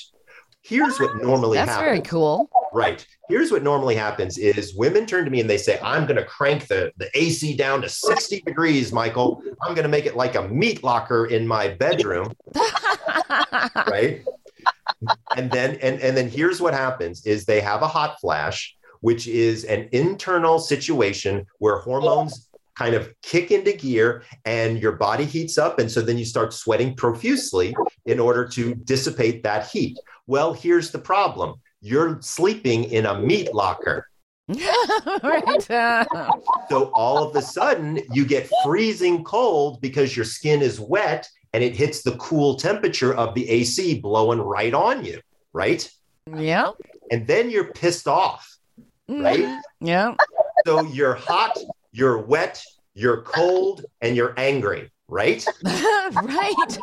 Here's 0.62 1.00
what 1.00 1.10
ah, 1.14 1.18
normally 1.18 1.58
happens. 1.58 1.76
That's 1.76 1.84
happens. 1.84 1.84
very 1.84 2.00
cool. 2.02 2.50
Right. 2.72 3.06
Here's 3.28 3.50
what 3.50 3.62
normally 3.62 3.94
happens 3.94 4.38
is 4.38 4.74
women 4.74 5.06
turn 5.06 5.24
to 5.24 5.30
me 5.30 5.40
and 5.40 5.48
they 5.48 5.58
say, 5.58 5.78
I'm 5.82 6.04
going 6.04 6.16
to 6.16 6.24
crank 6.24 6.66
the, 6.66 6.92
the 6.98 7.10
AC 7.14 7.56
down 7.56 7.82
to 7.82 7.88
60 7.88 8.42
degrees, 8.42 8.92
Michael. 8.92 9.42
I'm 9.62 9.74
going 9.74 9.84
to 9.84 9.88
make 9.88 10.06
it 10.06 10.16
like 10.16 10.34
a 10.34 10.46
meat 10.48 10.84
locker 10.84 11.26
in 11.26 11.46
my 11.46 11.68
bedroom. 11.68 12.32
right. 13.86 14.22
And 15.36 15.50
then 15.50 15.76
and, 15.76 16.00
and 16.00 16.16
then 16.16 16.28
here's 16.28 16.60
what 16.60 16.74
happens 16.74 17.24
is 17.26 17.44
they 17.44 17.60
have 17.60 17.82
a 17.82 17.88
hot 17.88 18.20
flash, 18.20 18.76
which 19.00 19.26
is 19.26 19.64
an 19.64 19.88
internal 19.92 20.58
situation 20.58 21.46
where 21.58 21.78
hormones 21.78 22.47
kind 22.78 22.94
of 22.94 23.12
kick 23.22 23.50
into 23.50 23.72
gear 23.72 24.22
and 24.44 24.78
your 24.78 24.92
body 24.92 25.24
heats 25.24 25.58
up. 25.58 25.78
And 25.78 25.90
so 25.90 26.00
then 26.00 26.16
you 26.16 26.24
start 26.24 26.52
sweating 26.52 26.94
profusely 26.94 27.74
in 28.06 28.20
order 28.20 28.46
to 28.48 28.74
dissipate 28.74 29.42
that 29.42 29.66
heat. 29.66 29.98
Well, 30.26 30.52
here's 30.54 30.90
the 30.90 30.98
problem 30.98 31.56
you're 31.80 32.20
sleeping 32.20 32.84
in 32.84 33.06
a 33.06 33.18
meat 33.18 33.54
locker. 33.54 34.06
right. 35.22 35.62
so 36.70 36.90
all 36.94 37.28
of 37.28 37.36
a 37.36 37.42
sudden 37.42 38.00
you 38.12 38.24
get 38.24 38.50
freezing 38.64 39.22
cold 39.22 39.80
because 39.80 40.16
your 40.16 40.24
skin 40.24 40.62
is 40.62 40.80
wet 40.80 41.28
and 41.52 41.62
it 41.62 41.76
hits 41.76 42.02
the 42.02 42.16
cool 42.16 42.56
temperature 42.56 43.14
of 43.14 43.34
the 43.34 43.48
AC 43.48 44.00
blowing 44.00 44.40
right 44.40 44.72
on 44.72 45.04
you, 45.04 45.20
right? 45.52 45.88
Yeah. 46.34 46.72
And 47.10 47.26
then 47.26 47.50
you're 47.50 47.72
pissed 47.72 48.08
off, 48.08 48.56
right? 49.08 49.40
Mm-hmm. 49.40 49.86
Yeah. 49.86 50.14
So 50.66 50.82
you're 50.84 51.14
hot, 51.14 51.56
you're 51.98 52.18
wet, 52.18 52.62
you're 52.94 53.22
cold, 53.22 53.84
and 54.00 54.16
you're 54.16 54.34
angry 54.38 54.90
right? 55.08 55.44
right. 55.64 56.78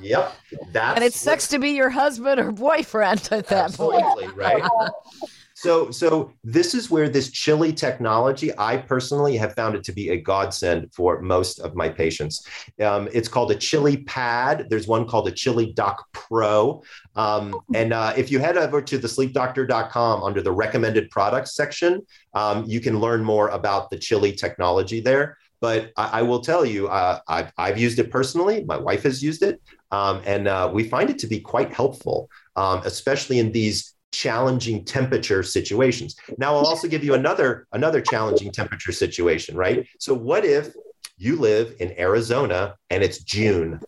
yep. 0.00 0.36
That's 0.70 0.96
and 0.96 1.04
it 1.04 1.12
sucks 1.12 1.48
to 1.48 1.58
be 1.58 1.70
your 1.70 1.90
husband 1.90 2.40
or 2.40 2.52
boyfriend 2.52 3.28
at 3.32 3.48
that 3.48 3.64
absolutely, 3.64 4.26
point. 4.26 4.36
right? 4.36 4.62
So, 5.64 5.90
so 5.90 6.30
this 6.44 6.74
is 6.74 6.90
where 6.90 7.08
this 7.08 7.30
chili 7.30 7.72
technology, 7.72 8.52
I 8.58 8.76
personally 8.76 9.34
have 9.38 9.54
found 9.54 9.74
it 9.74 9.82
to 9.84 9.92
be 9.92 10.10
a 10.10 10.20
godsend 10.20 10.92
for 10.92 11.22
most 11.22 11.58
of 11.58 11.74
my 11.74 11.88
patients. 11.88 12.46
Um, 12.82 13.08
it's 13.14 13.28
called 13.28 13.50
a 13.50 13.54
chili 13.54 13.96
pad. 14.04 14.66
There's 14.68 14.86
one 14.86 15.08
called 15.08 15.26
a 15.26 15.30
chili 15.30 15.72
dock 15.72 16.04
pro. 16.12 16.82
Um, 17.16 17.58
and 17.74 17.94
uh, 17.94 18.12
if 18.14 18.30
you 18.30 18.40
head 18.40 18.58
over 18.58 18.82
to 18.82 18.98
the 18.98 19.08
sleepdoctor.com 19.08 20.22
under 20.22 20.42
the 20.42 20.52
recommended 20.52 21.08
products 21.08 21.54
section, 21.54 22.02
um, 22.34 22.64
you 22.66 22.78
can 22.78 23.00
learn 23.00 23.24
more 23.24 23.48
about 23.48 23.88
the 23.88 23.96
chili 23.96 24.32
technology 24.32 25.00
there. 25.00 25.38
But 25.62 25.92
I, 25.96 26.18
I 26.18 26.22
will 26.22 26.40
tell 26.40 26.66
you, 26.66 26.88
uh, 26.88 27.20
I've, 27.26 27.50
I've 27.56 27.78
used 27.78 27.98
it 27.98 28.10
personally. 28.10 28.64
My 28.64 28.76
wife 28.76 29.04
has 29.04 29.22
used 29.22 29.42
it. 29.42 29.62
Um, 29.90 30.20
and 30.26 30.46
uh, 30.46 30.70
we 30.70 30.86
find 30.90 31.08
it 31.08 31.18
to 31.20 31.26
be 31.26 31.40
quite 31.40 31.72
helpful, 31.72 32.28
um, 32.54 32.82
especially 32.84 33.38
in 33.38 33.50
these 33.50 33.93
challenging 34.14 34.84
temperature 34.84 35.42
situations. 35.42 36.16
Now, 36.38 36.54
I'll 36.54 36.66
also 36.66 36.88
give 36.88 37.04
you 37.04 37.14
another 37.14 37.66
another 37.72 38.00
challenging 38.00 38.50
temperature 38.52 38.92
situation, 38.92 39.56
right? 39.56 39.86
So, 39.98 40.14
what 40.14 40.44
if 40.44 40.74
you 41.16 41.36
live 41.36 41.74
in 41.80 41.98
Arizona 41.98 42.76
and 42.90 43.02
it's 43.02 43.18
June? 43.18 43.80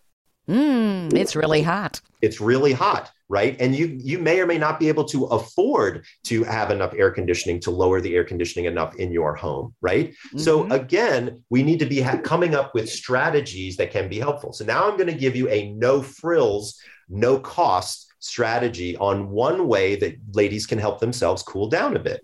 Mm, 0.49 1.13
it's 1.15 1.35
really 1.35 1.63
hot. 1.63 2.01
It's 2.23 2.41
really 2.41 2.73
hot 2.73 3.11
right 3.29 3.57
and 3.61 3.75
you 3.75 3.87
you 4.01 4.19
may 4.19 4.41
or 4.41 4.47
may 4.47 4.59
not 4.59 4.79
be 4.79 4.89
able 4.89 5.05
to 5.05 5.25
afford 5.27 6.05
to 6.25 6.45
have 6.45 6.71
enough 6.71 6.95
air 6.95 7.11
conditioning 7.11 7.59
to 7.59 7.71
lower 7.71 8.01
the 8.01 8.15
air 8.15 8.25
conditioning 8.25 8.67
enough 8.67 8.95
in 8.97 9.11
your 9.11 9.35
home 9.35 9.75
right 9.81 10.11
mm-hmm. 10.11 10.39
so 10.39 10.71
again 10.71 11.43
we 11.51 11.63
need 11.63 11.79
to 11.79 11.87
be 11.87 12.01
ha- 12.01 12.19
coming 12.19 12.55
up 12.55 12.75
with 12.75 12.89
strategies 12.89 13.77
that 13.77 13.91
can 13.91 14.09
be 14.09 14.19
helpful 14.19 14.53
so 14.53 14.65
now 14.65 14.89
i'm 14.89 14.97
going 14.97 15.09
to 15.09 15.15
give 15.15 15.35
you 15.35 15.49
a 15.49 15.73
no 15.73 16.01
frills 16.01 16.81
no 17.09 17.39
cost 17.39 18.06
strategy 18.27 18.97
on 18.97 19.31
one 19.31 19.69
way 19.69 19.97
that 19.97 20.17
ladies 20.33 20.67
can 20.67 20.79
help 20.79 21.01
themselves 21.01 21.43
cool 21.43 21.69
down 21.69 21.97
a 21.97 22.01
bit 22.01 22.21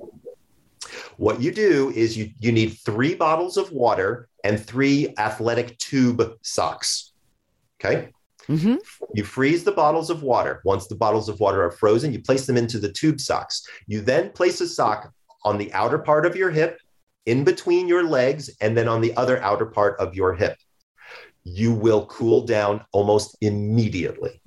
what 1.17 1.41
you 1.41 1.53
do 1.53 1.91
is 1.95 2.17
you 2.17 2.31
you 2.39 2.53
need 2.53 2.71
3 2.85 3.15
bottles 3.15 3.57
of 3.57 3.71
water 3.71 4.29
and 4.45 4.65
3 4.65 5.15
athletic 5.19 5.79
tube 5.79 6.37
socks 6.43 7.13
okay 7.81 8.11
Mm-hmm. 8.49 8.77
You 9.15 9.25
freeze 9.25 9.65
the 9.65 9.73
bottles 9.73 10.11
of 10.11 10.23
water. 10.23 10.61
Once 10.65 10.87
the 10.87 10.95
bottles 10.95 11.29
of 11.29 11.41
water 11.41 11.63
are 11.65 11.71
frozen, 11.71 12.13
you 12.13 12.21
place 12.21 12.47
them 12.47 12.57
into 12.57 12.79
the 12.79 12.93
tube 12.93 13.21
socks. 13.21 13.67
You 13.87 14.01
then 14.01 14.31
place 14.31 14.61
a 14.61 14.69
sock 14.69 15.13
on 15.45 15.59
the 15.59 15.73
outer 15.73 15.99
part 15.99 16.27
of 16.27 16.37
your 16.37 16.51
hip, 16.51 16.79
in 17.27 17.45
between 17.45 17.89
your 17.89 18.03
legs, 18.03 18.51
and 18.61 18.77
then 18.77 18.89
on 18.89 19.01
the 19.01 19.17
other 19.17 19.41
outer 19.43 19.67
part 19.67 19.99
of 20.01 20.15
your 20.15 20.35
hip. 20.35 20.57
You 21.45 21.73
will 21.73 22.07
cool 22.07 22.45
down 22.45 22.85
almost 22.93 23.37
immediately. 23.41 24.42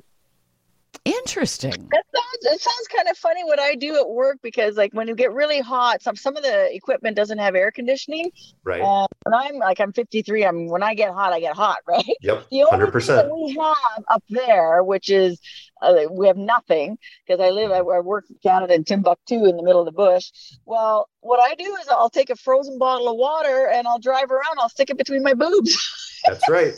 Interesting. 1.05 1.69
That 1.91 2.03
sounds 2.15 2.55
it 2.55 2.61
sounds 2.61 2.87
kind 2.95 3.07
of 3.07 3.15
funny 3.15 3.43
what 3.43 3.59
I 3.59 3.75
do 3.75 3.95
at 3.95 4.09
work 4.09 4.39
because 4.41 4.75
like 4.75 4.91
when 4.93 5.07
you 5.07 5.13
get 5.13 5.31
really 5.33 5.61
hot, 5.61 6.01
some 6.01 6.15
some 6.15 6.35
of 6.35 6.41
the 6.41 6.75
equipment 6.75 7.15
doesn't 7.15 7.37
have 7.37 7.53
air 7.53 7.69
conditioning. 7.69 8.31
Right. 8.63 8.81
And 8.81 9.35
I'm 9.35 9.57
like 9.57 9.79
I'm 9.79 9.93
53. 9.93 10.43
I'm 10.43 10.67
when 10.67 10.81
I 10.81 10.95
get 10.95 11.13
hot, 11.13 11.31
I 11.31 11.39
get 11.39 11.55
hot, 11.55 11.77
right? 11.87 12.03
Yep. 12.21 12.47
The 12.49 12.63
only 12.63 12.87
100%. 12.87 13.05
thing 13.05 13.15
that 13.15 13.31
we 13.31 13.53
have 13.53 14.03
up 14.09 14.23
there, 14.29 14.83
which 14.83 15.11
is 15.11 15.39
uh, 15.83 15.93
we 16.09 16.25
have 16.25 16.37
nothing 16.37 16.97
because 17.27 17.39
I 17.39 17.51
live 17.51 17.69
I, 17.69 17.77
I 17.77 17.99
work 17.99 18.25
in 18.27 18.37
Canada 18.41 18.73
in 18.73 18.83
Timbuktu 18.83 19.45
in 19.45 19.57
the 19.57 19.63
middle 19.63 19.81
of 19.81 19.85
the 19.85 19.91
bush. 19.91 20.31
Well, 20.65 21.07
what 21.21 21.39
I 21.39 21.53
do 21.53 21.75
is 21.81 21.87
I'll 21.87 22.09
take 22.09 22.31
a 22.31 22.35
frozen 22.35 22.79
bottle 22.79 23.09
of 23.09 23.17
water 23.17 23.69
and 23.71 23.87
I'll 23.87 23.99
drive 23.99 24.31
around. 24.31 24.57
I'll 24.59 24.69
stick 24.69 24.89
it 24.89 24.97
between 24.97 25.21
my 25.21 25.35
boobs. 25.35 26.01
That's 26.27 26.49
right. 26.49 26.73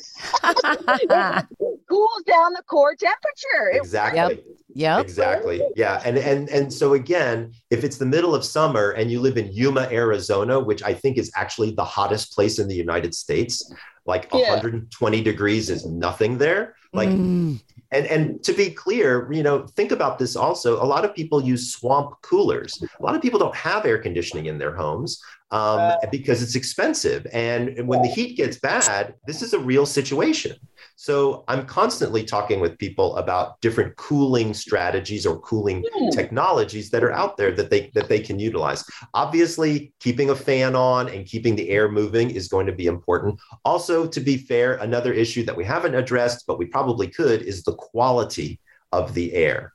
cools 1.90 2.24
down 2.26 2.54
the 2.54 2.64
core 2.68 2.96
temperature. 2.96 3.72
Exactly. 3.74 4.36
Yep. 4.36 4.44
Yep. 4.74 5.06
Exactly. 5.06 5.62
Yeah. 5.76 6.02
And 6.06 6.18
and 6.18 6.50
and 6.50 6.72
so 6.72 6.94
again, 6.94 7.54
if 7.72 7.84
it's 7.84 7.98
the 7.98 8.06
middle 8.06 8.36
of 8.36 8.44
summer 8.46 8.92
and 8.92 9.10
you 9.10 9.20
live 9.20 9.38
in 9.38 9.52
Yuma, 9.52 9.88
Arizona, 9.92 10.60
which 10.60 10.84
I 10.84 10.94
think 10.94 11.18
is 11.18 11.32
actually 11.36 11.72
the 11.72 11.84
hottest 11.84 12.34
place 12.34 12.60
in 12.60 12.68
the 12.68 12.76
United 12.76 13.16
States, 13.16 13.74
like 14.06 14.30
yeah. 14.34 14.50
120 14.50 15.22
degrees 15.24 15.70
is 15.70 15.86
nothing 15.86 16.38
there. 16.38 16.76
Like 16.94 17.10
mm. 17.10 17.60
and 17.92 18.06
and 18.06 18.44
to 18.44 18.54
be 18.54 18.70
clear, 18.70 19.32
you 19.32 19.44
know, 19.44 19.66
think 19.66 19.92
about 19.92 20.20
this 20.20 20.36
also. 20.36 20.82
A 20.82 20.86
lot 20.86 21.06
of 21.06 21.16
people 21.16 21.44
use 21.44 21.74
swamp 21.74 22.22
coolers. 22.22 22.82
A 23.00 23.04
lot 23.04 23.16
of 23.16 23.22
people 23.22 23.40
don't 23.40 23.56
have 23.56 23.86
air 23.86 23.98
conditioning 23.98 24.46
in 24.46 24.58
their 24.58 24.76
homes 24.76 25.22
um, 25.52 25.80
uh, 25.80 25.96
because 26.12 26.44
it's 26.44 26.56
expensive. 26.56 27.26
And 27.32 27.88
when 27.88 28.02
the 28.02 28.08
heat 28.08 28.36
gets 28.36 28.60
bad, 28.60 29.16
this 29.26 29.42
is 29.42 29.54
a 29.54 29.60
real 29.60 29.86
situation. 29.86 30.58
So 30.96 31.46
I'm 31.48 31.66
constantly 31.66 32.24
talking 32.24 32.60
with 32.60 32.78
people 32.78 33.16
about 33.18 33.62
different 33.62 33.96
cooling 33.96 34.54
strategies 34.54 35.26
or 35.26 35.40
cooling 35.40 35.86
hmm. 35.94 36.10
technologies 36.10 36.90
that 36.90 37.04
are 37.04 37.14
out 37.14 37.38
there 37.38 37.52
that 37.52 37.70
they 37.70 37.92
that 37.94 38.10
they 38.10 38.20
can 38.20 38.40
utilize. 38.40 38.84
Obviously, 39.14 39.94
keeping 40.00 40.32
a 40.32 40.36
fan 40.36 40.76
on 40.76 41.08
and 41.08 41.26
keeping 41.26 41.56
the 41.56 41.70
air 41.70 41.90
moving 41.90 42.30
is 42.32 42.48
going 42.48 42.66
to 42.66 42.74
be 42.74 42.88
important. 42.88 43.40
Also, 43.64 44.08
to 44.08 44.20
be 44.20 44.38
fair, 44.38 44.76
another 44.76 45.14
issue 45.14 45.44
that 45.46 45.56
we 45.56 45.64
haven't 45.64 45.96
addressed, 45.96 46.46
but 46.46 46.58
we 46.58 46.66
probably 46.66 47.08
could, 47.08 47.42
is 47.42 47.64
the 47.64 47.76
quality 47.76 48.60
of 48.92 49.14
the 49.14 49.34
air 49.34 49.74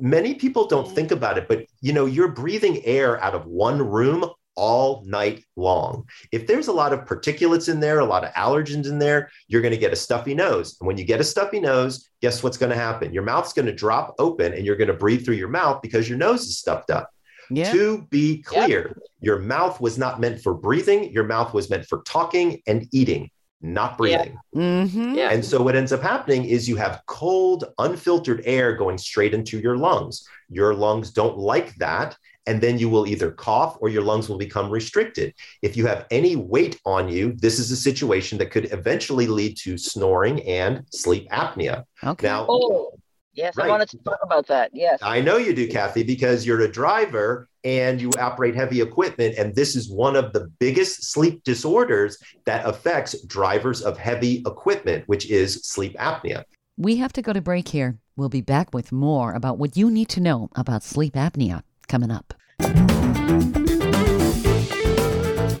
many 0.00 0.34
people 0.34 0.66
don't 0.66 0.90
think 0.90 1.10
about 1.10 1.36
it 1.36 1.48
but 1.48 1.66
you 1.80 1.92
know 1.92 2.06
you're 2.06 2.28
breathing 2.28 2.82
air 2.84 3.22
out 3.22 3.34
of 3.34 3.46
one 3.46 3.82
room 3.82 4.24
all 4.56 5.02
night 5.06 5.44
long. 5.56 6.08
If 6.32 6.46
there's 6.46 6.68
a 6.68 6.72
lot 6.72 6.92
of 6.92 7.00
particulates 7.00 7.68
in 7.68 7.80
there, 7.80 8.00
a 8.00 8.04
lot 8.04 8.24
of 8.24 8.32
allergens 8.32 8.86
in 8.86 8.98
there, 8.98 9.30
you're 9.48 9.62
going 9.62 9.74
to 9.74 9.80
get 9.80 9.92
a 9.92 9.96
stuffy 9.96 10.34
nose. 10.34 10.76
And 10.80 10.86
when 10.86 10.96
you 10.96 11.04
get 11.04 11.20
a 11.20 11.24
stuffy 11.24 11.60
nose, 11.60 12.10
guess 12.20 12.42
what's 12.42 12.56
going 12.56 12.70
to 12.70 12.76
happen? 12.76 13.12
Your 13.12 13.22
mouth's 13.22 13.52
going 13.52 13.66
to 13.66 13.74
drop 13.74 14.14
open 14.18 14.52
and 14.52 14.64
you're 14.64 14.76
going 14.76 14.88
to 14.88 14.94
breathe 14.94 15.24
through 15.24 15.36
your 15.36 15.48
mouth 15.48 15.82
because 15.82 16.08
your 16.08 16.18
nose 16.18 16.42
is 16.42 16.58
stuffed 16.58 16.90
up. 16.90 17.10
Yeah. 17.50 17.72
To 17.72 18.06
be 18.10 18.42
clear, 18.42 18.88
yep. 18.88 18.98
your 19.20 19.38
mouth 19.38 19.80
was 19.80 19.98
not 19.98 20.18
meant 20.18 20.40
for 20.40 20.54
breathing, 20.54 21.12
your 21.12 21.24
mouth 21.24 21.52
was 21.52 21.68
meant 21.68 21.86
for 21.86 22.02
talking 22.02 22.62
and 22.66 22.88
eating. 22.92 23.30
Not 23.60 23.96
breathing. 23.96 24.38
Yeah. 24.52 24.60
Mm-hmm. 24.60 25.18
And 25.18 25.42
so, 25.42 25.62
what 25.62 25.74
ends 25.74 25.90
up 25.90 26.02
happening 26.02 26.44
is 26.44 26.68
you 26.68 26.76
have 26.76 27.00
cold, 27.06 27.64
unfiltered 27.78 28.42
air 28.44 28.76
going 28.76 28.98
straight 28.98 29.32
into 29.32 29.58
your 29.58 29.78
lungs. 29.78 30.28
Your 30.50 30.74
lungs 30.74 31.10
don't 31.10 31.38
like 31.38 31.74
that 31.76 32.14
and 32.46 32.60
then 32.60 32.78
you 32.78 32.88
will 32.88 33.06
either 33.06 33.30
cough 33.30 33.76
or 33.80 33.88
your 33.88 34.02
lungs 34.02 34.28
will 34.28 34.38
become 34.38 34.70
restricted. 34.70 35.34
If 35.62 35.76
you 35.76 35.86
have 35.86 36.06
any 36.10 36.36
weight 36.36 36.80
on 36.84 37.08
you, 37.08 37.32
this 37.32 37.58
is 37.58 37.70
a 37.70 37.76
situation 37.76 38.38
that 38.38 38.50
could 38.50 38.72
eventually 38.72 39.26
lead 39.26 39.56
to 39.58 39.78
snoring 39.78 40.42
and 40.42 40.84
sleep 40.90 41.28
apnea. 41.30 41.84
Okay. 42.02 42.26
Now, 42.26 42.46
oh, 42.48 42.98
yes, 43.32 43.56
right. 43.56 43.66
I 43.66 43.70
wanted 43.70 43.88
to 43.90 43.98
talk 43.98 44.18
about 44.22 44.46
that. 44.48 44.70
Yes. 44.74 44.98
I 45.02 45.20
know 45.20 45.38
you 45.38 45.54
do, 45.54 45.68
Kathy, 45.68 46.02
because 46.02 46.46
you're 46.46 46.60
a 46.60 46.70
driver 46.70 47.48
and 47.64 48.00
you 48.00 48.10
operate 48.18 48.54
heavy 48.54 48.82
equipment. 48.82 49.36
And 49.38 49.54
this 49.54 49.74
is 49.74 49.90
one 49.90 50.16
of 50.16 50.32
the 50.32 50.50
biggest 50.58 51.04
sleep 51.12 51.42
disorders 51.44 52.18
that 52.44 52.66
affects 52.66 53.20
drivers 53.24 53.80
of 53.80 53.96
heavy 53.96 54.42
equipment, 54.46 55.04
which 55.06 55.30
is 55.30 55.64
sleep 55.66 55.96
apnea. 55.96 56.44
We 56.76 56.96
have 56.96 57.12
to 57.14 57.22
go 57.22 57.32
to 57.32 57.40
break 57.40 57.68
here. 57.68 57.98
We'll 58.16 58.28
be 58.28 58.42
back 58.42 58.74
with 58.74 58.92
more 58.92 59.32
about 59.32 59.58
what 59.58 59.76
you 59.76 59.90
need 59.90 60.08
to 60.10 60.20
know 60.20 60.50
about 60.54 60.82
sleep 60.82 61.14
apnea 61.14 61.62
coming 61.86 62.10
up. 62.10 62.34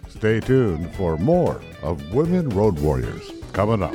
Stay 0.08 0.40
tuned 0.40 0.94
for 0.94 1.16
more 1.18 1.60
of 1.82 2.14
Women 2.14 2.48
Road 2.48 2.78
Warriors 2.78 3.30
coming 3.52 3.82
up. 3.82 3.92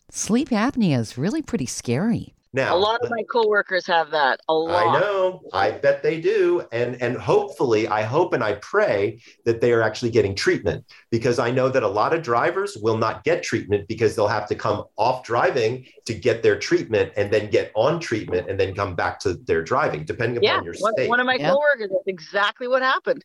Sleep 0.08 0.50
apnea 0.50 1.00
is 1.00 1.18
really 1.18 1.42
pretty 1.42 1.66
scary. 1.66 2.32
Now, 2.54 2.76
a 2.76 2.78
lot 2.78 3.00
of 3.02 3.10
my 3.10 3.22
coworkers 3.30 3.86
have 3.86 4.10
that. 4.10 4.40
A 4.48 4.52
lot. 4.52 4.96
I 4.96 5.00
know. 5.00 5.40
I 5.54 5.70
bet 5.70 6.02
they 6.02 6.20
do. 6.20 6.66
And 6.70 7.00
and 7.00 7.16
hopefully, 7.16 7.88
I 7.88 8.02
hope 8.02 8.34
and 8.34 8.44
I 8.44 8.54
pray 8.54 9.20
that 9.46 9.60
they 9.62 9.72
are 9.72 9.80
actually 9.80 10.10
getting 10.10 10.34
treatment 10.34 10.84
because 11.12 11.38
I 11.38 11.50
know 11.50 11.68
that 11.68 11.82
a 11.82 11.88
lot 11.88 12.14
of 12.14 12.22
drivers 12.22 12.74
will 12.80 12.96
not 12.96 13.22
get 13.22 13.42
treatment 13.42 13.86
because 13.86 14.16
they'll 14.16 14.26
have 14.26 14.48
to 14.48 14.54
come 14.54 14.84
off 14.96 15.22
driving 15.22 15.84
to 16.06 16.14
get 16.14 16.42
their 16.42 16.58
treatment 16.58 17.12
and 17.18 17.30
then 17.30 17.50
get 17.50 17.70
on 17.74 18.00
treatment 18.00 18.48
and 18.48 18.58
then 18.58 18.74
come 18.74 18.94
back 18.94 19.20
to 19.20 19.34
their 19.34 19.62
driving, 19.62 20.06
depending 20.06 20.42
yeah, 20.42 20.54
upon 20.54 20.64
your 20.64 20.72
state. 20.72 21.10
One 21.10 21.20
of 21.20 21.26
my 21.26 21.34
yeah. 21.34 21.50
coworkers, 21.50 21.90
that's 21.90 22.06
exactly 22.06 22.66
what 22.66 22.80
happened. 22.80 23.22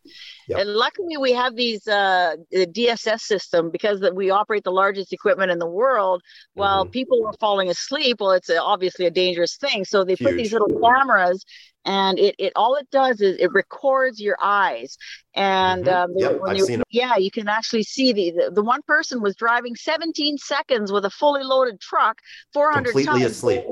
Yep. 0.50 0.60
And 0.60 0.70
luckily, 0.76 1.16
we 1.16 1.32
have 1.32 1.56
these 1.56 1.88
uh, 1.88 2.36
the 2.52 2.68
DSS 2.68 3.22
system 3.22 3.72
because 3.72 4.04
we 4.14 4.32
operate 4.32 4.66
the 4.66 4.72
largest 4.72 5.14
equipment 5.14 5.50
in 5.50 5.58
the 5.58 5.66
world. 5.66 6.22
While 6.56 6.84
mm-hmm. 6.84 6.92
people 6.92 7.24
were 7.24 7.34
falling 7.40 7.70
asleep, 7.70 8.18
well, 8.20 8.32
it's 8.32 8.50
obviously 8.50 9.06
a 9.06 9.12
dangerous 9.12 9.56
thing. 9.56 9.86
So 9.86 10.04
they 10.04 10.16
Huge. 10.16 10.28
put 10.28 10.36
these 10.36 10.52
little 10.52 10.78
cameras 10.82 11.46
and 11.88 12.20
it, 12.20 12.36
it 12.38 12.54
all 12.56 12.76
it 12.76 12.88
does 12.92 13.22
is 13.22 13.38
it 13.40 13.52
records 13.54 14.22
your 14.22 14.38
eyes. 14.42 14.98
And 15.34 15.86
mm-hmm. 15.86 16.12
um, 16.12 16.14
yep, 16.16 16.40
I've 16.46 16.58
you, 16.58 16.66
seen 16.66 16.82
it. 16.82 16.88
yeah 16.90 17.16
you 17.18 17.32
can 17.32 17.48
actually 17.48 17.84
see 17.84 18.12
the, 18.12 18.32
the, 18.32 18.52
the 18.52 18.64
one 18.64 18.82
person 18.88 19.22
was 19.22 19.36
driving 19.36 19.76
17 19.76 20.38
seconds 20.38 20.92
with 20.92 21.06
a 21.06 21.10
fully 21.10 21.44
loaded 21.44 21.80
truck 21.80 22.20
400 22.54 22.86
completely 22.86 23.20
tons, 23.22 23.32
asleep. 23.32 23.64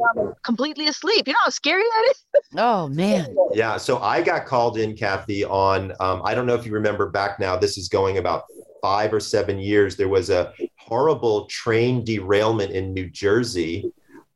completely 0.44 0.88
asleep. 0.88 1.28
You 1.28 1.34
know 1.34 1.40
how 1.44 1.50
scary 1.50 1.84
that 1.84 2.08
is? 2.12 2.24
Oh 2.58 2.88
man. 2.88 3.36
Yeah 3.54 3.78
so 3.78 4.00
i 4.00 4.22
got 4.22 4.46
called 4.46 4.78
in 4.78 4.96
kathy 4.96 5.44
on 5.46 5.94
um, 6.00 6.22
i 6.26 6.34
don't 6.36 6.46
know 6.46 6.56
if 6.56 6.66
you 6.66 6.74
remember 6.74 7.10
back 7.10 7.40
now 7.40 7.56
this 7.56 7.78
is 7.78 7.88
going 7.88 8.18
about 8.18 8.44
five 8.82 9.14
or 9.14 9.20
seven 9.20 9.58
years 9.60 9.96
there 9.96 10.10
was 10.10 10.30
a 10.30 10.54
horrible 10.86 11.48
train 11.48 12.04
derailment 12.04 12.72
in 12.72 12.94
new 12.94 13.10
jersey. 13.10 13.92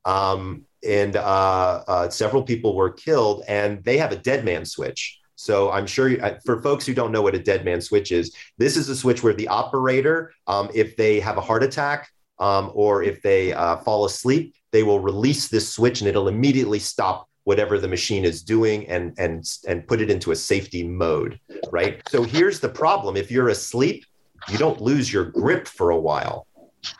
Um, 0.05 0.65
and 0.87 1.15
uh, 1.15 1.83
uh, 1.87 2.09
several 2.09 2.43
people 2.43 2.75
were 2.75 2.89
killed, 2.89 3.43
and 3.47 3.83
they 3.83 3.97
have 3.97 4.11
a 4.11 4.15
dead 4.15 4.45
man 4.45 4.65
switch. 4.65 5.19
So 5.35 5.71
I'm 5.71 5.87
sure 5.87 6.09
you, 6.09 6.21
for 6.45 6.61
folks 6.61 6.85
who 6.85 6.93
don't 6.93 7.13
know 7.13 7.21
what 7.21 7.33
a 7.33 7.39
dead 7.39 7.63
man 7.63 7.79
switch 7.79 8.11
is, 8.11 8.35
this 8.57 8.75
is 8.75 8.89
a 8.89 8.95
switch 8.95 9.23
where 9.23 9.33
the 9.33 9.47
operator, 9.47 10.33
um, 10.47 10.69
if 10.73 10.97
they 10.97 11.21
have 11.21 11.37
a 11.37 11.41
heart 11.41 11.63
attack 11.63 12.09
um, 12.39 12.71
or 12.73 13.03
if 13.03 13.21
they 13.21 13.53
uh, 13.53 13.77
fall 13.77 14.03
asleep, 14.03 14.53
they 14.71 14.83
will 14.83 14.99
release 14.99 15.47
this 15.47 15.69
switch 15.69 16.01
and 16.01 16.09
it'll 16.09 16.27
immediately 16.27 16.79
stop 16.79 17.29
whatever 17.45 17.79
the 17.79 17.87
machine 17.87 18.25
is 18.25 18.43
doing 18.43 18.87
and 18.89 19.13
and 19.17 19.49
and 19.67 19.87
put 19.87 20.01
it 20.01 20.11
into 20.11 20.31
a 20.31 20.35
safety 20.35 20.83
mode, 20.85 21.39
right? 21.71 22.01
So 22.09 22.23
here's 22.23 22.59
the 22.59 22.69
problem: 22.69 23.15
if 23.15 23.31
you're 23.31 23.49
asleep, 23.49 24.05
you 24.49 24.57
don't 24.57 24.81
lose 24.81 25.11
your 25.11 25.25
grip 25.25 25.67
for 25.67 25.91
a 25.91 25.97
while. 25.97 26.47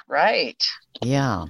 Right. 0.07 0.63
Yeah. 1.01 1.45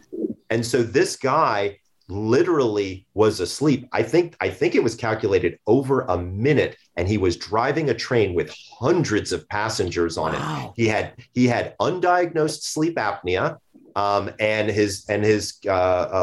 And 0.50 0.66
so 0.66 0.84
this 0.84 1.16
guy 1.16 1.80
literally 2.10 3.06
was 3.14 3.40
asleep. 3.40 3.88
I 3.92 4.04
think 4.04 4.36
I 4.42 4.50
think 4.50 4.76
it 4.76 4.84
was 4.84 4.96
calculated 4.96 5.60
over 5.68 6.02
a 6.02 6.18
minute 6.18 6.78
and 6.98 7.08
he 7.08 7.18
was 7.18 7.38
driving 7.38 7.90
a 7.90 7.94
train 7.94 8.34
with 8.34 8.54
hundreds 8.80 9.32
of 9.32 9.48
passengers 9.50 10.18
on 10.18 10.34
wow. 10.34 10.74
it. 10.76 10.82
He 10.82 10.88
had 10.88 11.14
he 11.34 11.48
had 11.48 11.78
undiagnosed 11.80 12.64
sleep 12.64 12.96
apnea 12.96 13.58
um, 13.96 14.32
and 14.40 14.70
his 14.70 15.06
and 15.10 15.24
his 15.24 15.60
uh, 15.68 15.70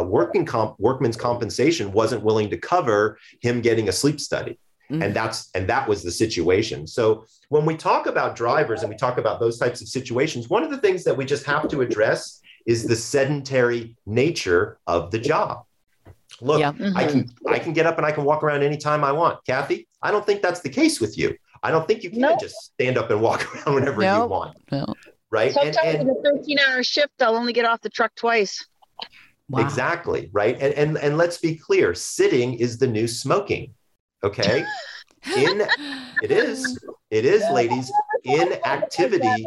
uh, 0.01 0.05
working 0.07 0.45
comp, 0.45 0.79
workman's 0.79 1.17
compensation 1.17 1.93
wasn't 1.93 2.23
willing 2.23 2.51
to 2.51 2.59
cover 2.59 3.19
him 3.41 3.61
getting 3.61 3.89
a 3.89 3.93
sleep 3.93 4.21
study. 4.21 4.59
Mm. 4.91 5.05
And 5.05 5.15
that's 5.15 5.51
and 5.55 5.69
that 5.69 5.89
was 5.89 6.03
the 6.03 6.13
situation. 6.13 6.87
So 6.87 7.27
when 7.49 7.65
we 7.65 7.77
talk 7.77 8.07
about 8.07 8.37
drivers 8.37 8.83
and 8.83 8.91
we 8.91 8.97
talk 8.97 9.19
about 9.19 9.41
those 9.41 9.59
types 9.59 9.81
of 9.83 9.89
situations, 9.89 10.49
one 10.49 10.63
of 10.63 10.71
the 10.71 10.79
things 10.79 11.05
that 11.05 11.17
we 11.17 11.25
just 11.25 11.45
have 11.47 11.69
to 11.69 11.81
address 11.81 12.41
is 12.67 12.85
the 12.85 12.97
sedentary 12.97 13.97
nature 14.07 14.79
of 14.87 15.11
the 15.11 15.19
job. 15.19 15.65
Look, 16.41 16.61
yeah. 16.61 16.73
mm-hmm. 16.73 16.97
I 16.97 17.07
can 17.07 17.29
I 17.49 17.59
can 17.59 17.73
get 17.73 17.87
up 17.87 17.97
and 17.97 18.07
I 18.07 18.13
can 18.13 18.25
walk 18.25 18.43
around 18.43 18.63
anytime 18.63 19.05
I 19.05 19.13
want. 19.13 19.45
Kathy, 19.47 19.89
I 20.03 20.11
don't 20.11 20.25
think 20.25 20.43
that's 20.43 20.61
the 20.61 20.69
case 20.69 21.01
with 21.01 21.17
you. 21.17 21.35
I 21.63 21.71
don't 21.71 21.87
think 21.87 22.03
you 22.03 22.11
can 22.11 22.21
nope. 22.21 22.41
just 22.41 22.55
stand 22.75 22.99
up 22.99 23.11
and 23.11 23.21
walk 23.21 23.43
around 23.67 23.75
whenever 23.75 24.03
nope. 24.03 24.23
you 24.23 24.29
want. 24.29 24.59
Nope. 24.71 24.97
Right. 25.31 25.53
Sometimes 25.53 25.77
and, 25.83 26.01
and, 26.01 26.11
in 26.11 26.17
a 26.17 26.39
13 26.39 26.59
hour 26.59 26.83
shift, 26.83 27.21
I'll 27.21 27.37
only 27.37 27.53
get 27.53 27.65
off 27.65 27.81
the 27.81 27.91
truck 27.91 28.15
twice. 28.15 28.65
Wow. 29.49 29.61
Exactly. 29.61 30.31
Right. 30.33 30.57
And, 30.61 30.75
and 30.75 30.99
and 30.99 31.19
let's 31.19 31.39
be 31.39 31.57
clear, 31.57 31.95
sitting 31.95 32.55
is 32.55 32.79
the 32.79 32.87
new 32.87 33.09
smoking. 33.09 33.75
Okay. 34.23 34.65
In 35.37 35.63
it 36.23 36.31
is. 36.31 36.79
It 37.11 37.25
is, 37.25 37.43
ladies. 37.51 37.91
Inactivity. 38.25 39.47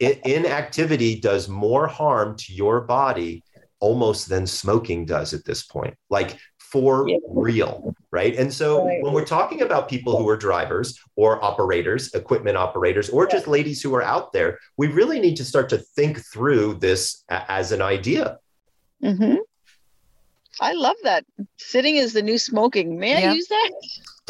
inactivity 0.00 1.20
does 1.20 1.48
more 1.48 1.86
harm 1.86 2.36
to 2.36 2.52
your 2.54 2.80
body 2.82 3.42
almost 3.80 4.28
than 4.28 4.46
smoking 4.46 5.04
does 5.04 5.34
at 5.34 5.44
this 5.44 5.64
point. 5.64 5.94
Like 6.08 6.38
for 6.58 7.08
yeah. 7.08 7.16
real, 7.28 7.94
right? 8.12 8.36
And 8.36 8.52
so 8.52 8.86
right. 8.86 9.02
when 9.02 9.12
we're 9.12 9.24
talking 9.24 9.62
about 9.62 9.88
people 9.88 10.16
who 10.16 10.28
are 10.28 10.36
drivers 10.36 10.98
or 11.16 11.42
operators, 11.44 12.14
equipment 12.14 12.56
operators, 12.56 13.08
or 13.08 13.26
just 13.26 13.48
ladies 13.48 13.82
who 13.82 13.92
are 13.94 14.02
out 14.02 14.32
there, 14.32 14.58
we 14.76 14.86
really 14.86 15.18
need 15.18 15.36
to 15.36 15.44
start 15.44 15.68
to 15.70 15.78
think 15.78 16.20
through 16.32 16.74
this 16.74 17.24
as 17.28 17.72
an 17.72 17.82
idea. 17.82 18.38
Mm-hmm. 19.02 19.36
I 20.60 20.72
love 20.74 20.96
that. 21.02 21.24
Sitting 21.56 21.96
is 21.96 22.12
the 22.12 22.22
new 22.22 22.38
smoking. 22.38 22.98
May 22.98 23.20
yeah. 23.20 23.30
I 23.30 23.34
use 23.34 23.48
that? 23.48 23.70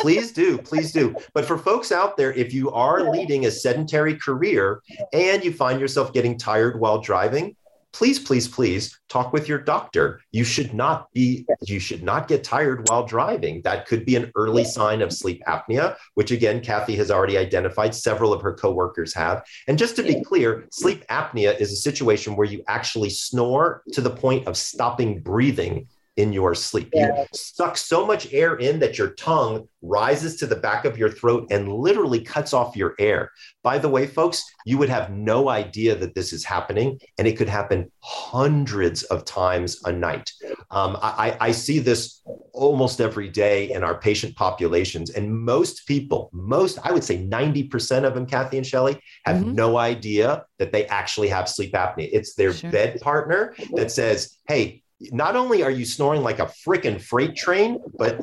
please 0.00 0.32
do 0.32 0.58
please 0.58 0.92
do 0.92 1.14
but 1.34 1.44
for 1.44 1.58
folks 1.58 1.92
out 1.92 2.16
there 2.16 2.32
if 2.32 2.52
you 2.52 2.70
are 2.70 3.10
leading 3.10 3.46
a 3.46 3.50
sedentary 3.50 4.16
career 4.16 4.82
and 5.12 5.44
you 5.44 5.52
find 5.52 5.80
yourself 5.80 6.12
getting 6.12 6.38
tired 6.38 6.80
while 6.80 7.00
driving 7.00 7.54
please 7.92 8.18
please 8.18 8.48
please 8.48 8.98
talk 9.08 9.32
with 9.32 9.48
your 9.48 9.58
doctor. 9.58 10.20
You 10.32 10.44
should 10.44 10.74
not 10.74 11.12
be 11.12 11.46
you 11.62 11.80
should 11.80 12.02
not 12.02 12.28
get 12.28 12.44
tired 12.44 12.88
while 12.88 13.04
driving. 13.04 13.62
That 13.62 13.86
could 13.86 14.04
be 14.04 14.16
an 14.16 14.30
early 14.36 14.64
sign 14.64 15.02
of 15.02 15.12
sleep 15.12 15.42
apnea 15.46 15.96
which 16.14 16.30
again 16.30 16.60
kathy 16.60 16.96
has 16.96 17.10
already 17.10 17.36
identified 17.38 17.94
several 17.94 18.32
of 18.32 18.42
her 18.42 18.54
coworkers 18.54 19.14
have. 19.14 19.42
And 19.68 19.78
just 19.78 19.96
to 19.96 20.02
be 20.02 20.22
clear 20.22 20.66
sleep 20.70 21.06
apnea 21.08 21.58
is 21.60 21.72
a 21.72 21.76
situation 21.76 22.36
where 22.36 22.46
you 22.46 22.62
actually 22.68 23.10
snore 23.10 23.82
to 23.92 24.00
the 24.00 24.10
point 24.10 24.46
of 24.46 24.56
stopping 24.56 25.20
breathing 25.20 25.88
in 26.20 26.32
your 26.32 26.54
sleep. 26.54 26.90
Yeah. 26.92 27.20
You 27.20 27.26
suck 27.32 27.76
so 27.78 28.06
much 28.06 28.32
air 28.32 28.56
in 28.56 28.78
that 28.80 28.98
your 28.98 29.10
tongue 29.14 29.66
rises 29.80 30.36
to 30.36 30.46
the 30.46 30.56
back 30.56 30.84
of 30.84 30.98
your 30.98 31.10
throat 31.10 31.46
and 31.50 31.72
literally 31.72 32.20
cuts 32.20 32.52
off 32.52 32.76
your 32.76 32.94
air. 32.98 33.30
By 33.62 33.78
the 33.78 33.88
way, 33.88 34.06
folks, 34.06 34.44
you 34.66 34.76
would 34.76 34.90
have 34.90 35.10
no 35.10 35.48
idea 35.48 35.94
that 35.94 36.14
this 36.14 36.34
is 36.34 36.44
happening, 36.44 37.00
and 37.18 37.26
it 37.26 37.38
could 37.38 37.48
happen 37.48 37.90
hundreds 38.00 39.02
of 39.04 39.24
times 39.24 39.80
a 39.84 39.92
night. 39.92 40.30
Um, 40.70 40.98
I, 41.00 41.36
I 41.40 41.52
see 41.52 41.78
this 41.78 42.22
almost 42.52 43.00
every 43.00 43.28
day 43.28 43.70
in 43.72 43.82
our 43.82 43.98
patient 43.98 44.36
populations, 44.36 45.10
and 45.10 45.32
most 45.32 45.86
people, 45.86 46.28
most, 46.32 46.78
I 46.84 46.92
would 46.92 47.04
say 47.04 47.18
90% 47.18 48.04
of 48.04 48.14
them, 48.14 48.26
Kathy 48.26 48.58
and 48.58 48.66
Shelley, 48.66 49.00
have 49.24 49.36
mm-hmm. 49.36 49.54
no 49.54 49.78
idea 49.78 50.44
that 50.58 50.72
they 50.72 50.86
actually 50.86 51.28
have 51.28 51.48
sleep 51.48 51.72
apnea. 51.72 52.10
It's 52.12 52.34
their 52.34 52.52
sure. 52.52 52.70
bed 52.70 53.00
partner 53.00 53.54
that 53.72 53.90
says, 53.90 54.36
Hey, 54.46 54.82
not 55.12 55.36
only 55.36 55.62
are 55.62 55.70
you 55.70 55.84
snoring 55.84 56.22
like 56.22 56.38
a 56.38 56.46
freaking 56.46 57.00
freight 57.00 57.36
train, 57.36 57.78
but 57.98 58.20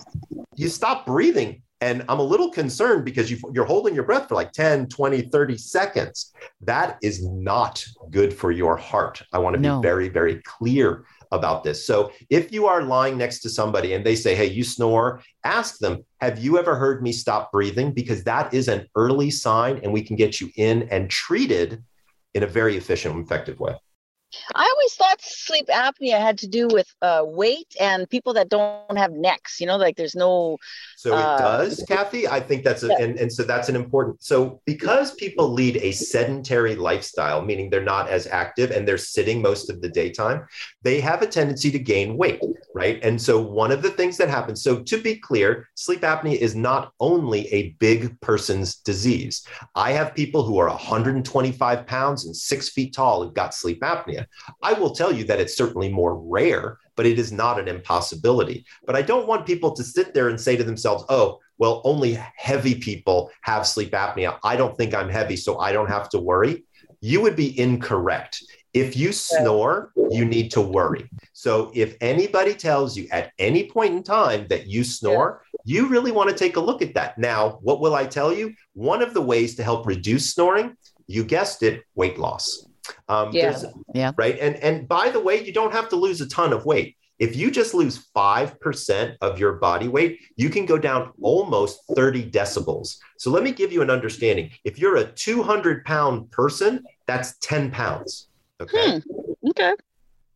you 0.55 0.69
stop 0.69 1.05
breathing 1.05 1.61
And 1.80 2.03
I'm 2.09 2.19
a 2.19 2.23
little 2.23 2.49
concerned 2.49 3.05
because 3.05 3.30
you 3.30 3.38
are 3.61 3.65
holding 3.65 3.93
your 3.93 4.03
breath 4.03 4.28
for 4.28 4.36
like 4.36 4.51
10, 4.51 4.88
20, 4.88 5.21
30 5.21 5.57
seconds. 5.57 6.34
That 6.61 6.97
is 7.03 7.23
not 7.23 7.86
good 8.09 8.34
for 8.34 8.51
your 8.51 8.78
heart. 8.78 9.21
I 9.32 9.38
want 9.38 9.55
to 9.55 9.61
no. 9.61 9.80
be 9.80 9.88
very, 9.88 10.09
very 10.09 10.41
clear 10.43 11.05
about 11.32 11.63
this. 11.63 11.86
So 11.86 12.11
if 12.32 12.51
you 12.51 12.65
are 12.65 12.82
lying 12.82 13.17
next 13.17 13.41
to 13.41 13.49
somebody 13.49 13.93
and 13.93 14.03
they 14.03 14.15
say, 14.15 14.34
Hey, 14.34 14.47
you 14.47 14.63
snore, 14.63 15.21
ask 15.43 15.78
them, 15.78 16.03
Have 16.19 16.39
you 16.39 16.57
ever 16.57 16.75
heard 16.75 17.03
me 17.03 17.11
stop 17.11 17.51
breathing? 17.51 17.91
Because 17.91 18.23
that 18.23 18.53
is 18.53 18.67
an 18.67 18.88
early 18.95 19.30
sign 19.30 19.80
and 19.84 19.93
we 19.93 20.01
can 20.01 20.15
get 20.15 20.41
you 20.41 20.49
in 20.55 20.88
and 20.89 21.11
treated 21.11 21.84
in 22.34 22.41
a 22.41 22.47
very 22.47 22.75
efficient 22.75 23.15
and 23.15 23.23
effective 23.23 23.59
way. 23.59 23.75
I 24.55 24.71
always 24.73 24.93
thought 24.95 25.21
sleep 25.21 25.67
apnea 25.67 26.19
had 26.19 26.39
to 26.39 26.47
do 26.47 26.67
with 26.67 26.93
uh, 27.01 27.23
weight 27.25 27.75
and 27.79 28.09
people 28.09 28.33
that 28.33 28.49
don't 28.49 28.97
have 28.97 29.11
necks. 29.11 29.59
You 29.59 29.67
know, 29.67 29.77
like 29.77 29.95
there's 29.95 30.15
no. 30.15 30.57
So 30.97 31.15
it 31.15 31.23
uh, 31.23 31.37
does, 31.37 31.85
Kathy. 31.87 32.27
I 32.27 32.39
think 32.39 32.63
that's 32.63 32.81
a, 32.81 32.87
yeah. 32.87 33.01
and, 33.01 33.19
and 33.19 33.31
so 33.31 33.43
that's 33.43 33.69
an 33.69 33.75
important. 33.75 34.23
So 34.23 34.61
because 34.65 35.13
people 35.13 35.47
lead 35.53 35.77
a 35.77 35.91
sedentary 35.91 36.75
lifestyle, 36.75 37.43
meaning 37.43 37.69
they're 37.69 37.83
not 37.83 38.09
as 38.09 38.25
active 38.25 38.71
and 38.71 38.87
they're 38.87 38.97
sitting 38.97 39.39
most 39.39 39.69
of 39.69 39.79
the 39.79 39.89
daytime, 39.89 40.47
they 40.81 40.99
have 40.99 41.21
a 41.21 41.27
tendency 41.27 41.69
to 41.69 41.77
gain 41.77 42.17
weight, 42.17 42.41
right? 42.73 42.99
And 43.03 43.21
so 43.21 43.39
one 43.39 43.71
of 43.71 43.83
the 43.83 43.91
things 43.91 44.17
that 44.17 44.27
happens. 44.27 44.63
So 44.63 44.81
to 44.81 44.99
be 44.99 45.17
clear, 45.17 45.69
sleep 45.75 46.01
apnea 46.01 46.35
is 46.35 46.55
not 46.55 46.91
only 46.99 47.47
a 47.53 47.75
big 47.77 48.19
person's 48.19 48.77
disease. 48.77 49.45
I 49.75 49.91
have 49.91 50.15
people 50.15 50.41
who 50.41 50.57
are 50.57 50.67
125 50.67 51.85
pounds 51.85 52.25
and 52.25 52.35
six 52.35 52.69
feet 52.69 52.95
tall 52.95 53.23
who've 53.23 53.35
got 53.35 53.53
sleep 53.53 53.81
apnea. 53.81 54.25
I 54.63 54.73
will 54.73 54.95
tell 54.95 55.11
you 55.11 55.25
that 55.25 55.39
it's 55.39 55.55
certainly 55.55 55.89
more 55.89 56.17
rare, 56.17 56.79
but 56.97 57.05
it 57.05 57.17
is 57.17 57.31
not 57.31 57.59
an 57.59 57.69
impossibility. 57.69 58.65
But 58.85 58.97
I 58.97 59.01
don't 59.01 59.27
want 59.27 59.45
people 59.45 59.71
to 59.71 59.83
sit 59.83 60.13
there 60.13 60.27
and 60.27 60.41
say 60.41 60.57
to 60.57 60.63
themselves, 60.65 61.05
oh, 61.07 61.39
well, 61.57 61.81
only 61.85 62.19
heavy 62.35 62.75
people 62.75 63.31
have 63.41 63.65
sleep 63.65 63.91
apnea. 63.91 64.37
I 64.43 64.57
don't 64.57 64.75
think 64.75 64.93
I'm 64.93 65.09
heavy, 65.09 65.37
so 65.37 65.59
I 65.59 65.71
don't 65.71 65.89
have 65.89 66.09
to 66.09 66.19
worry. 66.19 66.65
You 66.99 67.21
would 67.21 67.35
be 67.35 67.57
incorrect. 67.57 68.43
If 68.73 68.97
you 68.97 69.11
snore, 69.11 69.91
you 70.11 70.25
need 70.25 70.51
to 70.51 70.61
worry. 70.61 71.09
So 71.33 71.71
if 71.73 71.95
anybody 72.01 72.53
tells 72.53 72.97
you 72.97 73.07
at 73.11 73.31
any 73.39 73.69
point 73.69 73.95
in 73.95 74.03
time 74.03 74.47
that 74.49 74.67
you 74.67 74.83
snore, 74.83 75.41
you 75.63 75.87
really 75.87 76.11
want 76.11 76.29
to 76.29 76.35
take 76.35 76.57
a 76.57 76.61
look 76.61 76.81
at 76.81 76.93
that. 76.93 77.17
Now, 77.17 77.59
what 77.61 77.79
will 77.79 77.95
I 77.95 78.05
tell 78.05 78.33
you? 78.33 78.53
One 78.73 79.01
of 79.01 79.13
the 79.13 79.21
ways 79.21 79.55
to 79.55 79.63
help 79.63 79.87
reduce 79.87 80.33
snoring, 80.33 80.75
you 81.07 81.23
guessed 81.23 81.63
it, 81.63 81.83
weight 81.95 82.19
loss. 82.19 82.66
Um, 83.07 83.31
yeah. 83.31 83.57
yeah. 83.93 84.11
Right. 84.17 84.38
And 84.39 84.55
and 84.57 84.88
by 84.88 85.09
the 85.09 85.19
way, 85.19 85.43
you 85.43 85.53
don't 85.53 85.73
have 85.73 85.89
to 85.89 85.95
lose 85.95 86.21
a 86.21 86.29
ton 86.29 86.53
of 86.53 86.65
weight. 86.65 86.97
If 87.19 87.35
you 87.35 87.49
just 87.49 87.73
lose 87.73 88.07
5% 88.15 89.15
of 89.21 89.39
your 89.39 89.53
body 89.53 89.88
weight, 89.88 90.19
you 90.35 90.49
can 90.49 90.67
go 90.67 90.77
down 90.77 91.11
almost 91.21 91.81
30 91.95 92.29
decibels. 92.29 92.97
So 93.17 93.31
let 93.31 93.41
me 93.41 93.51
give 93.51 93.71
you 93.71 93.81
an 93.81 93.89
understanding. 93.89 94.51
If 94.63 94.77
you're 94.77 94.97
a 94.97 95.11
200 95.11 95.83
pound 95.83 96.29
person, 96.29 96.83
that's 97.07 97.38
10 97.39 97.71
pounds. 97.71 98.29
Okay. 98.61 98.99
Hmm. 98.99 99.49
Okay. 99.49 99.73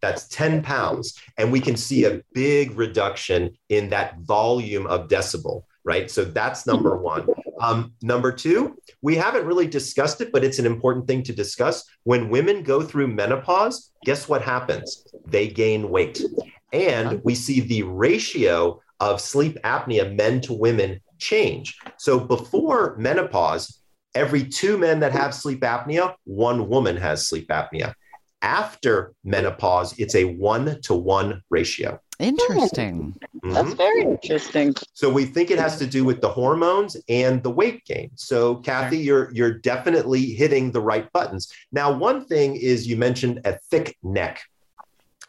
That's 0.01 0.27
10 0.29 0.63
pounds. 0.63 1.21
And 1.37 1.51
we 1.51 1.59
can 1.59 1.77
see 1.77 2.05
a 2.05 2.21
big 2.33 2.75
reduction 2.75 3.51
in 3.69 3.89
that 3.89 4.17
volume 4.21 4.87
of 4.87 5.07
decibel, 5.07 5.63
right? 5.83 6.09
So 6.09 6.23
that's 6.23 6.67
number 6.67 6.97
one. 6.97 7.27
Um, 7.59 7.93
number 8.01 8.31
two, 8.31 8.77
we 9.01 9.15
haven't 9.15 9.45
really 9.45 9.67
discussed 9.67 10.21
it, 10.21 10.31
but 10.31 10.43
it's 10.43 10.59
an 10.59 10.65
important 10.65 11.07
thing 11.07 11.23
to 11.23 11.33
discuss. 11.33 11.83
When 12.03 12.29
women 12.29 12.63
go 12.63 12.81
through 12.81 13.07
menopause, 13.07 13.91
guess 14.03 14.27
what 14.27 14.41
happens? 14.41 15.05
They 15.25 15.47
gain 15.47 15.89
weight. 15.89 16.21
And 16.73 17.21
we 17.23 17.35
see 17.35 17.61
the 17.61 17.83
ratio 17.83 18.81
of 18.99 19.19
sleep 19.19 19.57
apnea, 19.63 20.15
men 20.15 20.41
to 20.41 20.53
women, 20.53 21.01
change. 21.17 21.77
So 21.97 22.19
before 22.19 22.95
menopause, 22.97 23.81
every 24.15 24.43
two 24.43 24.77
men 24.77 24.99
that 24.99 25.11
have 25.11 25.33
sleep 25.33 25.61
apnea, 25.61 26.15
one 26.23 26.67
woman 26.67 26.97
has 26.97 27.27
sleep 27.27 27.47
apnea. 27.49 27.93
After 28.41 29.13
menopause, 29.23 29.97
it's 29.99 30.15
a 30.15 30.25
one 30.25 30.81
to 30.81 30.93
one 30.93 31.41
ratio. 31.49 31.99
Interesting. 32.21 33.15
Mm-hmm. 33.43 33.53
That's 33.53 33.73
very 33.73 34.01
interesting. 34.03 34.75
So 34.93 35.09
we 35.09 35.25
think 35.25 35.49
it 35.49 35.57
has 35.57 35.77
to 35.79 35.87
do 35.87 36.03
with 36.03 36.21
the 36.21 36.29
hormones 36.29 36.95
and 37.09 37.41
the 37.41 37.49
weight 37.49 37.83
gain. 37.85 38.11
So 38.15 38.57
Kathy, 38.57 38.99
you're 38.99 39.31
you're 39.33 39.53
definitely 39.53 40.25
hitting 40.25 40.71
the 40.71 40.81
right 40.81 41.11
buttons. 41.11 41.51
Now, 41.71 41.91
one 41.91 42.25
thing 42.25 42.55
is 42.55 42.87
you 42.87 42.95
mentioned 42.95 43.41
a 43.45 43.57
thick 43.71 43.97
neck. 44.03 44.41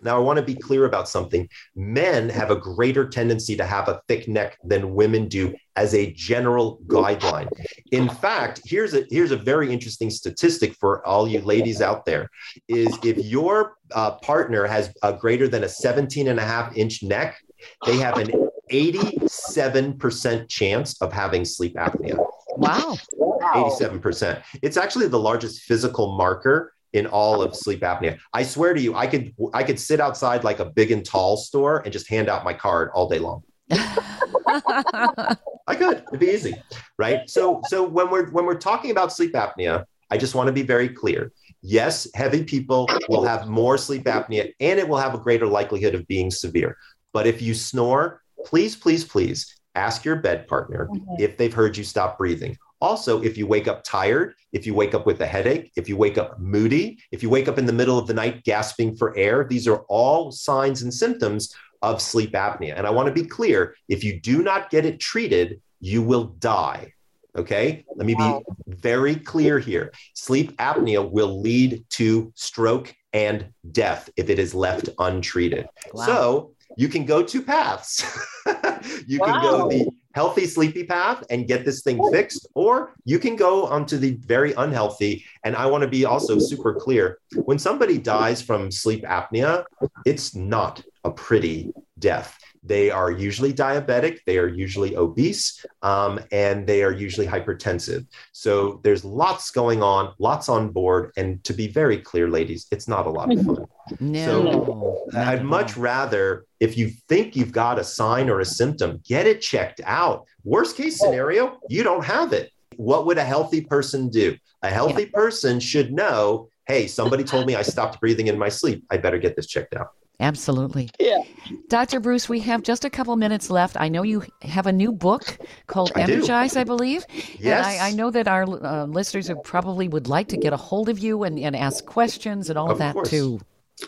Now, 0.03 0.17
I 0.17 0.21
want 0.21 0.39
to 0.39 0.45
be 0.45 0.55
clear 0.55 0.85
about 0.85 1.09
something. 1.09 1.49
Men 1.75 2.29
have 2.29 2.51
a 2.51 2.57
greater 2.57 3.09
tendency 3.09 3.57
to 3.57 3.65
have 3.65 3.89
a 3.89 4.01
thick 4.09 4.29
neck 4.29 4.59
than 4.65 4.95
women 4.95 5.29
do 5.29 5.55
as 5.77 5.95
a 5.95 6.13
general 6.13 6.79
guideline. 6.87 7.49
In 7.93 8.09
fact, 8.09 8.61
here's 8.65 8.95
a 8.95 9.05
here's 9.11 9.31
a 9.31 9.37
very 9.37 9.73
interesting 9.73 10.11
statistic 10.11 10.75
for 10.75 11.07
all 11.07 11.27
you 11.27 11.41
ladies 11.41 11.81
out 11.81 12.05
there 12.05 12.29
is 12.69 12.99
if 13.05 13.17
your 13.25 13.77
uh, 13.95 14.13
partner 14.19 14.67
has 14.67 14.93
a 15.03 15.13
greater 15.13 15.49
than 15.49 15.65
a 15.65 15.69
17 15.69 16.29
and 16.29 16.39
a 16.39 16.45
half 16.45 16.77
inch 16.77 17.03
neck, 17.03 17.39
they 17.87 17.97
have 17.97 18.19
an 18.19 18.31
87% 18.71 20.49
chance 20.49 21.01
of 21.01 21.13
having 21.13 21.45
sleep 21.45 21.75
apnea. 21.75 22.17
Wow. 22.57 22.97
87%. 23.43 24.43
It's 24.63 24.77
actually 24.77 25.09
the 25.09 25.19
largest 25.19 25.63
physical 25.63 26.17
marker 26.17 26.73
in 26.93 27.07
all 27.07 27.43
of 27.43 27.57
sleep 27.57 27.81
apnea. 27.81 28.19
I 28.33 28.43
swear 28.43 28.75
to 28.75 28.81
you, 28.81 28.95
I 28.95 29.07
could 29.07 29.35
I 29.55 29.63
could 29.63 29.79
sit 29.79 30.01
outside 30.01 30.45
like 30.45 30.61
a 30.61 30.67
big 30.67 30.91
and 30.91 31.05
tall 31.05 31.37
store 31.37 31.81
and 31.81 31.93
just 31.93 32.09
hand 32.09 32.29
out 32.29 32.45
my 32.45 32.53
card 32.53 32.91
all 32.95 33.09
day 33.09 33.19
long. 33.19 33.43
I 33.71 35.37
could. 35.77 36.05
It'd 36.09 36.21
be 36.21 36.27
easy, 36.27 36.55
right? 36.99 37.29
So 37.29 37.61
so 37.67 37.87
when 37.87 38.11
we're 38.11 38.31
when 38.31 38.45
we're 38.45 38.59
talking 38.59 38.91
about 38.91 39.13
sleep 39.13 39.33
apnea, 39.33 39.85
I 40.11 40.19
just 40.19 40.35
want 40.35 40.49
to 40.49 40.53
be 40.53 40.63
very 40.63 40.89
clear. 40.89 41.33
Yes, 41.63 42.09
heavy 42.15 42.45
people 42.45 42.89
will 43.09 43.25
have 43.25 43.49
more 43.49 43.79
sleep 43.79 44.05
apnea 44.05 44.53
and 44.61 44.79
it 44.79 44.89
will 44.89 44.99
have 44.99 45.15
a 45.15 45.19
greater 45.19 45.47
likelihood 45.47 45.95
of 45.95 46.07
being 46.09 46.31
severe. 46.31 46.77
But 47.13 47.27
if 47.27 47.41
you 47.41 47.55
snore, 47.55 48.23
please, 48.45 48.75
please, 48.75 49.05
please 49.05 49.61
ask 49.75 50.05
your 50.05 50.17
bed 50.17 50.49
partner 50.49 50.89
okay. 50.91 51.25
if 51.25 51.37
they've 51.37 51.55
heard 51.55 51.77
you 51.77 51.85
stop 51.85 52.19
breathing. 52.19 52.57
Also, 52.83 53.23
if 53.23 53.39
you 53.39 53.47
wake 53.47 53.69
up 53.69 53.85
tired, 53.85 54.35
if 54.53 54.67
you 54.67 54.75
wake 54.75 54.93
up 54.93 55.07
with 55.07 55.21
a 55.21 55.27
headache, 55.27 55.71
if 55.77 55.89
you 55.89 55.97
wake 55.97 56.19
up 56.19 56.41
moody, 56.41 56.99
if 57.13 57.23
you 57.23 57.31
wake 57.31 57.47
up 57.47 57.57
in 57.57 57.65
the 57.65 57.73
middle 57.73 57.97
of 57.97 58.09
the 58.09 58.13
night 58.13 58.43
gasping 58.43 58.97
for 58.97 59.17
air, 59.17 59.47
these 59.49 59.69
are 59.69 59.85
all 59.89 60.33
signs 60.33 60.83
and 60.83 60.93
symptoms 60.93 61.55
of 61.83 62.03
sleep 62.03 62.33
apnea. 62.33 62.75
And 62.77 62.85
I 62.85 62.91
want 62.91 63.07
to 63.07 63.13
be 63.13 63.25
clear 63.25 63.77
if 63.89 64.03
you 64.03 64.21
do 64.21 64.43
not 64.43 64.69
get 64.69 64.85
it 64.85 64.99
treated, 64.99 65.61
you 65.79 66.03
will 66.03 66.25
die. 66.25 66.93
Okay, 67.39 67.85
let 67.95 68.05
me 68.05 68.17
be 68.17 68.41
very 68.67 69.15
clear 69.15 69.61
here. 69.61 69.93
Sleep 70.15 70.57
apnea 70.57 71.09
will 71.09 71.41
lead 71.41 71.85
to 71.91 72.33
stroke 72.35 72.93
and 73.13 73.47
death 73.71 74.11
if 74.17 74.29
it 74.29 74.41
is 74.41 74.57
left 74.57 74.89
untreated. 74.99 75.69
Wow. 75.95 76.05
So 76.05 76.55
you 76.77 76.89
can 76.89 77.07
go 77.07 77.23
two 77.23 77.43
paths. 77.43 78.05
you 79.07 79.21
wow. 79.21 79.27
can 79.27 79.43
go 79.43 79.69
the 79.69 79.89
healthy 80.15 80.47
sleepy 80.47 80.85
path 80.85 81.25
and 81.31 81.49
get 81.49 81.65
this 81.65 81.83
thing 81.83 81.99
oh. 82.01 82.11
fixed, 82.11 82.47
or 82.55 82.95
you 83.05 83.19
can 83.19 83.37
go 83.37 83.67
onto 83.67 83.97
the 83.97 84.13
very 84.27 84.53
unhealthy. 84.55 85.25
And 85.45 85.57
I 85.57 85.67
want 85.67 85.83
to 85.83 85.89
be 85.89 86.05
also 86.05 86.39
super 86.39 86.75
clear 86.75 87.19
when 87.45 87.59
somebody 87.59 87.99
dies 87.99 88.43
from 88.43 88.71
sleep 88.71 89.03
apnea, 89.05 89.65
it's 90.07 90.35
not 90.35 90.83
a 91.05 91.11
pretty 91.11 91.73
death. 91.99 92.39
They 92.63 92.91
are 92.91 93.11
usually 93.11 93.53
diabetic, 93.53 94.21
they 94.27 94.39
are 94.39 94.47
usually 94.47 94.97
obese, 94.97 95.65
um, 95.83 96.21
and 96.31 96.67
they 96.67 96.83
are 96.83 96.93
usually 96.93 97.27
hypertensive. 97.27 98.07
So 98.33 98.81
there's 98.85 99.05
lots 99.05 99.51
going 99.51 99.83
on, 99.83 100.15
lots 100.19 100.49
on 100.49 100.71
board. 100.71 101.13
And 101.17 101.43
to 101.45 101.53
be 101.53 101.67
very 101.67 101.99
clear, 101.99 102.29
ladies, 102.29 102.67
it's 102.71 102.87
not 102.87 103.07
a 103.07 103.11
lot 103.11 103.33
of 103.33 103.45
fun. 103.45 103.67
No, 103.99 104.25
so 104.25 105.19
I'd 105.19 105.45
much 105.45 105.77
rather, 105.77 106.47
if 106.61 106.79
you 106.79 106.91
think 107.09 107.35
you've 107.35 107.51
got 107.51 107.81
a 107.81 107.85
sign 107.85 108.31
or 108.31 108.39
a 108.39 108.45
symptom, 108.45 109.03
get 109.05 109.27
it 109.27 109.41
checked 109.41 109.81
out. 109.85 110.25
Worst 110.45 110.77
case 110.77 111.01
scenario, 111.01 111.59
you 111.69 111.83
don't 111.83 112.05
have 112.05 112.33
it. 112.33 112.53
What 112.77 113.07
would 113.07 113.19
a 113.19 113.25
healthy 113.25 113.61
person 113.61 114.09
do? 114.09 114.37
A 114.63 114.71
healthy 114.71 115.03
yeah. 115.03 115.11
person 115.13 115.59
should 115.59 115.93
know 115.93 116.49
hey, 116.67 116.87
somebody 116.87 117.25
told 117.25 117.47
me 117.47 117.55
I 117.55 117.63
stopped 117.63 118.01
breathing 118.01 118.29
in 118.29 118.39
my 118.39 118.49
sleep. 118.49 118.85
I 118.91 118.97
better 118.97 119.19
get 119.19 119.37
this 119.37 119.47
checked 119.47 119.75
out. 119.75 119.89
Absolutely. 120.23 120.91
Yeah. 120.99 121.23
Dr. 121.69 122.01
Breus, 122.01 122.29
we 122.29 122.41
have 122.41 122.63
just 122.63 122.85
a 122.85 122.91
couple 122.91 123.15
minutes 123.17 123.51
left. 123.51 123.77
I 123.79 123.89
know 123.89 124.03
you 124.03 124.23
have 124.43 124.67
a 124.67 124.73
new 124.73 124.93
book 124.93 125.39
called 125.67 125.93
I 125.97 126.03
Energize, 126.03 126.55
do. 126.55 126.61
I 126.61 126.65
believe. 126.65 127.05
Yes. 127.39 127.67
And 127.67 127.83
I, 127.83 127.89
I 127.89 127.93
know 127.93 128.11
that 128.11 128.29
our 128.29 128.45
uh, 128.45 128.87
listeners 128.87 129.31
probably 129.45 129.89
would 129.89 130.09
like 130.09 130.29
to 130.29 130.37
get 130.37 130.53
a 130.53 130.57
hold 130.57 130.89
of 130.89 130.99
you 130.99 131.25
and, 131.25 131.39
and 131.39 131.57
ask 131.57 131.85
questions 131.85 132.51
and 132.51 132.59
all 132.59 132.67
of, 132.67 132.73
of 132.73 132.79
that 132.79 132.95
course. 132.95 133.11
too. 133.11 133.41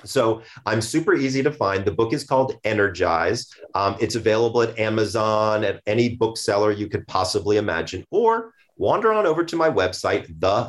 So 0.05 0.43
I'm 0.67 0.81
super 0.81 1.15
easy 1.15 1.43
to 1.43 1.53
find. 1.53 1.85
The 1.85 1.93
book 1.93 2.13
is 2.13 2.25
called 2.25 2.57
Energize. 2.65 3.49
Um, 3.75 3.97
it's 4.01 4.17
available 4.17 4.63
at 4.63 4.77
Amazon, 4.79 5.63
at 5.63 5.83
any 5.87 6.17
bookseller 6.17 6.73
you 6.73 6.89
could 6.89 7.07
possibly 7.07 7.59
imagine, 7.59 8.05
or 8.11 8.53
wander 8.77 9.13
on 9.13 9.25
over 9.25 9.45
to 9.45 9.57
my 9.57 9.71
website, 9.71 10.27
The 10.41 10.69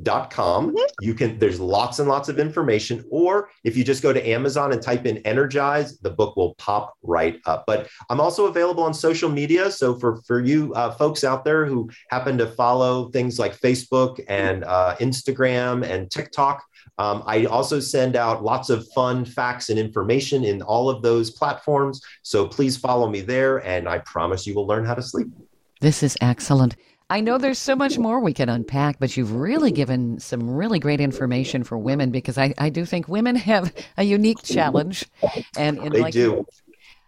Sleep 0.00 0.04
Doctor 0.04 0.30
com. 0.30 0.70
Mm-hmm. 0.70 1.04
You 1.04 1.14
can, 1.14 1.38
there's 1.38 1.60
lots 1.60 1.98
and 1.98 2.08
lots 2.08 2.28
of 2.28 2.38
information. 2.38 3.04
Or 3.10 3.50
if 3.64 3.76
you 3.76 3.84
just 3.84 4.02
go 4.02 4.12
to 4.12 4.28
Amazon 4.28 4.72
and 4.72 4.80
type 4.80 5.06
in 5.06 5.18
energize, 5.18 5.98
the 5.98 6.10
book 6.10 6.36
will 6.36 6.54
pop 6.54 6.94
right 7.02 7.40
up. 7.46 7.64
But 7.66 7.88
I'm 8.08 8.20
also 8.20 8.46
available 8.46 8.84
on 8.84 8.94
social 8.94 9.28
media. 9.28 9.70
So 9.70 9.98
for, 9.98 10.22
for 10.22 10.40
you 10.40 10.72
uh, 10.74 10.92
folks 10.92 11.24
out 11.24 11.44
there 11.44 11.66
who 11.66 11.90
happen 12.10 12.38
to 12.38 12.46
follow 12.46 13.10
things 13.10 13.38
like 13.38 13.58
Facebook 13.58 14.24
and 14.28 14.64
uh, 14.64 14.96
Instagram 15.00 15.84
and 15.84 16.10
TikTok, 16.10 16.62
um, 16.98 17.22
I 17.26 17.46
also 17.46 17.80
send 17.80 18.16
out 18.16 18.44
lots 18.44 18.70
of 18.70 18.86
fun 18.92 19.24
facts 19.24 19.70
and 19.70 19.78
information 19.78 20.44
in 20.44 20.62
all 20.62 20.88
of 20.90 21.02
those 21.02 21.30
platforms. 21.30 22.00
So 22.22 22.46
please 22.46 22.76
follow 22.76 23.08
me 23.08 23.22
there, 23.22 23.58
and 23.66 23.88
I 23.88 23.98
promise 23.98 24.46
you 24.46 24.54
will 24.54 24.66
learn 24.66 24.84
how 24.84 24.94
to 24.94 25.02
sleep. 25.02 25.28
This 25.80 26.02
is 26.02 26.16
excellent. 26.20 26.76
I 27.10 27.20
know 27.20 27.38
there's 27.38 27.58
so 27.58 27.74
much 27.74 27.98
more 27.98 28.20
we 28.20 28.32
can 28.32 28.48
unpack, 28.48 29.00
but 29.00 29.16
you've 29.16 29.34
really 29.34 29.72
given 29.72 30.20
some 30.20 30.48
really 30.48 30.78
great 30.78 31.00
information 31.00 31.64
for 31.64 31.76
women 31.76 32.12
because 32.12 32.38
I, 32.38 32.54
I 32.56 32.70
do 32.70 32.84
think 32.84 33.08
women 33.08 33.34
have 33.34 33.74
a 33.98 34.04
unique 34.04 34.42
challenge. 34.44 35.04
And, 35.56 35.78
and 35.78 35.92
they 35.92 36.02
like, 36.02 36.12
do. 36.12 36.46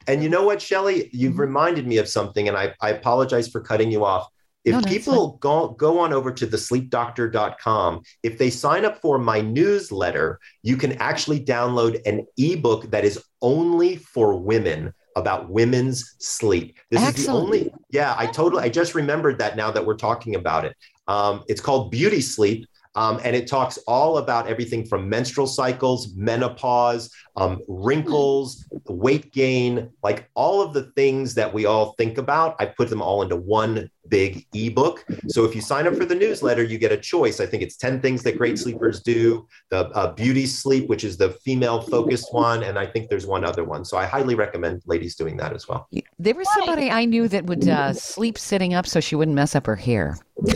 And 0.09 0.21
you 0.21 0.29
know 0.29 0.43
what, 0.43 0.61
Shelley? 0.61 1.09
You've 1.13 1.39
reminded 1.39 1.87
me 1.87 1.99
of 1.99 2.09
something, 2.09 2.49
and 2.49 2.57
I, 2.57 2.75
I 2.81 2.91
apologize 2.91 3.49
for 3.49 3.61
cutting 3.61 3.93
you 3.93 4.05
off. 4.05 4.29
If 4.65 4.75
no, 4.75 4.81
people 4.83 5.39
go, 5.41 5.69
go 5.69 6.01
on 6.01 6.13
over 6.13 6.33
to 6.33 6.47
thesleepdoctor.com, 6.47 8.03
if 8.25 8.39
they 8.39 8.51
sign 8.51 8.85
up 8.85 9.01
for 9.01 9.19
my 9.19 9.41
newsletter, 9.41 10.41
you 10.63 10.77
can 10.77 10.93
actually 10.95 11.45
download 11.45 12.01
an 12.07 12.27
ebook 12.37 12.91
that 12.91 13.05
is 13.05 13.23
only 13.41 13.97
for 13.97 14.37
women 14.37 14.93
about 15.17 15.49
women's 15.49 16.15
sleep. 16.19 16.79
This 16.91 17.03
Excellent. 17.03 17.19
is 17.19 17.27
the 17.27 17.33
only, 17.33 17.75
yeah, 17.91 18.15
I 18.17 18.27
totally, 18.27 18.63
I 18.63 18.69
just 18.69 18.95
remembered 18.95 19.39
that 19.39 19.57
now 19.57 19.71
that 19.71 19.85
we're 19.85 19.97
talking 19.97 20.35
about 20.37 20.65
it. 20.65 20.77
Um, 21.09 21.43
it's 21.49 21.61
called 21.61 21.91
Beauty 21.91 22.21
Sleep. 22.21 22.67
Um, 22.95 23.21
and 23.25 23.35
it 23.35 23.47
talks 23.47 23.79
all 23.87 24.19
about 24.19 24.47
everything 24.47 24.85
from 24.85 25.09
menstrual 25.09 25.47
cycles, 25.47 26.15
menopause, 26.15 27.11
um, 27.37 27.61
wrinkles, 27.67 28.69
weight 28.87 29.33
gain, 29.33 29.91
like 30.03 30.29
all 30.35 30.61
of 30.61 30.75
the 30.75 30.85
things 30.95 31.35
that 31.35 31.53
we 31.53 31.65
all 31.65 31.95
think 31.97 32.19
about. 32.19 32.57
I 32.59 32.67
put 32.67 32.91
them 32.91 33.01
all 33.01 33.23
into 33.23 33.37
one 33.37 33.91
big 34.09 34.47
ebook. 34.53 35.07
So 35.29 35.45
if 35.45 35.55
you 35.55 35.63
sign 35.63 35.87
up 35.87 35.95
for 35.95 36.05
the 36.05 36.15
newsletter, 36.15 36.63
you 36.63 36.77
get 36.77 36.93
a 36.93 36.97
choice. 36.99 37.41
I 37.41 37.47
think 37.47 37.63
it's 37.63 37.77
10 37.77 38.01
things 38.03 38.23
that 38.25 38.37
great 38.37 38.59
sleepers 38.59 39.01
do, 39.01 39.47
the 39.71 39.89
uh, 39.91 40.13
beauty 40.13 40.45
sleep, 40.45 40.89
which 40.89 41.05
is 41.05 41.17
the 41.17 41.31
female 41.45 41.81
focused 41.81 42.33
one. 42.35 42.63
And 42.63 42.79
I 42.79 42.85
think 42.85 43.09
there's 43.09 43.27
one 43.27 43.45
other 43.45 43.65
one. 43.65 43.85
So 43.87 43.97
I 43.97 44.05
highly 44.05 44.35
recommend 44.35 44.83
ladies 44.87 45.15
doing 45.15 45.37
that 45.39 45.55
as 45.55 45.67
well. 45.67 45.89
There 46.19 46.35
was 46.35 46.49
somebody 46.53 46.91
I 46.91 47.07
knew 47.07 47.27
that 47.29 47.47
would 47.47 47.67
uh, 47.67 47.95
sleep 47.95 48.37
sitting 48.37 48.75
up 48.75 48.87
so 48.87 49.01
she 49.01 49.17
wouldn't 49.17 49.35
mess 49.35 49.55
up 49.55 49.67
her 49.67 49.77
hair. 49.77 50.19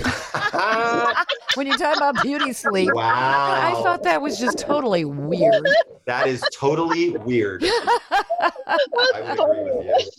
when 1.54 1.66
you 1.66 1.76
talk 1.76 1.96
about 1.96 2.22
beauty 2.22 2.52
sleep, 2.52 2.92
wow. 2.92 3.02
I 3.04 3.72
thought 3.82 4.02
that 4.04 4.22
was 4.22 4.38
just 4.38 4.58
totally 4.58 5.04
weird. 5.04 5.66
That 6.04 6.28
is 6.28 6.44
totally 6.52 7.10
weird. 7.10 7.64
I 7.64 8.50
would 9.20 9.40
agree 9.40 9.72
with 9.72 10.10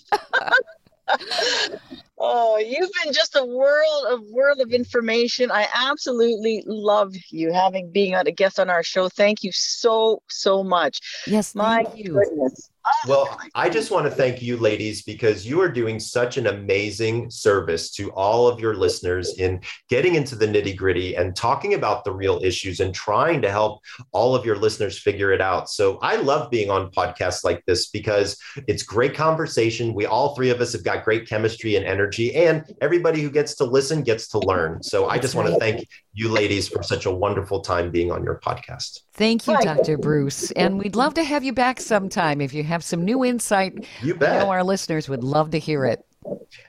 you. 1.71 1.77
Oh, 2.19 2.57
you've 2.57 2.89
been 3.03 3.13
just 3.13 3.35
a 3.35 3.45
world 3.45 4.05
of 4.09 4.21
world 4.31 4.59
of 4.59 4.71
information. 4.71 5.51
I 5.51 5.67
absolutely 5.73 6.63
love 6.65 7.13
you 7.29 7.53
having 7.53 7.91
being 7.91 8.15
a 8.15 8.23
guest 8.31 8.59
on 8.59 8.69
our 8.69 8.81
show. 8.81 9.07
Thank 9.07 9.43
you 9.43 9.51
so 9.53 10.23
so 10.27 10.63
much. 10.63 10.99
Yes, 11.27 11.53
my 11.53 11.85
you. 11.95 12.13
goodness. 12.13 12.71
Well, 13.07 13.39
I 13.55 13.69
just 13.69 13.91
want 13.91 14.05
to 14.05 14.11
thank 14.11 14.41
you, 14.41 14.57
ladies, 14.57 15.01
because 15.03 15.45
you 15.45 15.61
are 15.61 15.69
doing 15.69 15.99
such 15.99 16.38
an 16.38 16.47
amazing 16.47 17.29
service 17.29 17.91
to 17.91 18.11
all 18.11 18.47
of 18.47 18.59
your 18.59 18.75
listeners 18.75 19.38
in 19.38 19.61
getting 19.89 20.15
into 20.15 20.35
the 20.35 20.45
nitty 20.45 20.75
gritty 20.75 21.15
and 21.15 21.35
talking 21.35 21.73
about 21.73 22.03
the 22.03 22.11
real 22.11 22.39
issues 22.43 22.79
and 22.79 22.93
trying 22.93 23.41
to 23.41 23.51
help 23.51 23.81
all 24.11 24.35
of 24.35 24.45
your 24.45 24.57
listeners 24.57 24.99
figure 24.99 25.31
it 25.31 25.41
out. 25.41 25.69
So 25.69 25.97
I 25.99 26.17
love 26.17 26.49
being 26.49 26.69
on 26.69 26.91
podcasts 26.91 27.43
like 27.43 27.63
this 27.65 27.88
because 27.88 28.38
it's 28.67 28.83
great 28.83 29.15
conversation. 29.15 29.93
We 29.93 30.05
all 30.05 30.35
three 30.35 30.49
of 30.49 30.61
us 30.61 30.73
have 30.73 30.83
got 30.83 31.03
great 31.03 31.27
chemistry 31.27 31.75
and 31.75 31.85
energy, 31.85 32.35
and 32.35 32.63
everybody 32.81 33.21
who 33.21 33.29
gets 33.29 33.55
to 33.55 33.65
listen 33.65 34.03
gets 34.03 34.27
to 34.29 34.39
learn. 34.39 34.83
So 34.83 35.07
I 35.07 35.17
just 35.17 35.35
want 35.35 35.49
to 35.49 35.59
thank 35.59 35.88
you, 36.18 36.30
ladies, 36.30 36.68
for 36.68 36.82
such 36.82 37.05
a 37.05 37.11
wonderful 37.11 37.61
time 37.61 37.91
being 37.91 38.11
on 38.11 38.24
your 38.24 38.39
podcast. 38.39 39.01
Thank 39.13 39.47
you, 39.47 39.55
Dr. 39.61 39.99
Breus. 39.99 40.51
And 40.55 40.80
we'd 40.80 40.95
love 40.95 41.13
to 41.13 41.24
have 41.24 41.43
you 41.43 41.53
back 41.53 41.80
sometime 41.80 42.41
if 42.41 42.55
you 42.55 42.63
have 42.63 42.84
some 42.84 43.05
new 43.05 43.24
insight. 43.24 43.86
You 44.01 44.15
bet. 44.15 44.34
You 44.34 44.39
know, 44.39 44.49
our 44.49 44.63
listeners 44.63 45.07
would 45.07 45.24
love 45.24 45.51
to 45.51 45.59
hear 45.59 45.86
it. 45.86 46.03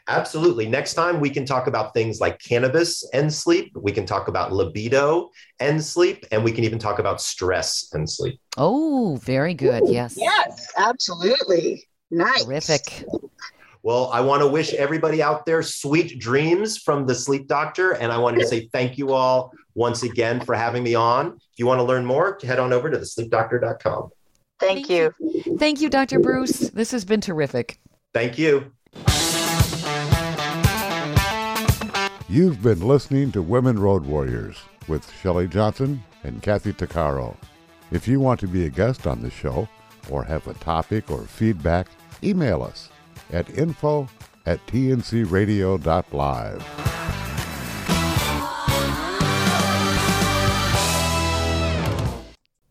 Absolutely. 0.07 0.69
Next 0.69 0.95
time 0.95 1.19
we 1.19 1.31
can 1.31 1.47
talk 1.47 1.67
about 1.67 1.95
things 1.95 2.21
like 2.21 2.39
cannabis 2.41 3.09
and 3.15 3.33
sleep. 3.33 3.73
We 3.75 3.91
can 3.91 4.05
talk 4.05 4.29
about 4.29 4.53
libido 4.53 5.31
and 5.61 5.83
sleep, 5.83 6.27
and 6.31 6.45
we 6.45 6.53
can 6.53 6.65
even 6.65 6.79
talk 6.79 6.99
about 6.99 7.21
stress 7.21 7.89
and 7.95 8.09
sleep. 8.09 8.39
Oh, 8.59 9.19
very 9.23 9.55
good. 9.55 9.85
Yes. 9.89 10.19
Yes, 10.21 10.73
absolutely. 10.77 11.89
Nice. 12.11 12.45
Terrific. 12.45 13.05
Well, 13.89 14.11
I 14.12 14.20
want 14.20 14.43
to 14.43 14.47
wish 14.47 14.74
everybody 14.74 15.22
out 15.22 15.47
there 15.47 15.62
sweet 15.62 16.18
dreams 16.18 16.76
from 16.76 17.07
the 17.07 17.14
sleep 17.14 17.47
doctor. 17.47 17.93
And 17.93 18.12
I 18.12 18.18
wanted 18.18 18.41
to 18.41 18.47
say 18.47 18.68
thank 18.70 18.99
you 18.99 19.14
all 19.14 19.51
once 19.74 20.03
again 20.03 20.43
for 20.43 20.55
having 20.55 20.82
me 20.82 20.95
on. 20.95 21.28
If 21.28 21.59
you 21.59 21.66
want 21.66 21.78
to 21.78 21.84
learn 21.84 22.05
more, 22.05 22.39
head 22.43 22.59
on 22.59 22.74
over 22.74 22.91
to 22.91 22.99
thesleepdoctor.com. 22.99 24.11
Thank, 24.61 24.89
thank 24.89 24.91
you. 24.91 25.14
you. 25.20 25.57
Thank 25.57 25.80
you, 25.80 25.89
Dr. 25.89 26.20
Breus. 26.20 26.70
This 26.70 26.91
has 26.91 27.07
been 27.07 27.22
terrific. 27.22 27.80
Thank 28.12 28.36
you. 28.36 28.70
You've 32.28 32.61
been 32.61 32.86
listening 32.86 33.32
to 33.32 33.41
Women 33.41 33.78
Road 33.78 34.05
Warriors 34.05 34.59
with 34.86 35.11
Shelley 35.22 35.49
Johnson 35.49 36.05
and 36.24 36.43
Kathy 36.43 36.74
Tuccaro. 36.74 37.34
If 37.91 38.07
you 38.07 38.20
want 38.20 38.39
to 38.41 38.49
be 38.49 38.66
a 38.66 38.68
guest 38.68 39.07
on 39.07 39.22
the 39.22 39.30
show 39.30 39.66
or 40.11 40.24
have 40.24 40.47
a 40.47 40.53
topic 40.53 41.11
or 41.11 41.22
feedback, 41.22 41.86
email 42.22 42.62
us 42.62 42.91
at 43.31 43.51
info 43.51 44.09
at 44.47 44.64
tncradio.live. 44.66 46.64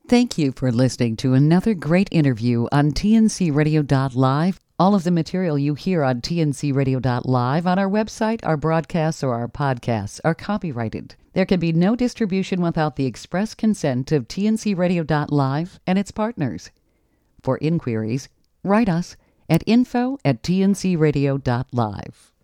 Thank 0.07 0.37
you 0.37 0.53
for 0.53 0.71
listening 0.71 1.17
to 1.17 1.33
another 1.33 1.73
great 1.73 2.07
interview 2.13 2.67
on 2.71 2.93
tncradio.live. 2.93 4.59
All 4.79 4.95
of 4.95 5.03
the 5.03 5.11
material 5.11 5.57
you 5.59 5.73
hear 5.73 6.01
on 6.01 6.21
tncradio.live 6.21 7.67
on 7.67 7.77
our 7.77 7.89
website, 7.89 8.39
our 8.43 8.55
broadcasts, 8.55 9.21
or 9.21 9.33
our 9.35 9.49
podcasts 9.49 10.21
are 10.23 10.33
copyrighted. 10.33 11.15
There 11.33 11.45
can 11.45 11.59
be 11.59 11.73
no 11.73 11.95
distribution 11.95 12.61
without 12.61 12.95
the 12.95 13.05
express 13.05 13.53
consent 13.53 14.13
of 14.13 14.29
tncradio.live 14.29 15.79
and 15.85 15.99
its 15.99 16.11
partners. 16.11 16.71
For 17.41 17.57
inquiries, 17.57 18.29
write 18.63 18.87
us 18.87 19.17
at 19.49 19.63
info 19.65 20.17
at 20.23 20.43
tncradio.live. 20.43 22.36